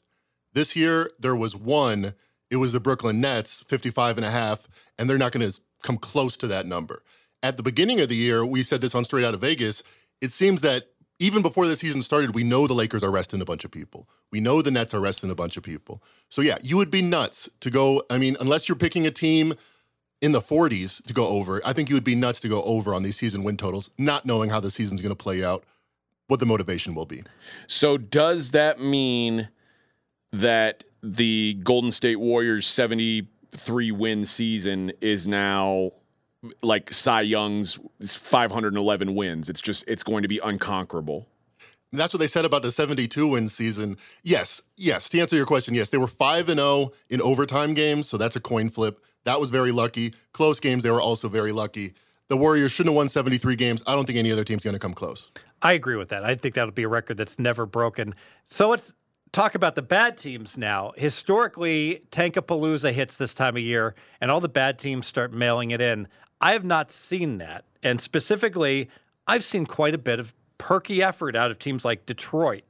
[0.54, 2.14] This year there was one,
[2.50, 5.98] it was the Brooklyn Nets, 55 and a half, and they're not going to come
[5.98, 7.04] close to that number.
[7.44, 9.84] At the beginning of the year, we said this on Straight Out of Vegas,
[10.20, 10.88] it seems that
[11.20, 14.10] even before the season started, we know the Lakers are resting a bunch of people.
[14.32, 16.04] We know the Nets are resting a bunch of people.
[16.30, 18.04] So yeah, you would be nuts to go.
[18.10, 19.54] I mean, unless you're picking a team
[20.22, 22.94] in the 40s to go over, I think you would be nuts to go over
[22.94, 25.64] on these season win totals, not knowing how the season's going to play out,
[26.28, 27.24] what the motivation will be.
[27.68, 29.50] So does that mean
[30.34, 32.66] that the Golden State Warriors
[33.56, 35.92] 73 win season is now
[36.62, 39.50] like Cy Young's 511 wins?
[39.50, 41.28] It's just it's going to be unconquerable.
[41.92, 43.98] And that's what they said about the 72 win season.
[44.24, 45.10] Yes, yes.
[45.10, 48.36] To answer your question, yes, they were 5 and 0 in overtime games, so that's
[48.36, 49.00] a coin flip.
[49.24, 50.14] That was very lucky.
[50.34, 51.94] Close games, they were also very lucky.
[52.28, 53.84] The Warriors shouldn't have won 73 games.
[53.88, 55.32] I don't think any other team's going to come close.
[55.62, 56.24] I agree with that.
[56.26, 58.14] I think that'll be a record that's never broken.
[58.48, 58.94] So let's
[59.36, 60.94] talk about the bad teams now.
[60.96, 65.82] Historically, Tankapalooza hits this time of year, and all the bad teams start mailing it
[65.82, 66.08] in.
[66.40, 67.66] I have not seen that.
[67.84, 68.90] And specifically,
[69.28, 72.64] I've seen quite a bit of perky effort out of teams like Detroit,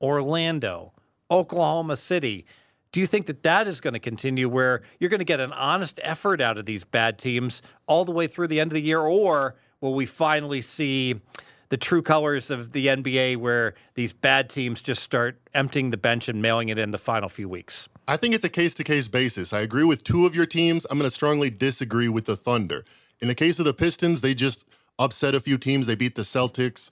[0.00, 0.92] Orlando,
[1.30, 2.44] Oklahoma City.
[2.90, 5.52] Do you think that that is going to continue where you're going to get an
[5.52, 8.82] honest effort out of these bad teams all the way through the end of the
[8.82, 9.00] year?
[9.00, 11.20] Or will we finally see
[11.68, 16.28] the true colors of the NBA where these bad teams just start emptying the bench
[16.28, 17.88] and mailing it in the final few weeks?
[18.06, 19.52] I think it's a case to case basis.
[19.52, 20.86] I agree with two of your teams.
[20.90, 22.84] I'm going to strongly disagree with the Thunder.
[23.20, 24.64] In the case of the Pistons, they just
[24.98, 25.86] upset a few teams.
[25.86, 26.90] They beat the Celtics.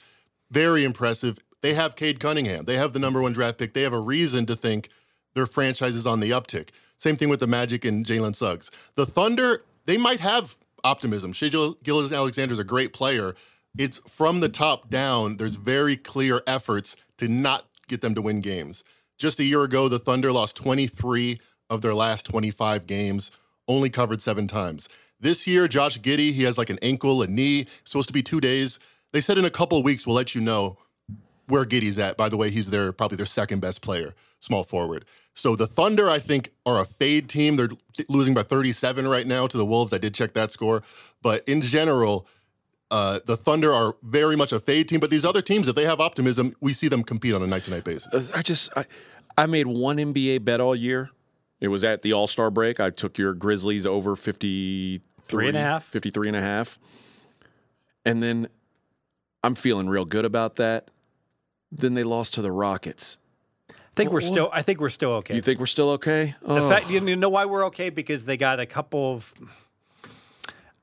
[0.51, 1.39] Very impressive.
[1.63, 2.65] They have Cade Cunningham.
[2.65, 3.75] They have the number one draft pick.
[3.75, 4.91] They have a reason to think
[5.35, 6.69] their franchise is on the uptick.
[6.99, 8.71] Same thing with the Magic and Jalen Suggs.
[8.95, 11.33] The Thunder, they might have optimism.
[11.33, 11.51] Shea
[11.83, 13.35] Gillis Alexander is a great player.
[13.79, 15.37] It's from the top down.
[15.37, 18.85] There's very clear efforts to not get them to win games.
[19.19, 21.39] Just a year ago, the Thunder lost 23
[21.69, 23.31] of their last 25 games,
[23.69, 24.89] only covered seven times.
[25.21, 28.41] This year, Josh Giddey, he has like an ankle, a knee, supposed to be two
[28.41, 28.79] days.
[29.13, 30.79] They said in a couple weeks, we'll let you know
[31.49, 32.17] where Giddey's at.
[32.17, 35.05] By the way, he's their probably their second best player, small forward.
[35.35, 37.57] So the Thunder, I think, are a fade team.
[37.57, 37.69] They're
[38.09, 39.93] losing by 37 right now to the Wolves.
[39.93, 40.83] I did check that score,
[41.23, 42.27] but in general,
[42.91, 45.01] uh, the Thunder are very much a fade team.
[45.01, 47.85] But these other teams, if they have optimism, we see them compete on a night-to-night
[47.85, 48.07] basis.
[48.13, 48.85] Uh, I just I,
[49.37, 51.11] I made one NBA bet all year.
[51.61, 52.81] It was at the All Star break.
[52.81, 55.85] I took your Grizzlies over 53 Three and a half.
[55.85, 56.79] 53 and a half.
[58.05, 58.47] And then
[59.43, 60.89] I'm feeling real good about that.
[61.73, 63.19] Then they lost to the Rockets.
[63.71, 64.51] I think we're still.
[64.53, 65.35] I think we're still okay.
[65.35, 66.35] You think we're still okay?
[66.43, 66.69] The Oh.
[66.69, 67.89] fact, you know why we're okay?
[67.89, 69.33] Because they got a couple of.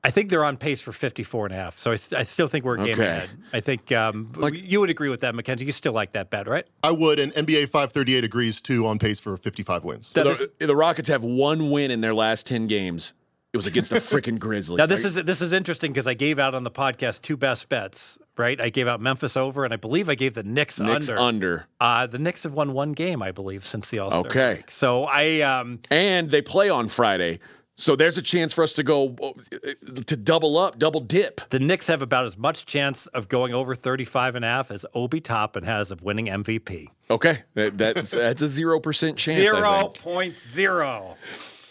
[0.06, 1.78] I think they're on pace for 54 and a half.
[1.78, 3.06] So I, st- I still think we're a game Okay.
[3.08, 3.30] ahead.
[3.54, 5.64] I think um, Like- you would agree with that, Mackenzie.
[5.64, 6.66] You still like that bet, right?
[6.82, 10.12] I would, and NBA 538 agrees too, on pace for 55 wins.
[10.14, 13.14] Now, the, this, the Rockets have one win in their last 10 games.
[13.54, 14.78] It was against the freaking Grizzlies.
[14.78, 17.68] now this is this is interesting because I gave out on the podcast two best
[17.68, 18.60] bets, right?
[18.60, 21.20] I gave out Memphis over, and I believe I gave the Knicks, Knicks under.
[21.22, 21.66] under.
[21.80, 24.20] Uh, the Knicks have won one game, I believe, since the All Star.
[24.22, 24.54] Okay.
[24.56, 24.70] break.
[24.72, 27.38] So I um, And they play on Friday.
[27.76, 31.40] So there's a chance for us to go uh, to double up, double dip.
[31.50, 34.86] the Knicks have about as much chance of going over 35 and a half as
[34.94, 36.88] Obi Toppin has of winning MVP.
[37.10, 37.42] Okay.
[37.54, 39.50] That, that's, that's a 0% chance.
[39.50, 41.16] 0.0.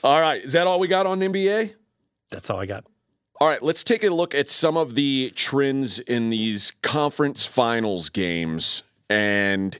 [0.03, 0.43] All right.
[0.43, 1.73] Is that all we got on NBA?
[2.31, 2.83] That's all I got.
[3.39, 8.09] All right, let's take a look at some of the trends in these conference finals
[8.09, 8.83] games.
[9.09, 9.77] And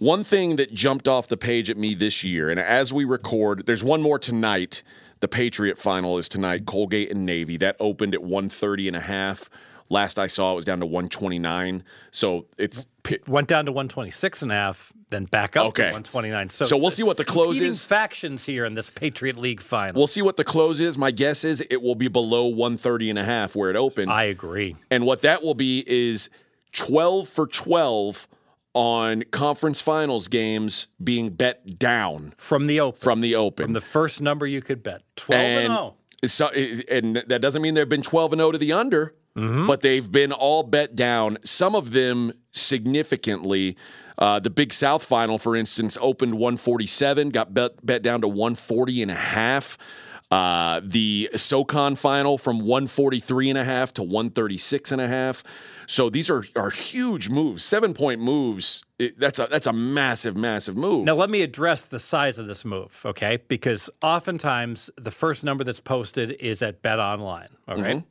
[0.00, 3.66] one thing that jumped off the page at me this year, and as we record,
[3.66, 4.82] there's one more tonight.
[5.20, 7.58] The Patriot final is tonight, Colgate and Navy.
[7.58, 9.50] That opened at 130 and a half.
[9.90, 11.84] Last I saw, it was down to 129.
[12.12, 12.86] So it's
[13.26, 16.48] Went down to 126 and a half, then back up to 129.
[16.48, 17.84] So, So we'll see what the close is.
[17.84, 19.98] factions here in this Patriot League final.
[19.98, 20.96] we'll see what the close is.
[20.96, 24.10] My guess is it will be below 130 and a half where it opened.
[24.10, 24.76] I agree.
[24.90, 26.30] And what that will be is
[26.72, 28.28] 12 for 12
[28.74, 33.66] on conference finals games being bet down From the open, from the open.
[33.66, 35.94] from the first number you could bet, 12 and, and, 0.
[36.26, 36.48] so,
[36.88, 40.32] and that doesn't mean they've been 12 and 0 to the under, but they've been
[40.32, 41.38] all bet down.
[41.44, 43.76] Some of them significantly.
[44.18, 49.02] Uh, the Big South final, for instance, opened 147, got bet, bet down to 140
[49.02, 49.78] and a half.
[50.30, 55.42] Uh, the SoCon final from 143 and a half to 136 and a half.
[55.88, 58.82] So these are, are huge moves, seven point moves.
[59.00, 61.04] It- that's a that's a massive, massive move.
[61.04, 63.38] Now, let me address the size of this move, okay?
[63.48, 67.96] Because oftentimes the first number that's posted is at Bet Online, all right?
[67.96, 68.06] Mm-hmm.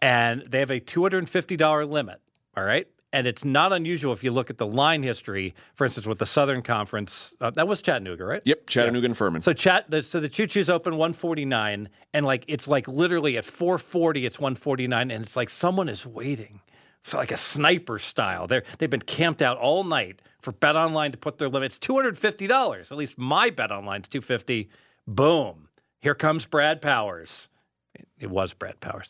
[0.00, 2.20] And they have a $250 limit,
[2.56, 2.86] all right?
[3.12, 6.26] And it's not unusual if you look at the line history, for instance, with the
[6.26, 7.34] Southern Conference.
[7.40, 8.42] Uh, that was Chattanooga, right?
[8.44, 9.40] Yep, Chattanooga and Furman.
[9.40, 13.46] So chat the, so the choo choo's open 149 and like it's like literally at
[13.46, 16.60] 440 it's 149 and it's like someone is waiting.
[17.00, 18.46] It's like a sniper style.
[18.46, 22.92] They're they've been camped out all night for Bet Online to put their limits $250.
[22.92, 24.68] At least my Bet Online's 250.
[25.06, 25.68] Boom.
[26.00, 27.48] Here comes Brad Powers.
[28.20, 29.08] It was Brad Powers.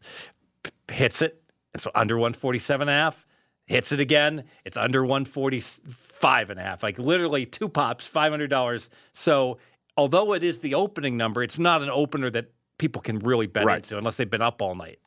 [0.63, 1.43] P- hits it.
[1.75, 3.27] It's under 147 and a half.
[3.69, 4.45] Hits it again.
[4.65, 6.83] It's under 145 and a half.
[6.83, 8.89] Like literally two pops, $500.
[9.13, 9.59] So
[9.97, 13.65] although it is the opening number, it's not an opener that people can really bet
[13.65, 13.77] Right.
[13.79, 14.99] into unless they've been up all night.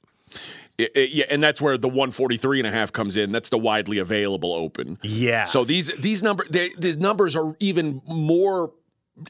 [0.80, 3.32] I- I- yeah, and that's where the 143 and a half comes in.
[3.32, 4.98] That's the widely available open.
[5.04, 5.44] Yeah.
[5.44, 8.72] So these these number they, these numbers are even more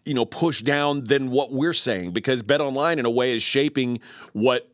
[0.06, 3.42] you know pushed down than what we're saying because Bet Online in a way is
[3.44, 4.00] shaping
[4.34, 4.71] what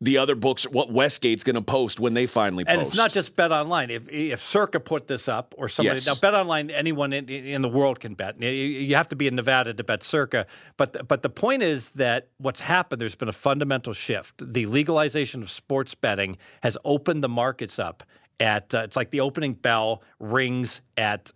[0.00, 2.72] the other books what Westgate's going to post when they finally post.
[2.72, 3.90] And it's not just Bet Online.
[3.90, 6.06] If if Circa put this up or somebody Yes.
[6.06, 8.40] now Bet Online, anyone in, in the world can bet.
[8.42, 10.46] You- You have to be in Nevada to bet Circa.
[10.76, 13.00] But but the point is that what's happened.
[13.00, 14.34] There's been a fundamental shift.
[14.52, 18.02] The legalization of sports betting has opened the markets up.
[18.40, 21.30] At uh, it's like the opening bell rings at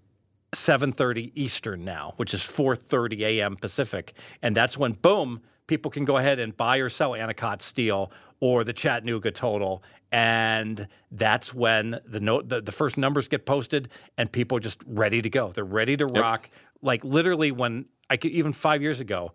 [0.55, 3.57] 7:30 Eastern now, which is 4:30 a.m.
[3.57, 8.11] Pacific, and that's when boom people can go ahead and buy or sell Anacott Steel
[8.41, 9.83] or the Chattanooga total.
[10.13, 14.79] And that's when the note the, the first numbers get posted and people are just
[14.87, 15.53] ready to go.
[15.53, 16.49] They're ready to rock.
[16.81, 19.33] Like literally when I could even five years ago,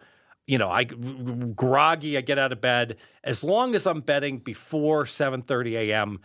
[0.48, 2.98] you know, I groggy, I get out of bed.
[3.24, 6.20] As long as I'm betting before 7:30 a.m.,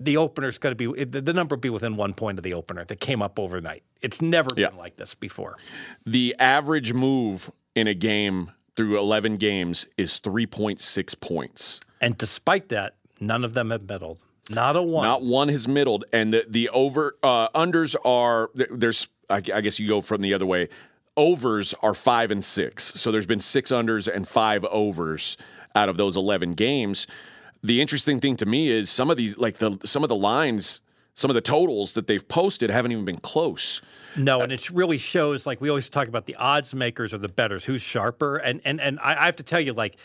[0.00, 2.84] the opener's going to be the, number will be within one point of the opener
[2.84, 3.84] that came up overnight.
[4.02, 4.70] It's never Yeah.
[4.70, 5.56] been like this before.
[6.04, 11.80] The average move in a game through 11 games is 3.6 points.
[12.00, 14.20] And despite that, none of them have middled.
[14.50, 15.04] Not a one.
[15.04, 19.78] Not one has middled, and the the over uh, unders are there's I, I guess
[19.78, 20.68] you go from the other way.
[21.16, 25.38] Overs are five and six, so there's been six unders and five overs
[25.74, 27.06] out of those eleven games.
[27.62, 30.82] The interesting thing to me is some of these like the some of the lines,
[31.14, 33.80] some of the totals that they've posted haven't even been close.
[34.16, 35.46] No, and it really shows.
[35.46, 38.36] Like we always talk about the odds makers or the bettors, who's sharper.
[38.36, 39.96] And and and I, I have to tell you, like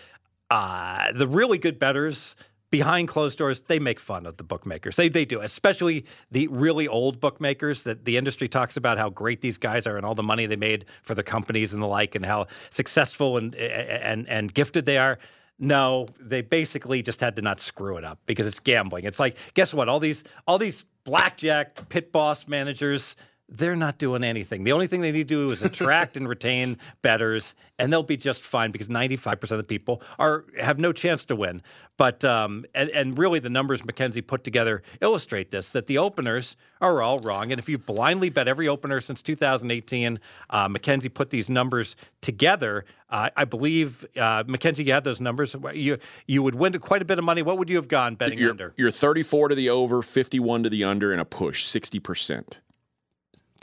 [0.49, 2.35] uh, the really good bettors
[2.71, 4.95] behind closed doors, they make fun of the bookmakers.
[4.95, 9.41] They they do, especially the really old bookmakers that the industry talks about how great
[9.41, 12.15] these guys are and all the money they made for the companies and the like,
[12.15, 15.17] and how successful and and and gifted they are.
[15.61, 19.03] No, they basically just had to not screw it up because it's gambling.
[19.03, 19.89] It's like, guess what?
[19.89, 23.15] All these all these blackjack pit boss managers,
[23.51, 24.63] they're not doing anything.
[24.63, 28.17] The only thing they need to do is attract and retain bettors, and they'll be
[28.17, 31.61] just fine because 95% of the people are have no chance to win.
[31.97, 36.55] But um, and, and really, the numbers Mackenzie put together illustrate this: that the openers
[36.79, 37.51] are all wrong.
[37.51, 40.19] And if you blindly bet every opener since 2018,
[40.49, 42.85] uh, Mackenzie put these numbers together.
[43.09, 45.55] Uh, I believe uh, Mackenzie, you have those numbers.
[45.73, 45.97] You
[46.27, 47.41] you would win quite a bit of money.
[47.41, 48.73] What would you have gone betting You're, under?
[48.77, 52.59] you're 34 to the over, 51 to the under, and a push, 60%.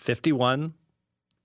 [0.06, 0.72] 51,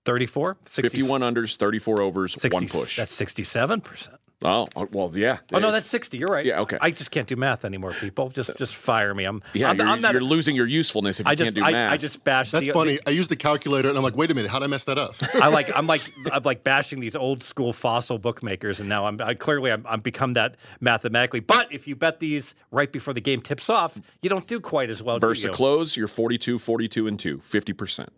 [0.04, 2.96] 34, 60, 51 unders, 34 overs, 60 one push.
[2.96, 4.08] That's 67%.
[4.44, 5.38] Oh, well, yeah.
[5.52, 6.18] Oh no, It's- that's 60.
[6.18, 6.44] You're right.
[6.44, 6.76] Yeah, okay.
[6.80, 8.28] I just can't do math anymore, people.
[8.30, 9.24] Just uh, just fire me.
[9.24, 11.54] I'm Yeah, I'm, you're, I'm not, you're losing your usefulness if you I just can't
[11.54, 11.92] do I, math.
[11.92, 12.98] I just bash That's the, funny.
[13.06, 15.14] I used the calculator and I'm like, wait a minute, how'd I mess that up?
[15.40, 16.02] I like I'm like
[16.32, 20.00] I'm like bashing these old school fossil bookmakers, and now I'm I, clearly I'm, I'm
[20.00, 21.40] become that mathematically.
[21.40, 24.90] But if you bet these right before the game tips off, you don't do quite
[24.90, 25.20] as well.
[25.20, 28.08] Versus the close, you're 42, 42, and 2, 50%.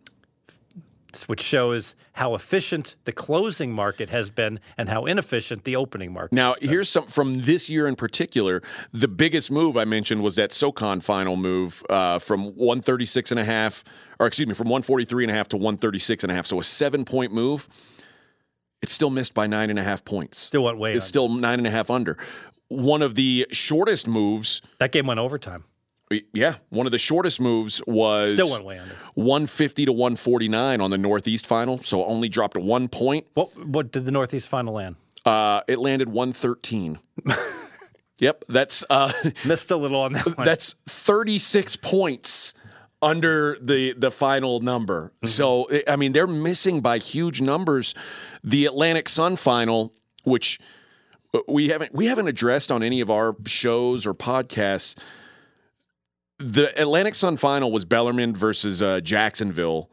[1.23, 6.35] Which shows how efficient the closing market has been and how inefficient the opening market.
[6.35, 8.63] Now, here's some from this year in particular.
[8.93, 13.45] The biggest move I mentioned was that SoCon final move uh, from 136 and a
[13.45, 13.83] half,
[14.21, 16.47] or excuse me, from 143 and a half to 136 and a half.
[16.47, 17.69] So a seven point move.
[18.83, 20.37] It's still missed by nine and a half points.
[20.39, 21.09] Still went way It's under.
[21.09, 22.19] still nine and a half under.
[22.69, 25.65] One of the shortest moves, that game went overtime.
[26.33, 28.95] Yeah, one of the shortest moves was Still went way under.
[29.15, 31.79] 150 to 149 on the Northeast final.
[31.79, 33.27] So only dropped one point.
[33.35, 34.97] What what did the Northeast final land?
[35.25, 36.99] Uh, it landed 113.
[38.19, 39.11] yep, that's uh,
[39.47, 40.45] Missed a little on that one.
[40.45, 42.53] that's 36 points
[43.01, 45.13] under the the final number.
[45.25, 47.95] So I- I mean, they're missing by huge numbers.
[48.43, 49.93] The Atlantic Sun final,
[50.25, 50.59] which
[51.33, 54.97] uh, we haven't we haven't addressed on any of our shows or podcasts.
[56.39, 59.91] The Atlantic Sun final was Bellarmine versus uh, Jacksonville,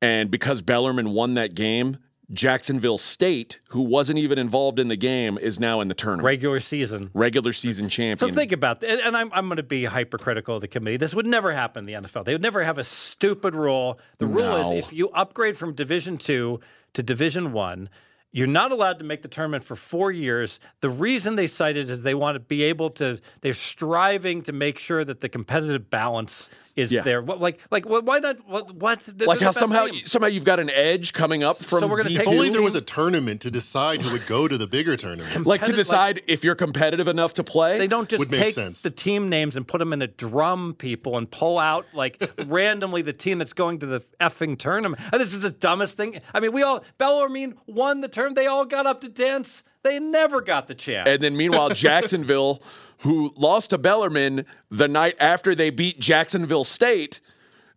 [0.00, 1.98] and because Bellarmine won that game,
[2.32, 6.24] Jacksonville State, who wasn't even involved in the game, is now in the tournament.
[6.24, 7.10] regular season.
[7.12, 8.16] Regular season champion.
[8.30, 10.96] So think about that, and, I'm, I'm going to be hypercritical of the committee.
[10.96, 12.24] This would never happen in the NFL.
[12.24, 13.98] They would never have a stupid rule.
[14.18, 14.72] The rule No.
[14.72, 16.60] is if you upgrade from Division Two
[16.94, 17.90] to Division One,
[18.34, 20.58] you're not allowed to make the tournament for four years.
[20.80, 23.20] The reason they cite is they want to be able to.
[23.42, 27.02] They're striving to make sure that the competitive balance is Yeah.
[27.02, 27.22] there.
[27.22, 28.36] What, like, like, why not?
[28.48, 28.74] What?
[28.74, 30.04] what they're like how somehow team.
[30.06, 32.16] somehow you've got an edge coming up from So we're gonna D2.
[32.16, 34.96] take- if only there was a tournament to decide who would go to the bigger
[34.96, 35.46] tournament.
[35.46, 37.78] like to competitive- decide if you're competitive enough to play.
[37.78, 38.82] They don't just Would make take sense.
[38.82, 43.02] the team names and put them in a drum, people, and pull out like randomly
[43.02, 45.00] the team that's going to the effing tournament.
[45.12, 46.20] And this is the dumbest thing.
[46.34, 48.34] I mean, we all Bellarmine won the term.
[48.34, 49.62] They all got up to dance.
[49.84, 51.08] They never got the chance.
[51.08, 52.62] And then meanwhile, Jacksonville,
[52.98, 57.20] who lost to Bellarmine the night after they beat Jacksonville State,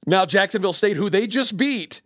[0.06, 2.02] now Jacksonville State, who they just beat,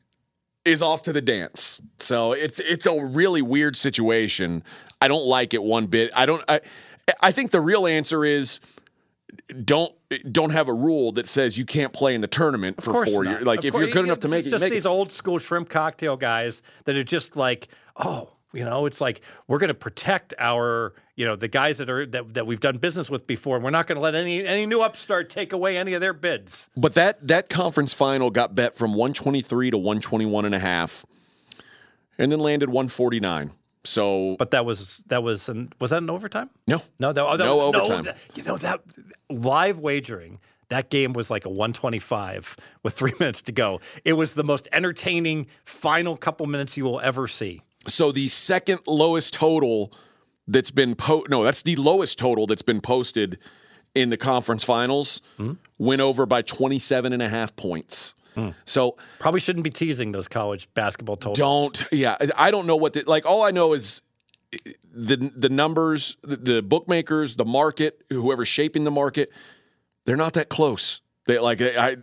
[0.66, 1.82] is off to the dance.
[2.00, 4.64] So it's it's a really weird situation.
[5.02, 6.12] I don't like it one bit.
[6.16, 6.44] I don't.
[6.48, 6.62] I,
[7.22, 8.60] I think the real answer is
[9.64, 9.94] don't
[10.32, 13.24] don't have a rule that says you can't play in the tournament for Of four
[13.24, 13.32] not.
[13.32, 13.46] years.
[13.46, 14.90] Like Of if course- you're good enough to make it, just make these it.
[14.90, 17.68] old school shrimp cocktail guys that are just like,
[17.98, 21.90] oh, you know, it's like we're going to protect our, you know, the guys that
[21.90, 23.60] are that, that we've done business with before.
[23.60, 26.70] We're not going to let any any new upstart take away any of their bids.
[26.78, 31.06] But that that conference final got bet from 123 to 121 and a half
[32.18, 33.52] and then landed 149.
[33.84, 36.50] So But that was that was an, was that an overtime?
[36.68, 38.04] no, No, that, oh, that No was, overtime.
[38.06, 38.82] that- you know that
[39.30, 40.40] live wagering.
[40.70, 43.82] That game was like a 125 with three minutes to go.
[44.06, 47.62] It was the most entertaining final couple minutes you will ever see.
[47.88, 49.92] So the second lowest total
[50.52, 53.40] that's been po no, that's the lowest total that's been posted
[53.96, 55.54] in the conference finals mm-hmm.
[55.78, 58.14] went over by 27 and a half points.
[58.36, 58.54] Mm.
[58.64, 61.38] So Probably shouldn't be teasing those college basketball totals.
[61.38, 64.02] don't yeah, I don't know what the like all I know is
[64.94, 69.32] the the numbers, the- the bookmakers, the market, whoever's shaping the market,
[70.06, 71.02] they're not that close.
[71.26, 71.98] They like I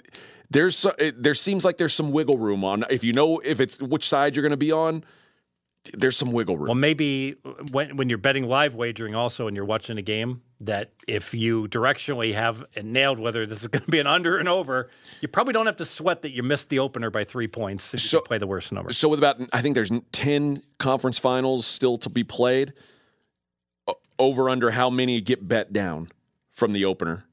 [0.50, 4.06] there's there seems like there's some wiggle room on if you know if it's which
[4.06, 5.04] side you're going to be on,
[5.94, 6.66] there's some wiggle room.
[6.68, 7.36] Well, maybe
[7.72, 11.68] when when you're betting live wagering, also, and you're watching a game, that if you
[11.68, 14.90] directionally have it nailed whether this is going to be an under and over,
[15.20, 17.94] you probably don't have to sweat that you missed the opener by three points.
[17.94, 18.92] If So- you play the worst number.
[18.92, 22.72] So with about I think there's 10 conference finals still to be played.
[24.18, 26.08] Over under how many get bet down
[26.52, 27.24] from the opener?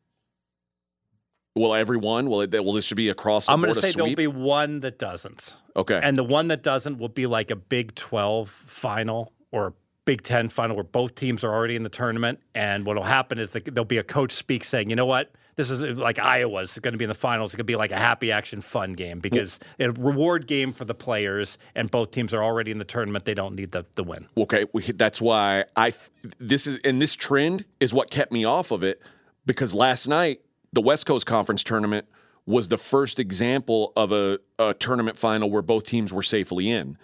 [1.55, 2.29] Will everyone?
[2.29, 2.51] Will it?
[2.53, 5.55] Will this should be across the I'm going to say there'll be one that doesn't.
[5.75, 5.99] okay.
[6.03, 9.73] And the one that doesn't will be like a Big 12 final or a
[10.03, 12.39] Big 10 final where both teams are already in the tournament.
[12.53, 15.31] And what will happen is that there'll be a coach speak saying, you know what?
[15.55, 17.53] This is like Iowa's going to be in the finals.
[17.53, 20.93] It could be like a happy action fun game because a reward game for the
[20.93, 23.23] players and both teams are already in the tournament.
[23.23, 24.27] They don't need the, the win.
[24.35, 25.93] Okay, we, that's why I
[26.39, 29.01] this is and this trend is what kept me off of it
[29.45, 30.41] because last night
[30.75, 32.05] the West Coast Conference tournament
[32.45, 36.97] was the first example of a, a tournament final where both teams were safely in.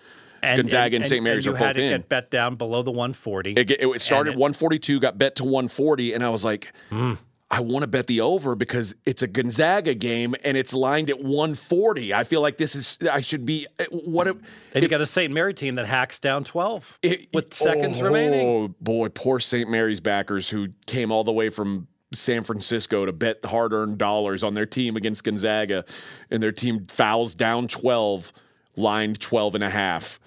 [0.44, 1.24] And, Gonzaga and St.
[1.24, 1.92] Mary's you are both in.
[2.00, 3.54] get bet down below the 140.
[3.54, 7.14] It, it started it- 142, got bet to 140, and I was like, Hmm.
[7.54, 11.22] I want to bet the over because it's a Gonzaga game and it's lined at
[11.22, 12.14] 140.
[12.14, 14.38] I feel like this is I should be what if,
[14.74, 15.34] and you got a St.
[15.34, 18.40] Mary team that hacks down 12 it- with seconds oh, remaining.
[18.48, 19.70] Oh boy, poor St.
[19.70, 24.54] Mary's backers who came all the way from San Francisco to bet hard-earned dollars on
[24.54, 25.86] their team against Gonzaga
[26.30, 28.34] and their team fouls down 12,
[28.76, 30.20] lined 12 and a half.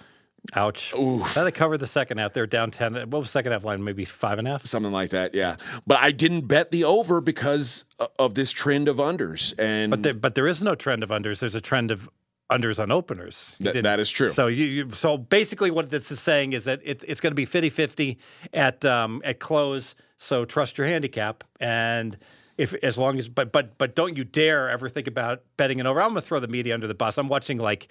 [0.55, 0.93] Ouch.
[0.95, 1.35] Oof.
[1.35, 2.35] They covered the second half.
[2.35, 2.95] They're down 10.
[2.95, 3.83] What was the second half line?
[3.83, 4.67] Maybe five and a half?
[4.67, 5.57] Something like that, yeah.
[5.87, 7.87] But I didn't bet the over because
[8.19, 9.55] of this trend of unders.
[9.59, 11.39] And But there, but there is no trend of unders.
[11.41, 12.11] There's a trend of
[12.51, 13.57] unders on openers.
[13.59, 14.31] You that is true.
[14.31, 17.35] So you, you so basically what this is saying is that it, it's going to
[17.35, 18.19] be 50-50
[18.53, 19.95] at um, at close.
[20.17, 22.17] So trust your handicap and
[22.57, 25.87] if as long as but but but don't you dare ever think about betting an
[25.87, 26.01] over.
[26.01, 27.19] I'm going to throw the media under the bus.
[27.19, 27.89] I'm watching like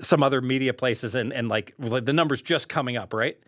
[0.00, 3.38] some other media places and and like the numbers just coming up, right?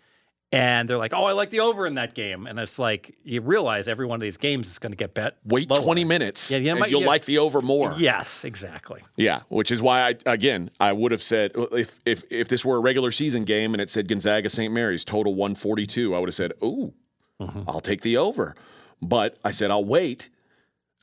[0.53, 3.41] And they're like, "Oh, I like the over in that game," and it's like you
[3.41, 5.37] realize every one of these games is going to get bet.
[5.45, 5.83] wait lower.
[5.83, 7.07] 20 minutes Yeah, yeah, and you'll yeah.
[7.09, 7.95] like the over more.
[7.99, 9.03] Yes, exactly.
[9.17, 12.77] Yeah, which is why I again I would have said if if if this were
[12.77, 14.73] a regular season game and it said Gonzaga St.
[14.73, 16.95] Mary's total 142, I would have said, "Ooh,
[17.41, 17.63] Mm-hmm.
[17.69, 18.55] I'll take the over."
[19.03, 20.31] But I said I'll wait.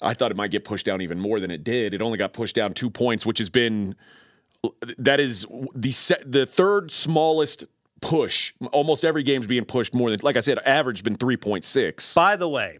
[0.01, 1.93] I thought it might get pushed down even more than it did.
[1.93, 3.95] It only got pushed down 2 points, which has been
[4.97, 5.45] that is
[5.75, 7.65] the se- the third smallest
[8.01, 8.53] push.
[8.71, 12.15] Almost every game's being pushed more than like I said average been 3.6.
[12.15, 12.77] By the way,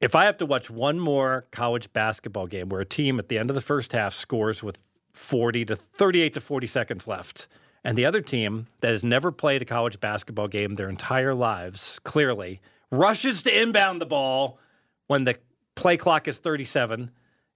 [0.00, 3.38] if I have to watch one more college basketball game where a team at the
[3.38, 7.48] end of the first half scores with 40 to 38 to 40 seconds left,
[7.84, 12.00] and the other team that has never played a college basketball game their entire lives,
[12.04, 12.60] clearly,
[12.90, 14.58] rushes to inbound the ball
[15.06, 15.36] when the
[15.74, 17.10] play clock is 37,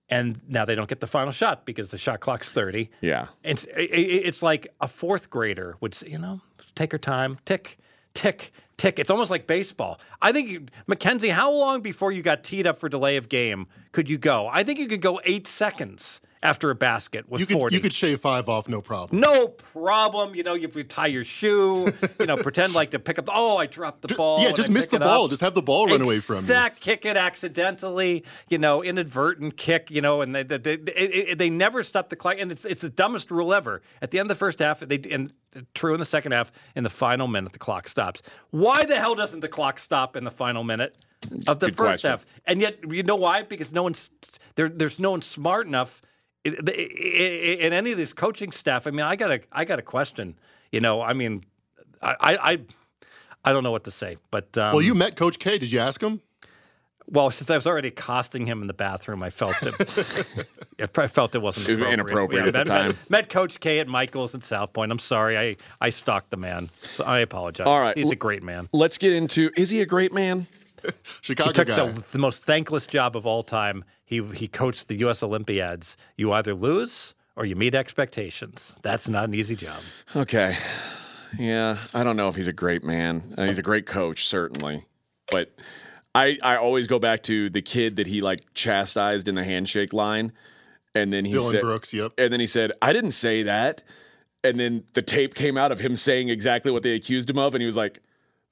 [0.08, 2.90] and now they don't get the final shot because the shot clock's 30.
[3.00, 3.26] Yeah.
[3.42, 6.40] It's it, it- it's like a fourth grader would say, you know,
[6.74, 7.78] take her time, tick,
[8.14, 8.98] tick, tick.
[8.98, 9.98] It's almost like baseball.
[10.20, 13.66] I think you, Mackenzie, how long before you got teed up for delay of game
[13.92, 14.48] could you go?
[14.48, 17.76] I think you could go eight seconds after a basket with You could 40.
[17.76, 19.20] you could shave five off, no problem.
[19.20, 20.34] no problem.
[20.34, 21.92] You know, if you tie your shoe.
[22.18, 23.28] You know, pretend like to pick up.
[23.32, 24.40] Oh, I dropped the ball.
[24.40, 25.24] yeah, just miss the ball.
[25.24, 25.30] up.
[25.30, 26.40] Just have the ball run away from you.
[26.40, 31.34] Exact kick it accidentally, you know, inadvertent kick, you know, and they they, they, they,
[31.34, 33.82] they never stop the clock, and it's it's the dumbest rule ever.
[34.00, 35.32] At the end of the first half, they and
[35.74, 38.22] true in the second half, in the final minute, the clock stops.
[38.50, 40.96] Why the hell doesn't the clock stop in the final minute
[41.46, 42.10] of the Good first question.
[42.10, 42.26] half?
[42.46, 43.42] And yet, you know why?
[43.42, 44.10] Because no one's
[44.56, 44.68] there.
[44.68, 46.02] There's no one smart enough.
[46.46, 49.64] I- i- i- In any of these coaching staff, I mean, I got a, I
[49.64, 50.34] got a question.
[50.70, 51.44] You know, I mean,
[52.00, 52.58] I, I, I,
[53.44, 55.58] I don't know what to say, but um, Well, you met Coach K.
[55.58, 56.20] Did you ask him?
[57.08, 59.74] well, since I was already accosting him in the bathroom, I felt it.
[60.98, 61.92] I felt it wasn't appropriate.
[61.92, 62.86] inappropriate at the met, time.
[62.88, 64.90] Met, met Coach K at Michaels and South Point.
[64.92, 66.70] I'm sorry, I I stalked the man.
[66.80, 67.66] So I apologize.
[67.66, 68.68] All right, he's a l- great man.
[68.72, 70.46] Let's get into is he a great man?
[71.22, 71.86] Chicago He took guy.
[71.86, 73.84] the, the most thankless job of all time.
[74.04, 75.22] He he coached the U.S.
[75.22, 75.96] Olympiads.
[76.16, 78.78] You either lose or you meet expectations.
[78.82, 79.80] That's not an easy job.
[80.14, 80.56] Okay.
[81.38, 81.78] yeah.
[81.94, 83.22] I don't know if he's a great man.
[83.38, 84.84] Uh, he's a great coach, certainly,
[85.30, 85.52] but
[86.14, 89.92] I I always go back to the kid that he like chastised in the handshake
[89.92, 90.32] line,
[90.94, 92.12] and then he Dylan said, Brooks, yep.
[92.18, 93.82] and then he said, "I didn't say that,"
[94.44, 97.54] and then the tape came out of him saying exactly what they accused him of,
[97.54, 98.00] and he was like,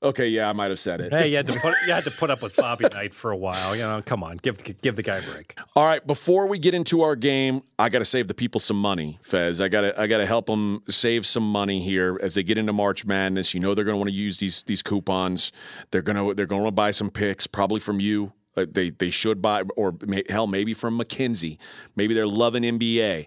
[0.02, 2.10] "Okay, yeah, I might have said it." Hey, you had to put you had to
[2.10, 3.74] put up with Bobby Knight for a while.
[3.74, 5.59] You know, come on, give give the guy a break.
[5.77, 8.81] All right, before we get into our game, I got to save the people some
[8.81, 9.60] money, Fez.
[9.60, 12.59] I got to I got to help them save some money here as they get
[12.59, 13.55] into March Madness.
[13.55, 15.52] You know they're going to want to use these these coupons.
[15.90, 18.32] They're going to they're going to buy some picks, probably from you.
[18.56, 21.59] Uh, they they should buy or may, hell maybe from Mackenzie.
[21.94, 23.27] Maybe they're loving NBA.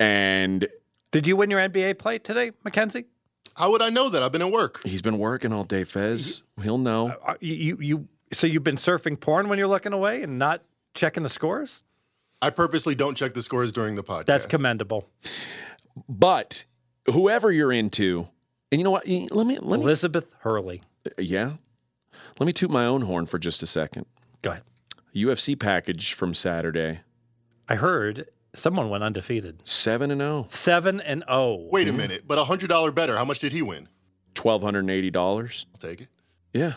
[0.00, 0.66] And
[1.12, 3.04] Did you win your NBA play today, Mackenzie?
[3.56, 4.22] How would I know that?
[4.22, 4.80] I've been at work.
[4.84, 6.42] he's been working all day, Fez.
[6.62, 7.08] He'll know.
[7.26, 10.62] Uh, You, you you so you've been surfing porn when you're looking away and not
[10.94, 11.82] checking the scores?
[12.40, 14.26] I purposely don't check the scores during the podcast.
[14.26, 15.06] That's commendable.
[16.08, 16.64] But
[17.06, 18.26] whoever you're into,
[18.70, 19.06] and you know what?
[19.06, 20.82] Let me let me Elizabeth Hurley.
[21.18, 21.54] yeah.
[22.38, 24.06] Let me toot my own horn for just a second.
[24.42, 24.62] Go ahead.
[25.14, 27.00] UFC package from Saturday.
[27.68, 29.60] I heard someone went undefeated.
[29.64, 30.42] 7 and oh.
[30.42, 30.46] 0.
[30.50, 31.68] Seven and oh.
[31.70, 33.16] Wait a minute, but a hundred dollar better.
[33.16, 33.88] How much did he win?
[34.34, 35.66] $1280.
[35.72, 36.08] I'll take it.
[36.52, 36.74] Yeah.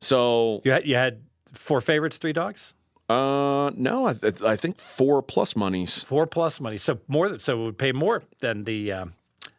[0.00, 1.22] So, You had you had
[1.52, 2.74] four favorites, three dogs,
[3.08, 4.14] uh no, I,
[4.46, 6.02] I think 4 plus monies.
[6.04, 6.78] four plus money.
[6.78, 9.12] So more than so it would pay more than the um,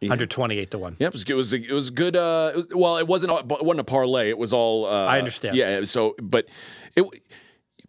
[0.04, 0.98] hundred twenty eight to one.
[1.00, 2.16] Yep, it was, it was it was good.
[2.16, 4.30] Uh, it was, well, it wasn't it wasn't a parlay.
[4.30, 4.86] It was all.
[4.86, 5.56] Uh, I understand.
[5.56, 5.84] Yeah.
[5.84, 6.50] So, but
[6.96, 7.06] it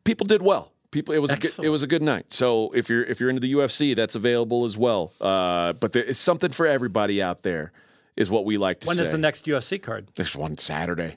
[0.05, 0.73] people did well.
[0.91, 2.33] People, it was a good, it was a good night.
[2.33, 5.13] So if you're if you're into the UFC, that's available as well.
[5.21, 7.73] Uh, but there, it's something for everybody out there,
[8.17, 9.05] is what we like to When say.
[9.05, 10.09] is the next UFC card?
[10.15, 11.17] There's one Saturday.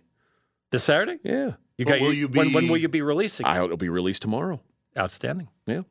[0.71, 1.19] This Saturday?
[1.23, 3.45] Yeah, You got will you, you when, when will you be releasing?
[3.45, 4.59] I it'll be released tomorrow.
[4.97, 5.47] Outstanding.
[5.65, 5.77] Yeah.
[5.77, 5.83] Um,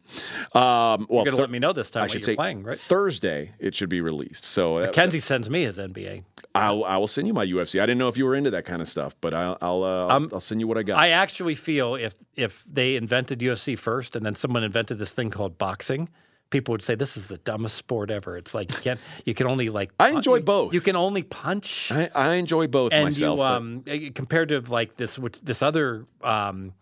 [0.55, 2.79] well, You're gonna thir- let me know this time I should you're say playing, right?
[2.79, 4.45] Thursday it should be released.
[4.45, 6.25] So uh, Mackenzie sends me his NBA.
[6.59, 7.81] I'll I will send you my UFC.
[7.81, 10.07] I didn't know if you were into that kind of stuff, but I'll I'll, uh,
[10.07, 10.99] I'll, Um, I'll send you what I got.
[10.99, 15.31] I actually feel if if they invented UFC first and then someone invented this thing
[15.31, 16.09] called boxing,
[16.51, 18.37] people would say this is the dumbest sport ever.
[18.37, 20.75] It's like you can't you can only like I enjoy you- both.
[20.75, 23.39] You can only punch I, I enjoy both and myself.
[23.39, 26.73] you um eh, compared to like this this other um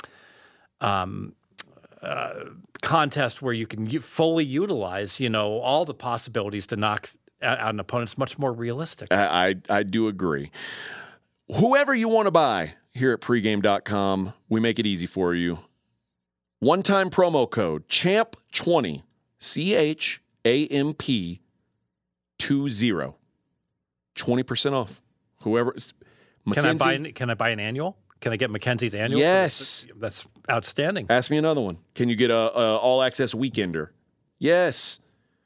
[0.80, 1.34] um
[2.02, 2.34] uh,
[2.82, 7.08] contest where you can fully utilize you know all the possibilities to knock
[7.40, 8.10] s- out out an opponent.
[8.10, 9.08] It's much more realistic.
[9.12, 10.50] I, I I do agree.
[11.58, 15.58] Whoever you want to buy here at pregame.com, we make it easy for you.
[16.58, 19.02] One time promo code CHAMP20,
[19.38, 21.40] C H A M P
[22.38, 23.12] 20.
[24.16, 25.02] 20% off.
[25.42, 25.76] Whoever.
[26.52, 27.96] Can I buy can I buy an annual?
[28.20, 29.20] Can I get Mackenzie's annual?
[29.20, 29.86] Yes.
[29.98, 31.06] that's outstanding.
[31.10, 31.78] Ask me another one.
[31.94, 33.90] Can you get a, a all access weekender?
[34.38, 35.00] Yes.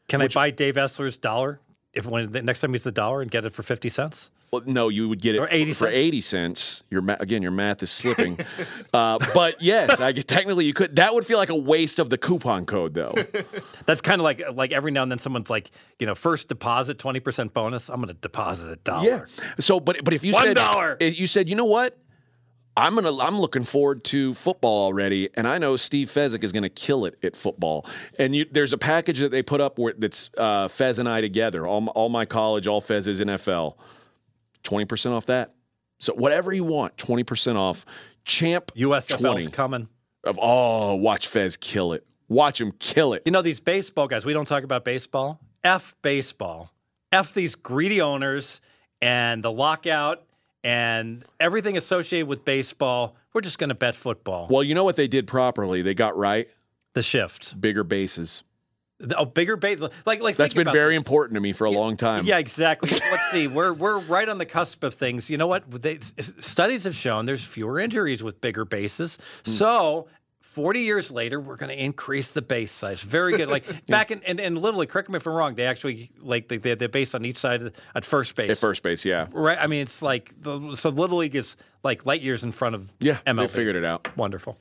[0.09, 1.61] Can I buy Dave Essler's dollar
[1.95, 4.31] if when the next time he's the dollar and get it for fifty cents?
[4.53, 6.83] Well, no, you would get it Or 80 for, for 80 cents.
[6.91, 8.37] Your ma- again, your math is slipping.
[8.93, 10.97] uh, but yes, I get, technically you could.
[10.97, 13.15] That would feel like a waste of the coupon code, though.
[13.87, 16.99] That's kind of like like every now and then someone's like, you know, first deposit
[16.99, 17.89] twenty percent bonus.
[17.89, 19.07] I'm going to deposit a dollar.
[19.09, 19.25] Yeah.
[19.61, 20.97] So, but but if you One said dollar.
[21.01, 21.97] you said, you know what,
[22.81, 26.71] I'm gonna I'm looking forward to football already, and I know Steve Fezzik is gonna
[26.71, 27.87] kill it at football.
[28.19, 31.21] And you, there's a package that they put up where that's uh, Fez and I
[31.21, 31.67] together.
[31.67, 33.77] All my, all my college, all Fez is NFL.
[34.63, 35.53] Twenty percent off that.
[35.99, 37.85] So whatever you want, twenty percent off.
[38.25, 39.87] Champ USFL's twenty coming.
[40.25, 42.07] of oh, watch Fez kill it.
[42.29, 43.23] Watch him kill it.
[43.27, 44.25] You know these baseball guys.
[44.25, 45.39] We don't talk about baseball.
[45.63, 46.73] F baseball.
[47.13, 48.63] F these greedy owners
[49.03, 50.23] and the lockout
[50.65, 53.17] and everything associated with baseball.
[53.33, 54.49] We're just going to bet football.
[54.51, 55.83] Well, you know what they did properly.
[55.83, 56.49] They got right
[56.95, 57.61] the shift.
[57.61, 58.43] bigger bases.
[59.17, 59.81] A bigger base.
[60.05, 60.99] Like like That's been very this.
[61.01, 62.27] important to me for a long time.
[62.27, 62.91] Yeah, exactly.
[62.91, 63.49] Let's see.
[63.49, 65.31] We're we're right on the cusp of things.
[65.31, 65.71] You know what?
[65.83, 66.01] They,
[66.41, 69.19] studies have shown there's fewer injuries with bigger bases.
[69.45, 69.51] Hmm.
[69.51, 70.09] So.
[70.41, 73.01] 40 years later, we're going to increase the base size.
[73.01, 73.49] Very good.
[73.49, 76.57] Like back in, and, and literally, correct me if I'm wrong, they actually, like, they,
[76.57, 78.51] they're based on each side at first base.
[78.51, 79.27] At first base, yeah.
[79.33, 79.59] Right.
[79.61, 82.91] I mean, it's like, the, so Little League is like light years in front of
[83.01, 83.41] Yeah, MLB.
[83.43, 84.17] they figured it out.
[84.17, 84.59] Wonderful.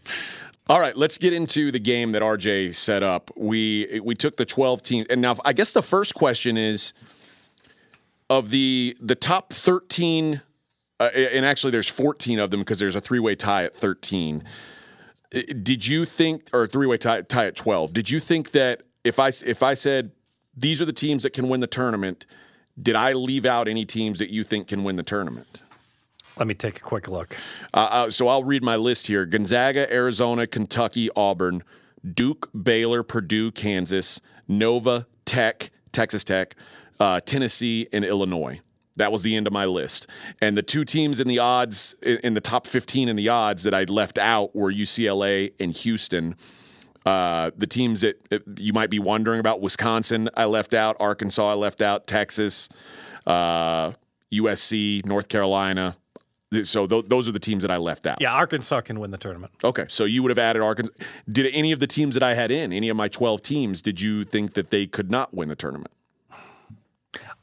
[0.70, 3.32] All right, let's get into the game that RJ set up.
[3.36, 6.94] We we took the 12 teams, and now I guess the first question is
[8.30, 10.40] of the the top 13,
[11.00, 14.44] uh, and actually there's 14 of them because there's a three way tie at 13.
[15.32, 17.94] Did you think, or three way tie, tie at 12?
[17.94, 20.12] Did you think that if I if I said
[20.56, 22.26] these are the teams that can win the tournament,
[22.82, 25.64] did I leave out any teams that you think can win the tournament?
[26.38, 27.36] Let me take a quick look.
[27.74, 31.64] Uh, uh, so I'll read my list here: Gonzaga, Arizona, Kentucky, Auburn,
[32.14, 36.56] Duke, Baylor, Purdue, Kansas, Nova, Tech, Texas Tech,
[37.00, 38.62] uh, Tennessee, and Illinois.
[39.00, 40.08] That was the end of my list.
[40.42, 43.74] And the two teams in the odds, in the top 15 in the odds that
[43.74, 46.36] I left out were UCLA and Houston.
[47.06, 50.98] Uh, the teams that uh, you might be wondering about Wisconsin, I left out.
[51.00, 52.08] Arkansas, I left out.
[52.08, 52.68] Texas,
[53.26, 53.94] uh,
[54.34, 55.96] USC, North Carolina.
[56.64, 58.18] So th- those are the teams that I left out.
[58.20, 59.54] Yeah, Arkansas can win the tournament.
[59.64, 60.94] Okay, so you would have added Arkansas.
[61.30, 64.02] Did any of the teams that I had in, any of my 12 teams, did
[64.02, 65.92] you think that they could not win the tournament?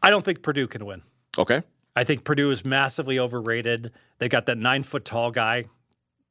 [0.03, 1.03] I don't think Purdue can win.
[1.39, 1.63] Okay.
[1.95, 3.93] I think Purdue is massively overrated.
[4.19, 5.65] They got that nine foot tall guy.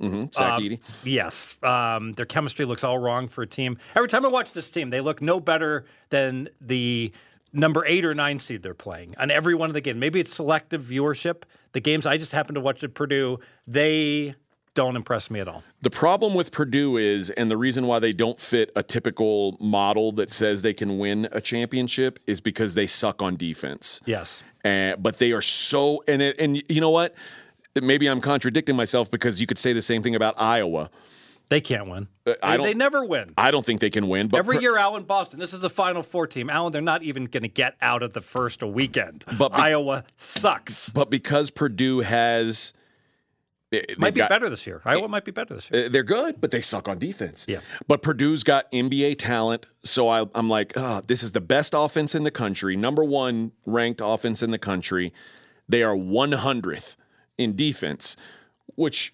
[0.02, 0.26] Mm-hmm.
[0.34, 1.06] Zach Um, Edey.
[1.06, 1.58] Yes.
[1.64, 3.78] Um, their chemistry looks all wrong for a team.
[3.96, 7.12] Every time I watch this team, they look no better than the
[7.54, 9.98] number eight or nine seed they're playing on every one of the games.
[10.00, 11.44] Maybe it's selective viewership.
[11.72, 14.36] The games I just happen to watch at Purdue, they
[14.74, 15.64] don't impress me at all.
[15.82, 20.12] The problem with Purdue is, and the reason why they don't fit a typical model
[20.14, 24.02] that says they can win a championship is because they suck on defense.
[24.06, 24.44] Yes.
[24.66, 27.14] And, but they are so, and it, and you know what?
[27.80, 30.90] Maybe I'm contradicting myself because you could say the same thing about Iowa.
[31.50, 32.08] They can't win.
[32.26, 33.34] Uh, I They, don't- they never win.
[33.38, 34.28] I don't think they can win.
[34.28, 35.40] But Every Pur- year, Alan Boston.
[35.40, 36.50] This is a Final Four team.
[36.50, 39.24] Alan, they're not even going to get out of the first weekend.
[39.38, 40.90] But be- Iowa sucks.
[40.90, 42.74] but because Purdue has,
[43.98, 44.82] Might be got- better this year.
[44.86, 45.86] Iowa might be better this year.
[45.86, 47.46] Uh, They're good, but they suck on defense.
[47.48, 47.60] Yeah.
[47.88, 52.16] But Purdue's got NBA talent, so I, I'm like, oh, this is the best offense
[52.16, 55.14] in the country, number one ranked offense in the country.
[55.68, 56.96] They are 100th
[57.38, 58.16] in defense,
[58.76, 59.12] which,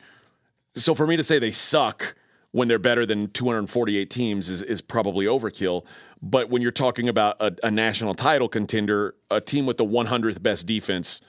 [0.76, 2.16] so for me to say they suck
[2.52, 5.86] when they're better than 248 teams is, is probably overkill.
[6.22, 10.44] But when you're talking about a, a national title contender, a team with the 100th
[10.44, 11.22] best defense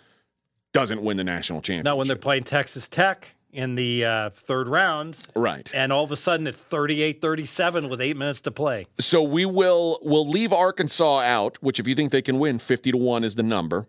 [0.73, 1.85] doesn't win the national championship.
[1.85, 5.71] Now, when they're playing Texas Tech in the uh, third round, right.
[5.75, 8.87] and all of a sudden it's 38 37 with eight minutes to play.
[8.99, 12.91] So we will we'll leave Arkansas out, which if you think they can win, fifty
[12.91, 13.87] to one is the number.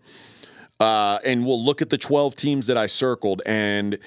[0.79, 3.97] Uh, and we'll look at the twelve teams that I circled, and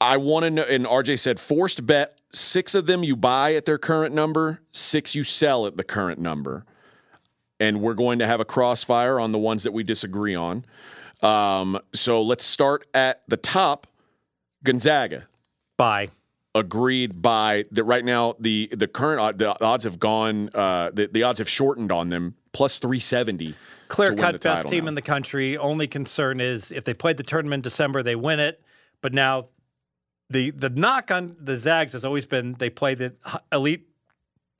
[0.00, 0.64] I want to know.
[0.64, 2.14] And RJ said forced bet.
[2.30, 6.20] Six of them you buy at their current number, six you sell at the current
[6.20, 6.66] number,
[7.58, 10.66] and we're going to have a crossfire on the ones that we disagree on.
[11.22, 13.86] Um, so let's start at the top.
[14.64, 15.28] Gonzaga
[15.76, 16.08] Bye.
[16.54, 21.22] agreed by that right now the the current the odds have gone uh, the, the
[21.22, 23.54] odds have shortened on them plus 370
[23.88, 24.88] Clear cut best team now.
[24.88, 25.56] in the country.
[25.56, 28.62] Only concern is if they played the tournament in December, they win it.
[29.00, 29.46] But now
[30.28, 33.14] the the knock on the Zags has always been they play the
[33.50, 33.88] elite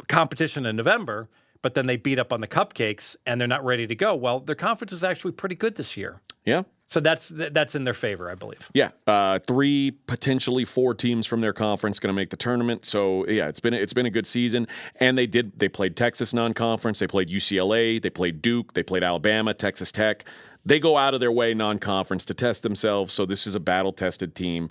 [0.09, 1.28] competition in November,
[1.60, 4.14] but then they beat up on the cupcakes and they're not ready to go.
[4.14, 6.22] Well, their conference is actually pretty good this year.
[6.49, 6.62] Yeah.
[6.87, 8.70] So that's that's in their favor, I believe.
[8.73, 12.87] yeah uh, three potentially four teams from their conference going to make the tournament.
[12.87, 14.66] So yeah it's been it's been a good season.
[14.99, 16.99] And they did they played Texas non-conference.
[16.99, 18.73] They played UCLA they played Duke.
[18.73, 20.25] They played Alabama Texas Tech.
[20.65, 23.12] They go out of their way non-conference to test themselves.
[23.12, 24.70] So this is a battle-tested team.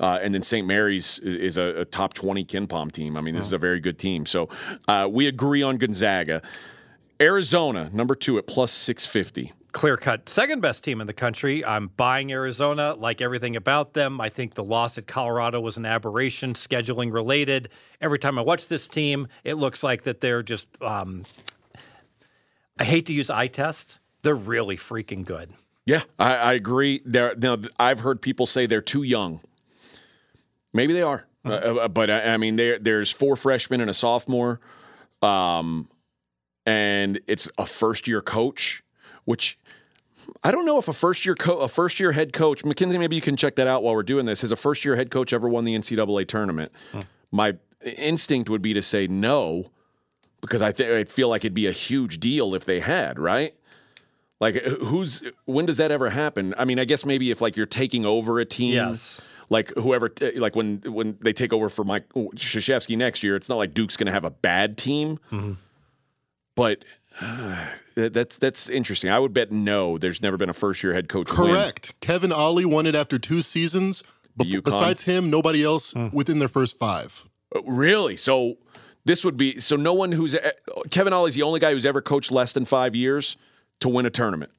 [0.00, 0.66] Uh, and then St.
[0.66, 3.14] Mary's is, is a, a top 20 KenPom team.
[3.18, 4.24] I mean this is a very good team.
[4.24, 4.48] So
[4.88, 6.40] uh, we agree on Gonzaga.
[7.20, 11.64] Arizona number two at plus 650 clear cut second best team in the country.
[11.64, 14.20] I'm buying Arizona, like everything about them.
[14.20, 17.68] I think the loss at Colorado was an aberration, scheduling related.
[18.00, 20.66] Every time I watch this team, it looks like that they're just.
[20.82, 21.24] Um,
[22.76, 24.00] I hate to use eye test.
[24.22, 25.52] They're really freaking good.
[25.86, 27.00] Yeah, I, I agree.
[27.04, 29.40] There, now I've heard people say they're too young.
[30.72, 34.60] Maybe they are, Uh, uh, but I, I mean, there's four freshmen and a sophomore,
[35.22, 35.88] um,
[36.66, 38.82] and it's a first year coach,
[39.28, 39.58] which
[40.42, 42.96] I don't know if a first year co- a first year head coach, Mackenzie.
[42.96, 44.40] Maybe you can check that out while we're doing this.
[44.40, 46.72] Has a first year head coach ever won the NCAA tournament?
[47.30, 49.70] My instinct would be to say no,
[50.40, 53.52] because I think I feel like it'd be a huge deal if they had, right?
[54.40, 56.54] Like who's when does that ever happen?
[56.56, 59.20] I mean, I guess maybe if like you're taking over a team, Yes.
[59.50, 63.56] like whoever, like when when they take over for Mike Krzyzewski next year, it's not
[63.56, 65.18] like Duke's going to have a bad team,
[66.54, 67.07] but uh, that-
[67.94, 69.10] that's that's interesting.
[69.10, 69.98] I would bet no.
[69.98, 71.30] There's never been a first year head coach.
[71.36, 71.48] win.
[71.48, 71.94] Correct.
[72.00, 74.02] Kevin Ollie won it after two seasons.
[74.38, 74.64] Bef- UConn.
[74.64, 77.26] besides him, nobody else within their first five.
[77.54, 78.16] Uh, Really?
[78.16, 78.58] So
[79.04, 80.50] this would be so no one who's uh,
[80.90, 83.36] Kevin Ollie's the only guy who's ever coached less than five years
[83.80, 84.52] to win a tournament.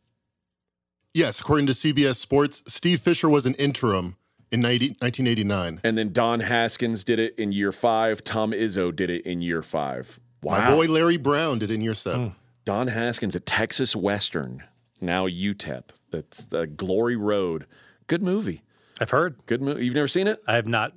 [1.13, 4.15] Yes, according to CBS Sports, Steve Fisher was an interim
[4.51, 5.81] in 90, 1989.
[5.83, 8.23] And then Don Haskins did it in year five.
[8.23, 10.19] Tom Izzo did it in year five.
[10.43, 10.59] Wow.
[10.59, 12.35] My boy Larry Brown did it in year seven.
[12.65, 14.63] Don Haskins at Texas Western,
[15.01, 15.83] now UTEP.
[16.11, 17.65] That's the Glory Road.
[18.07, 18.61] Good movie.
[18.99, 19.37] I've heard.
[19.45, 19.85] Good movie.
[19.85, 20.41] You've never seen it?
[20.47, 20.93] I have not.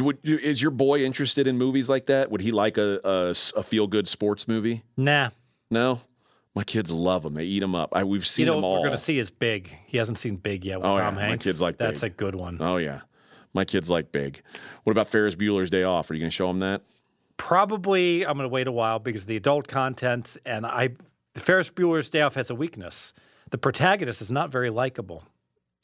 [0.00, 2.30] Would, is your boy interested in movies like that?
[2.30, 3.00] Would he like a,
[3.56, 4.82] a, feel good sports movie?
[4.96, 5.30] Nah.
[5.70, 6.00] No.
[6.54, 7.34] My kids love them.
[7.34, 7.90] They eat them up.
[7.94, 8.74] I, we've seen You know them all.
[8.80, 9.76] we're going to see is Big.
[9.86, 11.44] He hasn't seen Big yet with Oh, Tom yeah, my Hanks.
[11.44, 12.12] kids like That's Big.
[12.12, 12.58] a good one.
[12.60, 13.02] Oh yeah,
[13.52, 14.40] my kids like big.
[14.84, 16.10] What about Ferris Bueller's Day Off?
[16.10, 16.82] Are you going to show them that?
[17.36, 20.90] Probably I'm going to wait a while because of the adult content and I
[21.34, 23.12] Ferris Bueller's Day Off has a weakness.
[23.50, 25.24] The protagonist is not very likable.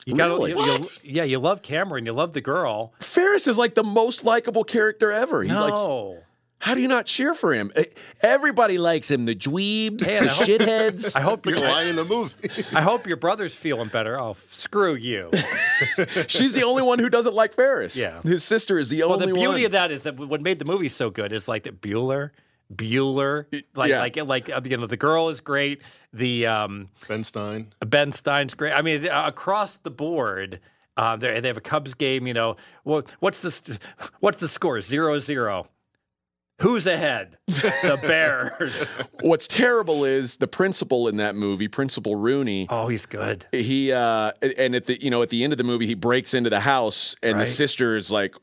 [0.07, 0.55] You got Really?
[0.55, 2.95] to yeah, you love Cameron, you love the girl.
[3.01, 5.43] Ferris is like the most likable character ever.
[5.43, 6.19] He's like, no.
[6.61, 7.73] How do you not cheer for him?
[7.75, 7.85] Eh,
[8.23, 9.25] Everybody likes him.
[9.25, 11.17] The dweebs, Hey, the I hope- shitheads.
[11.17, 12.35] I hope Like a your line in the movie.
[12.77, 14.19] I hope your brother's feeling better.
[14.21, 15.31] Oh, screw you.
[16.29, 17.99] She's the only one who doesn't like Ferris.
[17.99, 18.21] Yeah.
[18.23, 19.19] his sister is the only one.
[19.21, 19.67] Well, only the beauty one.
[19.67, 22.31] of that is that what made the movie so good is like that Bueller,
[22.75, 24.01] Bueller, like yeah.
[24.01, 25.81] like like uh, you know the girl is great.
[26.13, 27.73] The um, Ben Stein.
[27.87, 28.73] Ben Stein's great.
[28.73, 30.61] I mean, uh, across the board,
[30.97, 32.27] uh, they they have a Cubs game.
[32.27, 33.79] You know, what what's the st-
[34.21, 34.81] what's the score?
[34.81, 35.67] Zero zero.
[36.61, 37.37] Who's ahead?
[37.47, 38.85] The Bears.
[39.23, 42.67] What's terrible is the principal in that movie, Principal Rooney.
[42.71, 43.47] oh, he's good.
[43.53, 46.35] he uh and at the you know at the end of the movie he breaks
[46.35, 47.49] into the house and the Right.
[47.49, 48.35] sister is like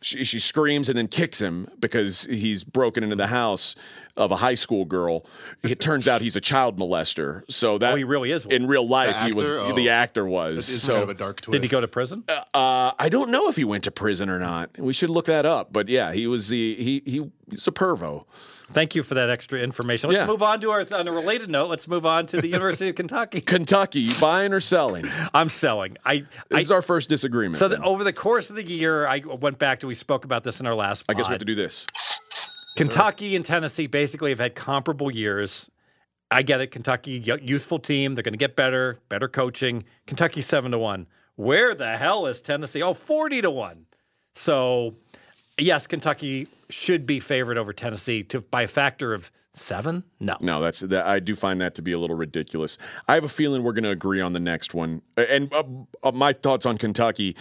[0.00, 3.74] she, she screams and then kicks him because he's broken into the house
[4.18, 5.24] of a high school girl.
[5.62, 7.42] It turns out he's a child molester.
[7.50, 8.54] So that Oh, he really is one.
[8.54, 9.14] in real life.
[9.20, 9.50] The he was?
[9.50, 9.72] Oh.
[9.74, 10.56] the actor was.
[10.56, 11.52] This is so kind of a dark twist.
[11.52, 12.24] Did he go to prison?
[12.28, 12.44] uh,
[12.98, 14.78] I don't know if he went to prison or not.
[14.78, 15.72] We should look that up.
[15.72, 18.24] But yeah, he was the he he he's a pervo.
[18.70, 20.10] Thank you for that extra information.
[20.10, 20.26] Let's Yeah.
[20.26, 21.70] move on to our on a related note.
[21.70, 23.40] Let's move on to the University of Kentucky.
[23.54, 25.06] Kentucky buying or selling.
[25.32, 25.96] I'm selling.
[26.04, 27.56] I, This I is our first disagreement.
[27.56, 30.44] so the, over the course of the year, I went back to we spoke about
[30.44, 31.04] this in our last.
[31.08, 31.86] I guess we have to do this.
[32.78, 35.70] Kentucky and Tennessee basically have had comparable years.
[36.30, 36.70] I get it.
[36.70, 38.14] Kentucky, youthful team.
[38.14, 39.84] They're going to get better, better coaching.
[40.06, 41.06] Kentucky, 7 to 1.
[41.36, 42.82] Where the hell is Tennessee?
[42.82, 43.86] Oh, 40 to 1.
[44.34, 44.94] So,
[45.58, 50.04] yes, Kentucky should be favored over Tennessee to by a factor of seven.
[50.20, 50.36] No.
[50.40, 51.06] No, that's that.
[51.06, 52.78] I do find that to be a little ridiculous.
[53.08, 55.02] I have a feeling we're going to agree on the next one.
[55.16, 55.64] And uh,
[56.02, 57.36] uh, my thoughts on Kentucky,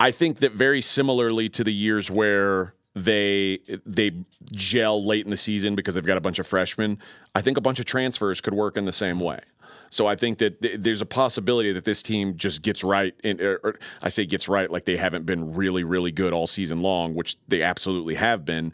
[0.00, 4.12] I think that very similarly to the years where they they
[4.52, 6.98] gel late in the season because they've got a bunch of freshmen.
[7.34, 9.40] I think a bunch of transfers could work in the same way.
[9.90, 13.14] So I think that th- there's a possibility that this team just gets right.
[13.22, 16.46] In, or, or I say gets right like they haven't been really, really good all
[16.46, 18.72] season long, which they absolutely have been.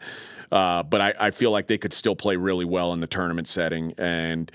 [0.51, 3.47] Uh, but I, I feel like they could still play really well in the tournament
[3.47, 3.93] setting.
[3.97, 4.49] And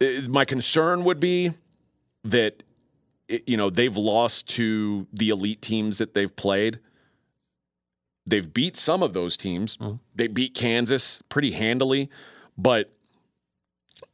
[0.00, 1.52] uh, my concern would be
[2.24, 2.62] that
[3.28, 6.78] it- you know they've lost to the elite teams that they've played.
[8.26, 9.76] They've beat some of those teams.
[10.14, 12.08] They beat Kansas pretty handily,
[12.56, 12.90] but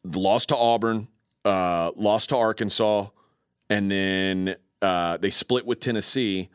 [0.04, 1.08] lost to Auburn,
[1.44, 3.08] uh, lost to Arkansas,
[3.68, 6.48] and then uh, they split with Tennessee,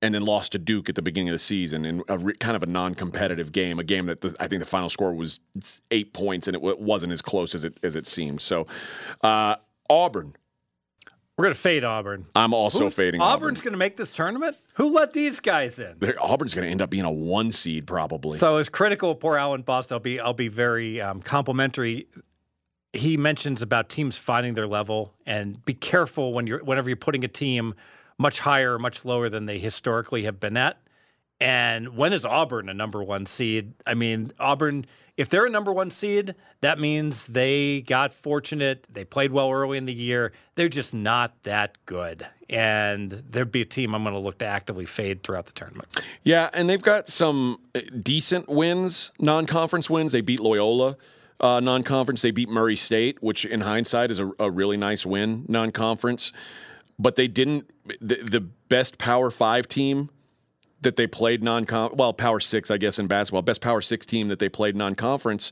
[0.00, 2.54] and then lost to Duke at the beginning of the season in a re- kind
[2.56, 5.40] of a non-competitive game, a game that the, I think the final score was
[5.90, 8.40] eight points, and it w- wasn't as close as it as it seemed.
[8.40, 8.66] So,
[9.22, 9.56] uh,
[9.90, 10.36] Auburn,
[11.38, 12.26] We're going to fade Auburn.
[12.34, 14.56] I'm also Who- fading Auburn's going to make this tournament?
[14.74, 15.94] Who let these guys in?
[16.00, 18.38] They're- Auburn's going to end up being a one seed probably.
[18.38, 22.08] So as critical of poor Alan Boston, I'll be I'll be very um, complimentary.
[22.92, 27.22] He mentions about teams finding their level and be careful when you're whenever you're putting
[27.22, 27.74] a team
[28.18, 30.76] much higher or much lower than they historically have been at.
[31.40, 33.74] And when is Auburn a number one seed?
[33.86, 34.86] I mean, Auburn,
[35.18, 38.86] if they're a number one seed, that means they got fortunate.
[38.90, 40.32] They played well early in the year.
[40.54, 42.26] They're just not that good.
[42.48, 45.88] And there'd be a team I'm going to look to actively fade throughout the tournament.
[46.24, 50.12] Yeah, and they've got some uh, decent wins, non-conference wins.
[50.12, 50.96] They beat Loyola
[51.40, 52.22] uh, non-conference.
[52.22, 56.32] They beat Murray State, which in hindsight is a, a really nice win, non-conference.
[56.98, 57.70] But they didn't.
[58.00, 60.10] The, the best Power Five team
[60.82, 63.42] that they played non-con, well, Power Six, I guess, in basketball.
[63.42, 65.50] Best Power Six team that they played non-conference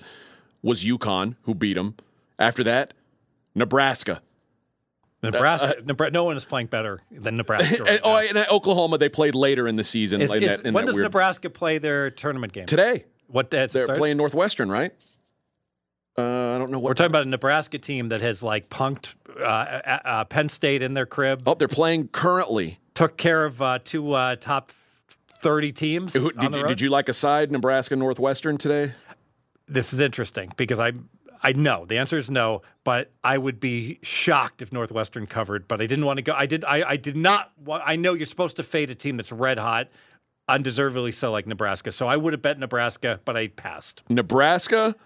[0.63, 1.95] was UConn, who beat them.
[2.39, 2.95] After that,
[3.55, 4.23] Nebraska.
[5.23, 7.83] Nebraska, Nebra- no one is playing better than Nebraska.
[7.83, 10.21] Right And, oh, and Oklahoma, they played later in the season.
[10.21, 12.67] Is- in is- that- when does weird- Nebraska play their tournament game?
[12.67, 13.05] Today.
[13.29, 13.99] What that's They're started?
[13.99, 14.93] playing Northwestern, right?
[16.17, 16.91] Uh, I don't know what.
[16.91, 20.81] We're talking about a Nebraska team that has like punked uh, uh, uh, Penn State
[20.81, 22.79] in their crib, Oh, they're playing currently.
[22.95, 24.71] took care of uh, two uh, top
[25.47, 26.13] thirty teams.
[26.13, 28.93] Who, did, you, did you like a side Nebraska Northwestern today?
[29.69, 30.93] This is interesting because I
[31.43, 35.69] I know the answer is no, but I would be shocked if Northwestern covered.
[35.69, 36.33] But I didn't want to go.
[36.33, 36.65] I did.
[36.65, 37.53] I, I did not.
[37.65, 39.89] Want, I know you're supposed to fade a team that's red hot,
[40.49, 41.93] undeservedly so, like Nebraska.
[41.93, 44.03] So I would have bet Nebraska, but I passed.
[44.09, 44.97] Nebraska,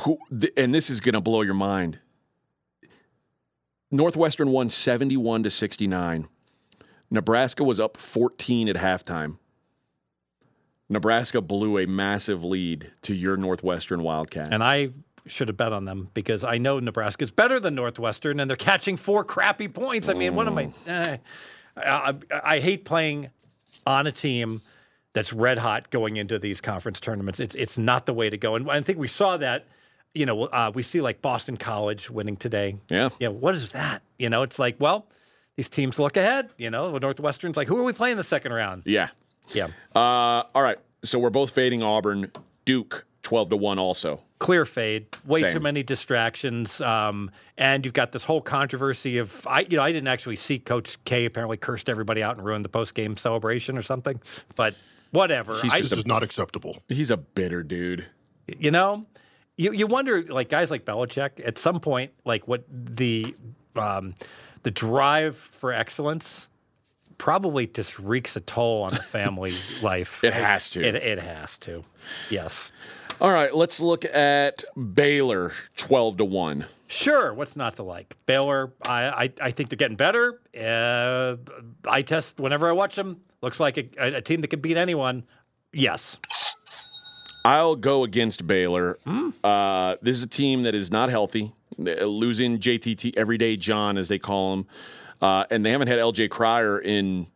[0.00, 1.98] who, th- and this is going to blow your mind.
[3.90, 6.28] Northwestern won 71 to 69.
[7.10, 9.38] Nebraska was up 14 at halftime.
[10.88, 14.50] Nebraska blew a massive lead to your Northwestern Wildcats.
[14.52, 14.90] And I
[15.26, 18.96] should have bet on them because I know Nebraska's better than Northwestern, and they're catching
[18.96, 20.08] four crappy points.
[20.08, 20.72] I mean, what am I?
[20.86, 21.16] Eh.
[21.76, 23.30] I, I, hate playing
[23.86, 24.62] on a team
[25.12, 27.38] that's red hot going into these conference tournaments.
[27.38, 29.66] It's it's not the way to go, and I think we saw that.
[30.14, 32.76] You know, uh, we see like Boston College winning today.
[32.88, 33.10] Yeah.
[33.20, 34.00] You know, what is that?
[34.18, 35.06] You know, it's like, well,
[35.56, 36.50] these teams look ahead.
[36.58, 38.82] You know, Northwestern's like, who are we playing the second round?
[38.84, 39.08] Yeah.
[39.54, 39.68] Yeah.
[39.94, 40.78] Uh, all right.
[41.02, 42.30] So we're both fading Auburn.
[42.64, 44.20] Duke, 12 to 1 also.
[44.40, 45.52] clear fade, way Same.
[45.52, 49.92] too many distractions, um, and you've got this whole controversy of I, you know, I
[49.92, 53.78] didn't actually see Coach K apparently cursed everybody out and ruined the post game celebration
[53.78, 54.20] or something,
[54.56, 54.74] but
[55.12, 55.54] whatever.
[55.70, 56.82] I, This is not acceptable.
[56.88, 58.04] He's a bitter dude.
[58.46, 59.06] you know,
[59.56, 63.34] you you wonder like guys like Belichick at some point, like what the
[63.76, 64.14] um,
[64.66, 66.48] the drive for excellence
[67.18, 69.52] probably just wreaks a toll on the family
[69.82, 70.24] life.
[70.24, 70.84] It has to.
[70.84, 71.84] It, it has to.
[72.30, 72.72] Yes.
[73.20, 74.64] All right, let's look at
[74.94, 76.64] Baylor, 12 to 1.
[76.88, 78.16] Sure, what's not to like?
[78.26, 80.40] Baylor, I, I, I think they're getting better.
[80.52, 81.36] Uh,
[81.88, 83.20] I test whenever I watch them.
[83.42, 85.22] Looks like a, a, team that can beat anyone.
[85.72, 86.18] Yes.
[87.44, 88.98] I'll go against Baylor.
[89.44, 94.18] Uh, this is a team that is not healthy, losing JTT Everyday John, as they
[94.18, 94.66] call him.
[95.20, 97.26] Uh, and they haven't had LJ Cryer in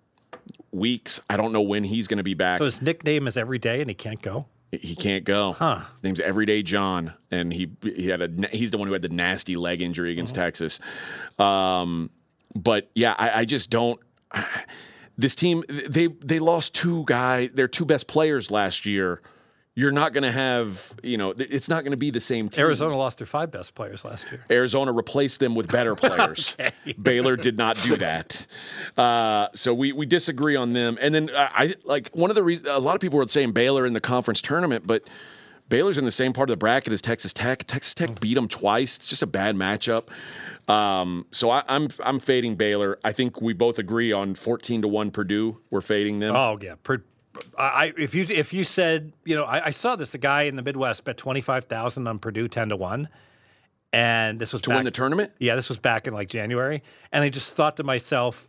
[0.72, 1.20] weeks.
[1.30, 2.58] I don't know when he's going to be back.
[2.58, 4.46] So his nickname is Every Day, and he can't go.
[4.70, 5.52] he can't go.
[5.52, 5.80] Huh.
[5.92, 9.08] His name's Everyday John, and he he had a he's the one who had the
[9.08, 10.78] nasty leg injury against Texas.
[11.38, 12.10] Um,
[12.54, 14.00] but yeah, I, I just don't.
[15.18, 19.20] This team they they lost two guy their two best players last year.
[19.80, 22.62] You're not going to have you know it's not going to be the same team.
[22.64, 24.44] Arizona lost their five best players last year.
[24.50, 26.54] Arizona replaced them with better players.
[27.00, 28.46] Baylor did not do that.
[28.96, 30.98] Uh, so we we disagree on them.
[31.00, 33.52] And then uh, I like one of the reasons a lot of people were saying
[33.52, 35.08] Baylor in the conference tournament, but
[35.70, 37.64] Baylor's in the same part of the bracket as Texas Tech.
[37.66, 38.98] Texas Tech beat them twice.
[38.98, 40.08] It's just a bad matchup.
[40.68, 42.98] Um, so I, I'm I'm fading Baylor.
[43.02, 45.58] I think we both agree on 14 to one Purdue.
[45.70, 46.36] We're fading them.
[46.36, 46.74] Oh yeah.
[47.56, 50.56] I, if you if you said you know I, I saw this a guy in
[50.56, 53.08] the Midwest bet twenty five thousand on Purdue ten to one,
[53.92, 55.32] and this was to back, win the tournament.
[55.38, 56.82] Yeah, this was back in like January,
[57.12, 58.48] and I just thought to myself,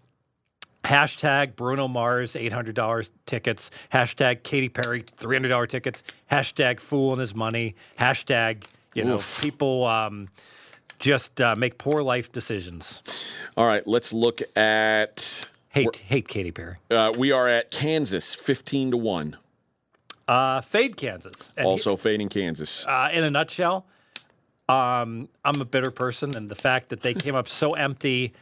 [0.84, 6.80] hashtag Bruno Mars eight hundred dollars tickets, hashtag Katy Perry three hundred dollar tickets, hashtag
[6.80, 8.64] Fool and his money, hashtag
[8.96, 10.28] you know people um,
[10.98, 13.38] just uh, make poor life decisions.
[13.56, 15.48] All right, let's look at.
[15.72, 16.76] Hate hate Katy Perry.
[16.90, 19.38] Uh, we are at Kansas, 15 to one.
[20.28, 21.54] Uh, fade Kansas.
[21.58, 22.86] And he- Also fading Kansas.
[22.88, 23.86] uh, in a nutshell,
[24.70, 28.34] um, I'm a bitter person, and the fact that they came up so empty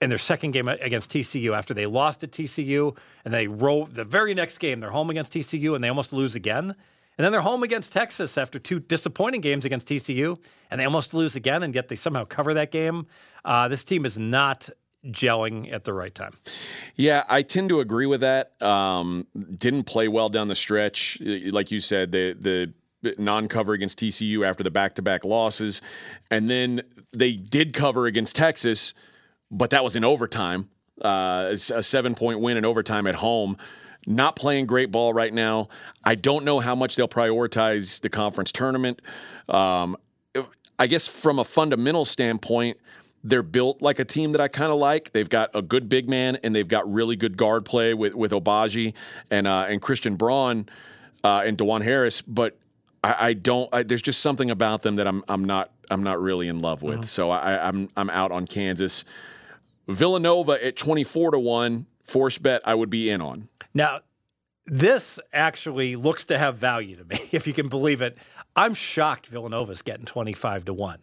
[0.00, 4.04] in their second game against TCU after they lost at TCU, and they roll the
[4.04, 6.74] very next game, they're home against TCU, and they almost lose again.
[7.18, 10.38] And then they're home against Texas after two disappointing games against TCU,
[10.70, 13.06] and they almost lose again, and yet they somehow cover that game.
[13.44, 14.70] Uh, this team is not
[15.06, 16.36] gelling at the right time.
[16.96, 18.60] Yeah, I tend to agree with that.
[18.62, 19.26] Um,
[19.58, 22.12] didn't play well down the stretch, like you said.
[22.12, 22.72] The the
[23.18, 25.82] non-cover against TCU after the back-to-back losses,
[26.30, 28.94] and then they did cover against Texas,
[29.50, 30.68] but that was in overtime.
[31.00, 33.56] Uh, a seven-point win in overtime at home.
[34.06, 35.68] Not playing great ball right now.
[36.04, 39.02] I don't know how much they'll prioritize the conference tournament.
[39.48, 39.96] Um,
[40.78, 42.78] I guess from a fundamental standpoint,
[43.24, 45.12] they're built like a team that I kind of like.
[45.12, 48.32] They've got a good big man and they've got really good guard play with with
[48.32, 48.94] Agbaji
[49.30, 50.68] and uh, and Christian Braun
[51.24, 52.22] uh, and Dajuan Harris.
[52.22, 52.56] But
[53.04, 53.68] I, I don't.
[53.72, 56.82] I, there's just something about them that I'm I'm not I'm not really in love
[56.82, 57.04] with.
[57.06, 59.04] So I, I'm I'm out on Kansas.
[59.88, 61.86] Villanova at 24 to one.
[62.04, 63.48] Force bet I would be in on.
[63.74, 64.00] Now,
[64.66, 68.16] this actually looks to have value to me, if you can believe it.
[68.54, 70.98] I'm shocked Villanova's getting 25 to 1.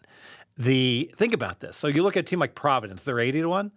[0.59, 1.77] The think about this.
[1.77, 3.71] So you look at a team like Providence, they're 80 to 1.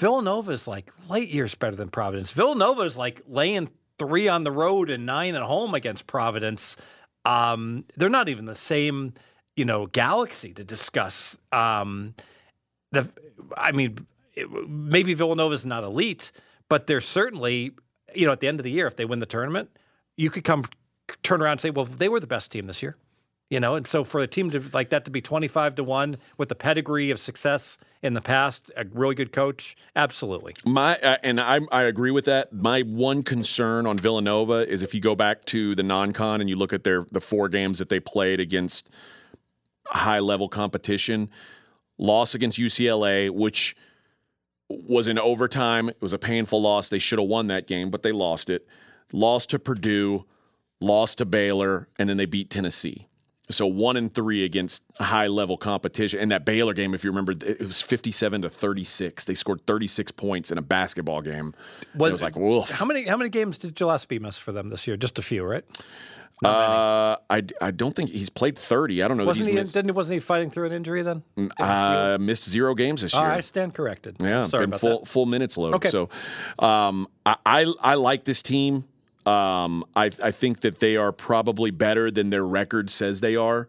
[0.00, 2.30] Villanova is like light years better than Providence.
[2.30, 3.68] Villanova is like laying
[3.98, 6.76] three on the road and nine at home against Providence.
[7.24, 9.14] Um, they're not even the same,
[9.56, 11.36] you know, galaxy to discuss.
[11.50, 12.14] Um,
[12.92, 13.08] the,
[13.56, 16.32] I mean, it, maybe Villanova's not elite,
[16.68, 17.72] but they're certainly,
[18.14, 19.70] you know, at the end of the year, if they win the tournament,
[20.16, 20.64] you could come
[21.22, 22.96] turn around and say, well, they were the best team this year,
[23.52, 23.74] you know.
[23.74, 26.54] And so for a team to like that to be twenty-five to one with the
[26.54, 30.54] pedigree of success in the past, a really good coach, absolutely.
[30.64, 32.54] My uh, and I I agree with that.
[32.54, 36.56] My one concern on Villanova is if you go back to the non-con and you
[36.56, 38.90] look at their the four games that they played against
[39.86, 41.28] high level competition,
[41.98, 43.76] loss against UCLA, which
[44.68, 45.90] was in overtime.
[45.90, 46.88] It was a painful loss.
[46.88, 48.66] They should have won that game, but they lost it.
[49.12, 50.24] Lost to Purdue,
[50.80, 53.08] lost to Baylor, and then they beat Tennessee.
[53.48, 56.20] So one and three against high level competition.
[56.20, 59.24] And that Baylor game, if you remember, it was 57 to 36.
[59.24, 61.52] They scored 36 points in a basketball game.
[61.94, 62.70] Was, it was like, woof.
[62.70, 64.96] How many how many games did Gillespie miss for them this year?
[64.96, 65.64] Just a few, right?
[66.44, 69.02] Uh, I, I don't think he's played 30.
[69.02, 69.24] I don't know.
[69.24, 69.54] Wasn't he?
[69.54, 71.22] Missed, didn't wasn't he fighting through an injury then?
[71.58, 73.22] Uh, missed zero games this year.
[73.22, 74.16] Oh, I stand corrected.
[74.20, 75.08] Yeah, Sorry been full that.
[75.08, 75.74] full minutes load.
[75.74, 75.88] Okay.
[75.88, 76.08] So,
[76.58, 78.84] um, I, I I like this team.
[79.26, 83.68] Um, I I think that they are probably better than their record says they are.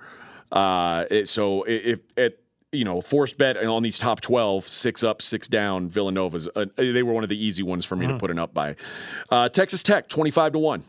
[0.51, 2.39] Uh, it, so if it
[2.71, 7.03] you know forced bet on these top 12 six up six down villanova's uh, they
[7.03, 8.15] were one of the easy ones for me Mm-hmm.
[8.15, 8.75] to put an up by
[9.29, 10.83] uh, texas tech 25 to 1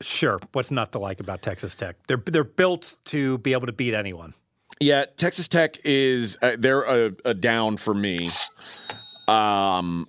[0.00, 0.38] Sure.
[0.52, 1.96] What's not to like about Texas Tech?
[2.08, 4.34] They're they're built to be able to beat anyone.
[4.80, 8.26] Yeah, Texas Tech is uh, they're a, a down for me.
[9.28, 10.08] Um,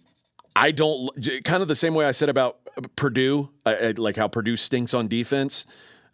[0.56, 1.10] I don't
[1.46, 2.58] kind of the same way I said about
[2.96, 5.66] Purdue, I, I, like how Purdue stinks on defense.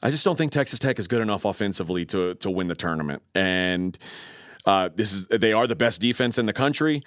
[0.03, 3.21] I just don't think Texas Tech is good enough offensively to to win the tournament.
[3.35, 3.97] And
[4.65, 7.03] uh, this is they are the best defense in the country.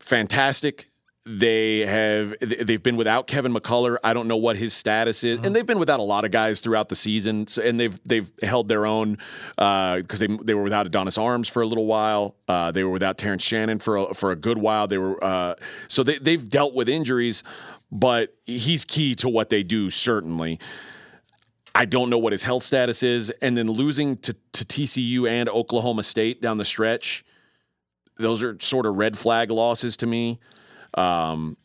[0.00, 0.88] Fantastic.
[1.26, 3.98] They have they've been without Kevin McCullar.
[4.02, 6.62] I don't know what his status is, and they've been without a lot of guys
[6.62, 7.46] throughout the season.
[7.46, 9.18] So, and they've they've held their own
[9.56, 12.34] because they they were without Adonis Arms for a little while.
[12.48, 14.86] Uh, they were without Terrence Shannon for a, for a good while.
[14.86, 15.56] They were uh,
[15.86, 17.42] so they they've dealt with injuries,
[17.90, 20.58] but he's key to what they do certainly.
[21.74, 25.48] I don't know what his health status is, and then losing to, to TCU and
[25.48, 27.24] Oklahoma State down the stretch,
[28.16, 30.40] those are sort of red flag losses to me.
[30.94, 31.56] Um,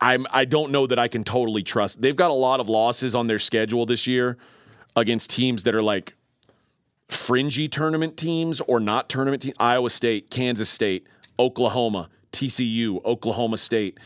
[0.00, 2.02] I'm I don't know that I can totally trust.
[2.02, 4.36] They've got a lot of losses on their schedule this year
[4.96, 6.14] against teams that are like
[7.08, 9.56] fringy tournament teams or not tournament teams.
[9.58, 11.06] Iowa State, Kansas State,
[11.38, 13.98] Oklahoma, TCU, Oklahoma State.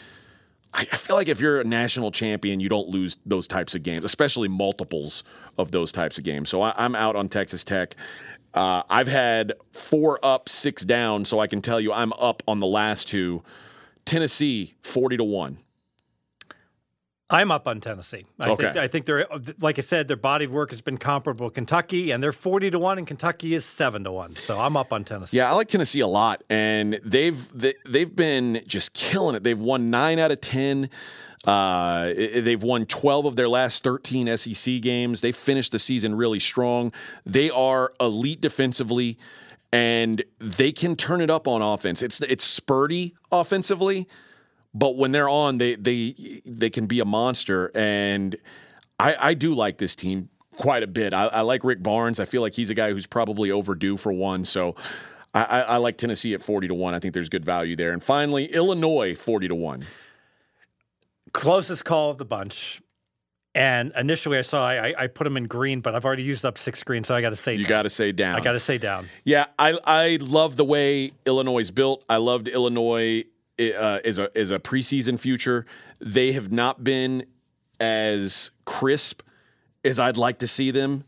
[0.78, 4.05] I feel like if you're a national champion, you don't lose those types of games,
[4.05, 5.24] especially multiples
[5.57, 6.51] of those types of games.
[6.51, 7.97] So I, I'm out on Texas Tech.
[8.53, 12.61] Uh, I've had four up, six down, so I can tell you I'm up on
[12.61, 13.43] the last two.
[14.05, 15.59] Tennessee, 40 to 1.
[17.28, 18.24] I'm up on Tennessee.
[18.39, 18.65] I Okay.
[18.66, 19.27] think I think they're
[19.61, 22.70] like I said, their body of work has been comparable to Kentucky, and they're forty
[22.70, 24.32] to one, and Kentucky is seven to one.
[24.32, 25.39] So I'm up on Tennessee.
[25.39, 29.43] Yeah, I like Tennessee a lot, and they've they, they've been just killing it.
[29.43, 30.89] They've won nine out of ten.
[31.47, 35.20] Uh, they've won 12 of their last 13 SEC games.
[35.20, 36.93] They finished the season really strong.
[37.24, 39.16] They are elite defensively,
[39.73, 42.03] and they can turn it up on offense.
[42.03, 44.09] It's it's spurty offensively,
[44.77, 47.70] but when they're on, they they they can be a monster.
[47.74, 48.36] And
[49.01, 51.15] I, I do like this team quite a bit.
[51.15, 52.20] I, I like Rick Barnes.
[52.20, 54.44] I feel like he's a guy who's probably overdue for one.
[54.44, 54.74] So
[55.32, 56.93] I, I, I like Tennessee at forty to one.
[56.94, 57.93] I think there's good value there.
[57.93, 59.86] And finally, Illinois forty to one.
[61.32, 62.82] Closest call of the bunch.
[63.55, 66.59] And initially, I saw I, I put them in green, but I've already used up
[66.59, 68.36] six green, so I got to say You got to say down.
[68.36, 69.09] I got to say down.
[69.24, 72.05] Yeah, I I love the way Illinois is built.
[72.07, 73.24] I loved Illinois
[73.59, 75.66] uh, as a as a preseason future.
[76.01, 77.27] They have not been
[77.81, 79.23] as crisp
[79.85, 81.05] as I'd like to see them,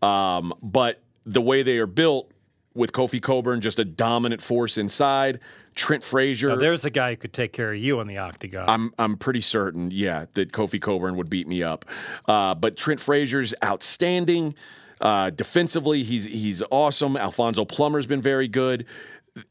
[0.00, 2.30] um, but the way they are built
[2.74, 5.40] with Kofi Cockburn, just a dominant force inside.
[5.74, 6.50] Trent Frazier.
[6.50, 8.68] Now, there's a guy who could take care of you in the octagon.
[8.68, 11.84] I'm I'm pretty certain, yeah, that Kofi Cockburn would beat me up.
[12.26, 14.54] Uh, but Trent Frazier's outstanding.
[15.00, 17.16] Uh, defensively, he's he's awesome.
[17.16, 18.86] Alfonso Plummer's been very good.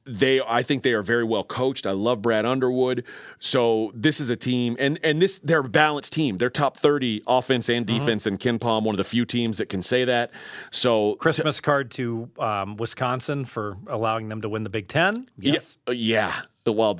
[0.05, 1.87] They, I think they are very well coached.
[1.87, 3.03] I love Brad Underwood.
[3.39, 6.37] So this is a team, and and this they're a balanced team.
[6.37, 9.81] They're top thirty offense and defense, and KenPom, one of the few teams that can
[9.81, 10.31] say that.
[10.69, 15.27] So Christmas card to um, Wisconsin for allowing them to win the Big Ten.
[15.39, 15.77] Yes.
[15.87, 15.93] Yeah.
[16.65, 16.71] yeah.
[16.71, 16.99] Well,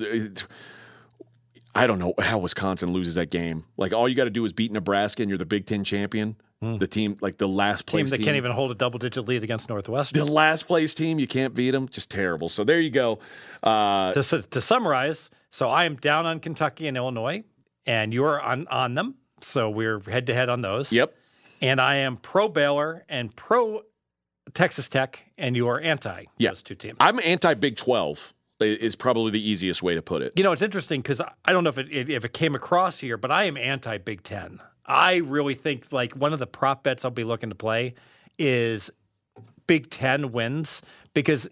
[1.76, 3.64] I don't know how Wisconsin loses that game.
[3.78, 6.36] Like all you got to do is beat Nebraska, and you're the Big Ten champion.
[6.62, 9.28] The team, like the last place Team that team, can't even hold a double digit
[9.28, 10.24] lead against Northwestern.
[10.24, 11.90] the last place team, you can't beat them.
[11.90, 12.50] Just terrible.
[12.50, 13.18] So there you go.
[13.64, 17.44] Uh, to, to summarize, so I am down on Kentucky and Illinois,
[17.88, 19.16] and you're on, on them.
[19.42, 20.92] So we're head to head on those.
[20.92, 21.16] yep.
[21.64, 23.82] And I am pro Baylor and pro
[24.54, 26.50] Texas Tech, and you are anti Yeah.
[26.50, 26.98] those two teams.
[27.00, 28.36] I'm anti Big Twelve.
[28.60, 30.34] Is probably the easiest way to put it.
[30.36, 33.18] You know, it's interesting because I don't know if it if it came across here,
[33.18, 34.60] but I am anti Big Ten.
[34.92, 37.94] I really think like one of the prop bets I'll be looking to play
[38.38, 38.92] is
[39.66, 40.82] Big Ten wins
[41.14, 41.48] because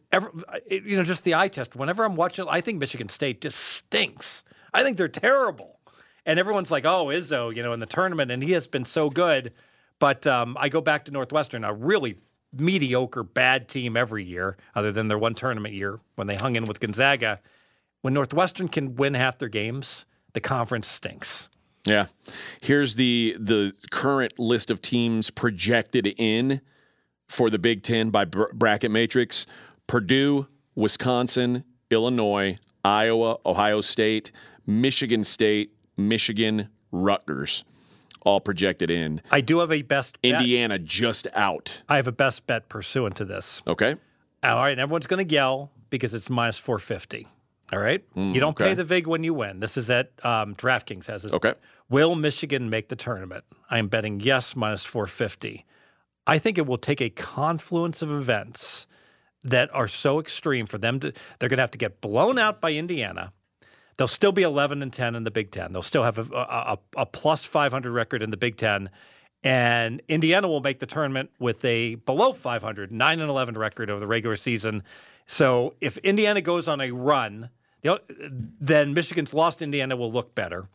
[0.69, 1.73] you know just the eye test.
[1.73, 4.43] Whenever I'm watching, I think Michigan State just stinks.
[4.73, 5.79] I think they're terrible,
[6.25, 9.09] and everyone's like, "Oh, Izzo," you know, in the tournament, and he has been so
[9.09, 9.53] good.
[9.99, 12.17] But um, I go back to Northwestern, a really
[12.51, 16.65] mediocre, bad team every year, other than their one tournament year when they hung in
[16.65, 17.39] with Gonzaga.
[18.01, 21.48] When Northwestern can win half their games, the conference stinks.
[21.87, 22.07] Yeah.
[22.61, 26.61] Here's the the current list of teams projected in
[27.27, 29.45] for the Big Ten by br- bracket matrix
[29.87, 34.31] Purdue, Wisconsin, Illinois, Iowa, Ohio State,
[34.65, 37.63] Michigan State, Michigan, Rutgers,
[38.21, 39.21] all projected in.
[39.31, 40.33] I do have a best bet.
[40.33, 41.83] Indiana just out.
[41.89, 43.61] I have a best bet pursuant to this.
[43.67, 43.95] Okay.
[44.43, 47.27] All right, everyone's going to yell because it's minus 450.
[47.71, 48.03] All right?
[48.15, 48.69] you don't Mm, okay.
[48.69, 49.59] pay the VIG when you win.
[49.59, 51.33] This is at um, DraftKings has this.
[51.33, 51.53] Okay.
[51.89, 53.43] Will Michigan make the tournament?
[53.69, 55.65] I am betting yes, minus 450.
[56.27, 58.87] I think it will take a confluence of events
[59.43, 62.59] that are so extreme for them to, they're going to have to get blown out
[62.61, 63.31] by Indiana.
[63.97, 65.73] They'll still be 11 and 10 in the Big Ten.
[65.73, 68.89] They'll still have a, a, a, plus 500 record in the Big Ten.
[69.43, 73.99] And Indiana will make the tournament with a below 500, 9 and 11 record over
[73.99, 74.83] the regular season.
[75.25, 77.49] So if Indiana goes on a run,
[77.83, 80.67] then Michigan's lost Indiana will look better.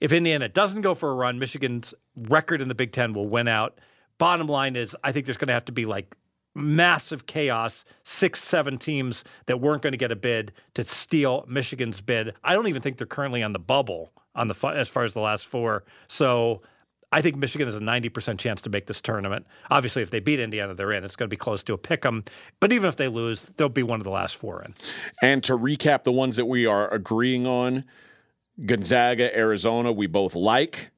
[0.00, 3.48] If Indiana doesn't go for a run, Michigan's record in the Big Ten will win
[3.48, 3.78] out.
[4.18, 6.14] Bottom line is, I think there's going to have to be like
[6.54, 12.00] massive chaos, six, seven teams that weren't going to get a bid to steal Michigan's
[12.00, 12.34] bid.
[12.44, 15.20] I don't even think they're currently on the bubble on the as far as the
[15.20, 15.84] last four.
[16.08, 16.62] So
[17.14, 19.46] I think Michigan has a 90% chance to make this tournament.
[19.70, 21.04] Obviously, if they beat Indiana, they're in.
[21.04, 22.24] It's going to be close to a pick 'em.
[22.58, 24.74] But even if they lose, they'll be one of the last four in.
[25.22, 27.84] And to recap the ones that we are agreeing on
[28.66, 30.90] Gonzaga, Arizona, we both like.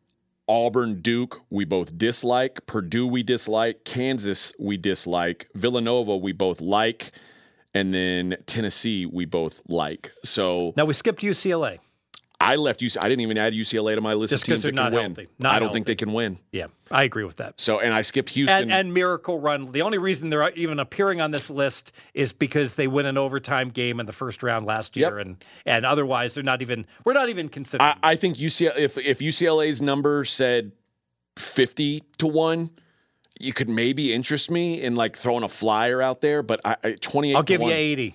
[0.49, 2.65] Auburn, Duke, we both dislike.
[2.65, 3.85] Purdue, we dislike.
[3.85, 5.51] Kansas, we dislike.
[5.55, 7.11] Villanova, we both like.
[7.75, 10.11] And then Tennessee, we both like.
[10.25, 11.81] So Now we skipped UCLA.
[12.39, 12.99] I left UC.
[13.01, 15.15] I didn't even add UCLA to my list Just of teams that can win.
[15.15, 15.29] healthy.
[15.43, 16.39] I don't think they can win.
[16.53, 17.59] Yeah, I agree with that.
[17.59, 18.65] So, and I skipped Houston.
[18.65, 19.73] And, and Miracle Run.
[19.73, 23.71] The only reason they're even appearing on this list is because they win an overtime
[23.71, 25.27] game in the first round last year, Yep.
[25.27, 26.87] and and otherwise they're not even.
[27.05, 27.89] We're not even considering.
[28.03, 28.77] I, I think UCLA.
[28.77, 30.73] If if UCLA's number said
[31.37, 32.69] fifty to one,
[33.41, 36.43] you could maybe interest me in like throwing a flyer out there.
[36.43, 37.37] But I, I twenty eight.
[37.37, 38.15] I'll give you eighty.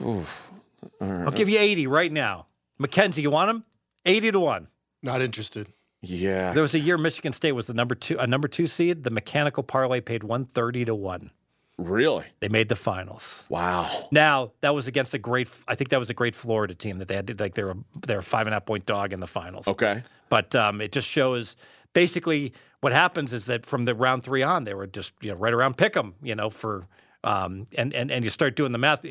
[0.00, 2.46] I'll give you eighty right now.
[2.84, 3.64] Mackenzie, you want him?
[4.04, 4.68] Eighty to one.
[5.02, 5.68] Not interested.
[6.02, 6.52] Yeah.
[6.52, 9.04] There was a year Michigan State was the number two, a number two seed.
[9.04, 11.30] The mechanical parlay paid one thirty to one.
[11.78, 12.26] Really?
[12.40, 13.44] They made the finals.
[13.48, 13.88] Wow.
[14.10, 15.48] Now that was against a great.
[15.66, 17.40] I think that was a great Florida team that they had.
[17.40, 19.66] Like they were they were a five and a half point dog in the finals.
[19.66, 20.02] Okay.
[20.28, 21.56] But um, it just shows
[21.94, 25.36] basically what happens is that from the round three on, they were just you know
[25.38, 26.86] right around pick 'em, you know, for
[27.24, 29.04] um, and and and you start doing the math.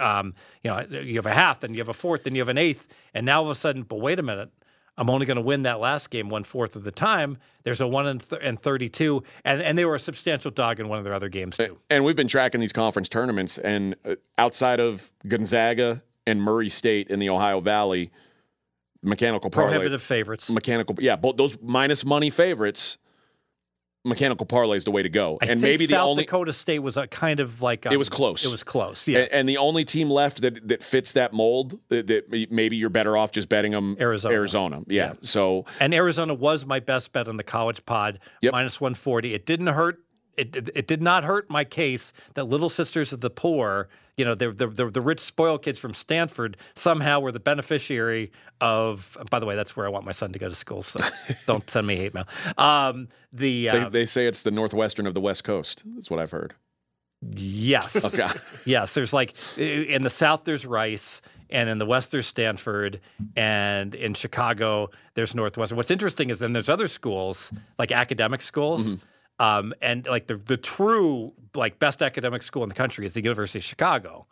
[0.00, 2.48] Um, you know, you have a half, then you have a fourth, then you have
[2.48, 4.50] an eighth, and now all of a sudden, but wait a minute.
[4.98, 7.38] I'm only going to win that last game one fourth of the time.
[7.64, 10.88] There's a one and, th- and 32, and, and they were a substantial dog in
[10.88, 11.78] one of their other games too.
[11.88, 17.08] And we've been tracking these conference tournaments, and uh, outside of Gonzaga and Murray State
[17.08, 18.10] in the Ohio Valley,
[19.02, 20.50] mechanical parlay, Prohibitive favorites.
[20.50, 22.98] mechanical, yeah, both those minus money favorites.
[24.04, 26.80] Mechanical parlay is the way to go, I and maybe the South only Dakota State
[26.80, 28.44] was a kind of like um, It was close.
[28.44, 29.06] It was close.
[29.06, 29.28] A- Yes.
[29.30, 33.16] And, the only team left that, that fits that mold that, that maybe you're better
[33.16, 34.34] off just betting them Arizona.
[34.34, 34.82] Arizona.
[34.88, 35.02] Yeah.
[35.02, 35.12] Yeah.
[35.20, 38.52] So And Arizona was my best bet on the college pod, Yep.
[38.52, 39.34] minus 140.
[39.34, 40.00] It didn't hurt.
[40.36, 44.24] It, it, it did not hurt my case that Little Sisters of the Poor, you
[44.24, 49.16] know, they're, they're, they're the rich, spoiled kids from Stanford, somehow were the beneficiary of.
[49.30, 50.82] By the way, that's where I want my son to go to school.
[50.82, 50.98] So
[51.46, 52.26] don't send me hate mail.
[52.58, 55.82] Um, the they, uh, they say it's the northwestern of the West Coast.
[55.94, 56.54] That's what I've heard.
[57.34, 58.28] yes, Okay.
[58.66, 58.94] yes.
[58.94, 63.00] There's like in the South there's Rice, and in the West there's Stanford,
[63.36, 65.76] and in Chicago there's Northwestern.
[65.76, 69.06] What's interesting is then there's other schools like academic schools, Mm-hmm.
[69.42, 73.22] Um, and like the the true like best academic school in the country is the
[73.22, 74.26] University of Chicago,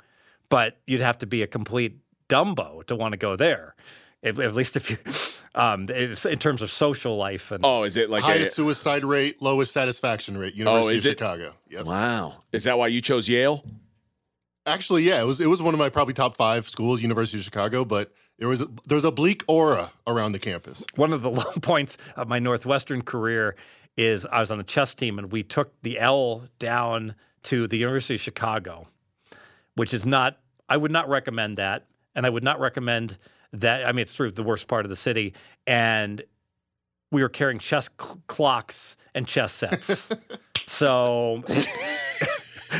[0.49, 3.75] but you'd have to be a complete dumbo to want to go there.
[4.23, 4.99] At, at least if you,
[5.55, 9.03] um, it's in terms of social life and Oh, is it like a, Highest suicide
[9.05, 10.55] rate, lowest satisfaction rate.
[10.55, 11.09] University Oh, of it?
[11.19, 11.53] Chicago.
[11.71, 11.85] Yep.
[11.87, 12.35] wow?
[12.53, 13.65] Is that why you chose Yale?
[14.67, 17.45] Actually, yeah, it was it was one of my probably top five schools, University of
[17.45, 20.85] Chicago, but there was a, there was a bleak aura around the campus.
[20.97, 23.57] one of the low points of my Northwestern career
[23.97, 27.15] is I was on the chess team and we took the L down
[27.45, 28.89] to the University of Chicago,
[29.75, 30.39] which is not,
[30.69, 31.87] I would not recommend that.
[32.15, 33.19] And I would not recommend
[33.53, 33.87] that.
[33.87, 35.33] I mean, it's of the worst part of the city.
[35.67, 36.23] And
[37.13, 40.09] we were carrying chess cl- clocks and chess sets.
[40.67, 41.43] so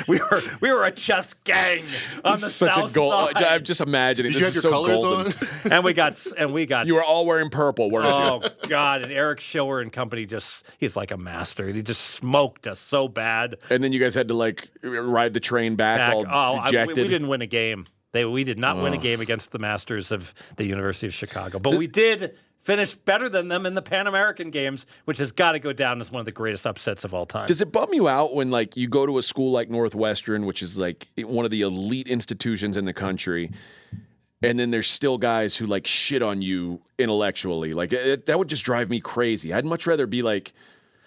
[0.09, 1.83] we were we were a chess gang
[2.25, 3.11] on the Such south a goal.
[3.13, 3.37] side.
[3.37, 4.33] I'm just imagining.
[4.33, 5.33] Did you this have is your so colors golden.
[5.67, 5.73] on?
[5.73, 8.13] and we got and we got You were all wearing purple, weren't you?
[8.15, 9.03] Oh God!
[9.03, 11.69] And Eric Schiller and company just—he's like a master.
[11.69, 13.57] He just smoked us so bad.
[13.71, 16.87] And then you guys had to like ride the train back, Back, all oh, I-
[16.87, 17.87] we, we didn't win a game.
[18.13, 21.59] They we did not win a game against the Masters of the University of Chicago,
[21.61, 25.53] but we did finished better than them in the Pan American Games, which has got
[25.53, 27.47] to go down as one of the greatest upsets of all time.
[27.47, 30.63] Does it bum you out when like you go to a school like Northwestern, which
[30.63, 33.51] is like one of the elite institutions in the country,
[34.43, 37.73] and then there's still guys who like shit on you intellectually?
[37.73, 39.53] Like it, that would just drive me crazy.
[39.53, 40.53] I'd much rather be like.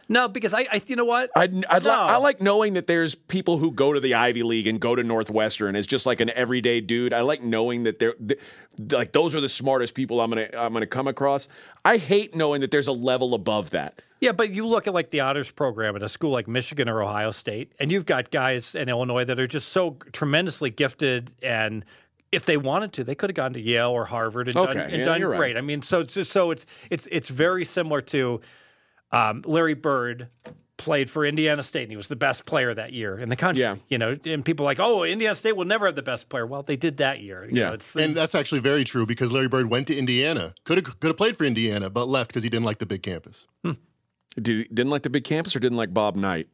[0.10, 1.32] No, because I, I you know what?
[1.36, 4.68] I'd, I'd li- I like knowing that there's people who go to the Ivy League
[4.68, 7.14] and go to Northwestern as just like an everyday dude.
[7.14, 8.40] I like knowing that they're th-
[8.92, 11.48] like those are the smartest people I'm gonna I'm gonna come across.
[11.86, 14.02] I hate knowing that there's a level above that.
[14.20, 17.02] Yeah, but you look at like the honors program at a school like Michigan or
[17.04, 21.84] Ohio State, and you've got guys in Illinois that are just so tremendously gifted and
[22.32, 24.82] if they wanted to, they could have gone to Yale or Harvard and Okay, done,
[24.90, 25.38] and yeah, done you're right.
[25.38, 25.58] great.
[25.58, 28.42] I mean, so it's just so it's it's it's very similar to
[29.14, 30.28] um, Larry Bird
[30.76, 33.62] played for Indiana State and he was the best player that year in the country.
[33.62, 33.76] Yeah.
[33.88, 36.46] You know, and people are like, oh, Indiana State will never have the best player.
[36.46, 37.46] Well, they did that year.
[37.46, 37.68] You Yeah.
[37.68, 40.54] know, it's, And that's actually very true because Larry Bird went to Indiana.
[40.66, 43.02] Could have could have played for Indiana, but left because he didn't like the big
[43.04, 43.48] campus.
[44.36, 46.48] Did, didn't like the big campus or didn't like Bob Knight?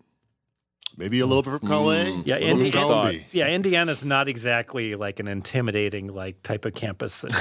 [0.98, 2.72] Maybe a little bit from Calais, Yeah, a little Indi-
[3.20, 7.32] from yeah, Indiana's not exactly like an intimidating like type of campus that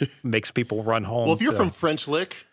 [0.00, 1.24] like, makes people run home.
[1.24, 2.46] Well, if you're to- from French Lick,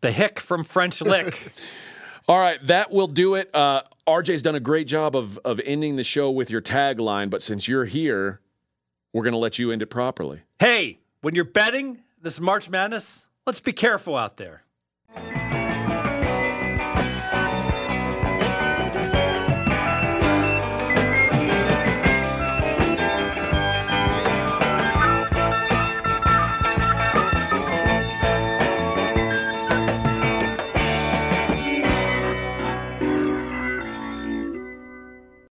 [0.00, 1.52] the hick from French Lick,
[2.28, 3.54] All right, that will do it.
[3.54, 7.40] Uh, RJ's done a great job of of ending the show with your tagline, but
[7.40, 8.40] since you're here,
[9.12, 10.40] we're going to let you end it properly.
[10.58, 14.62] hey, when you're betting this March Madness, let's be careful out there.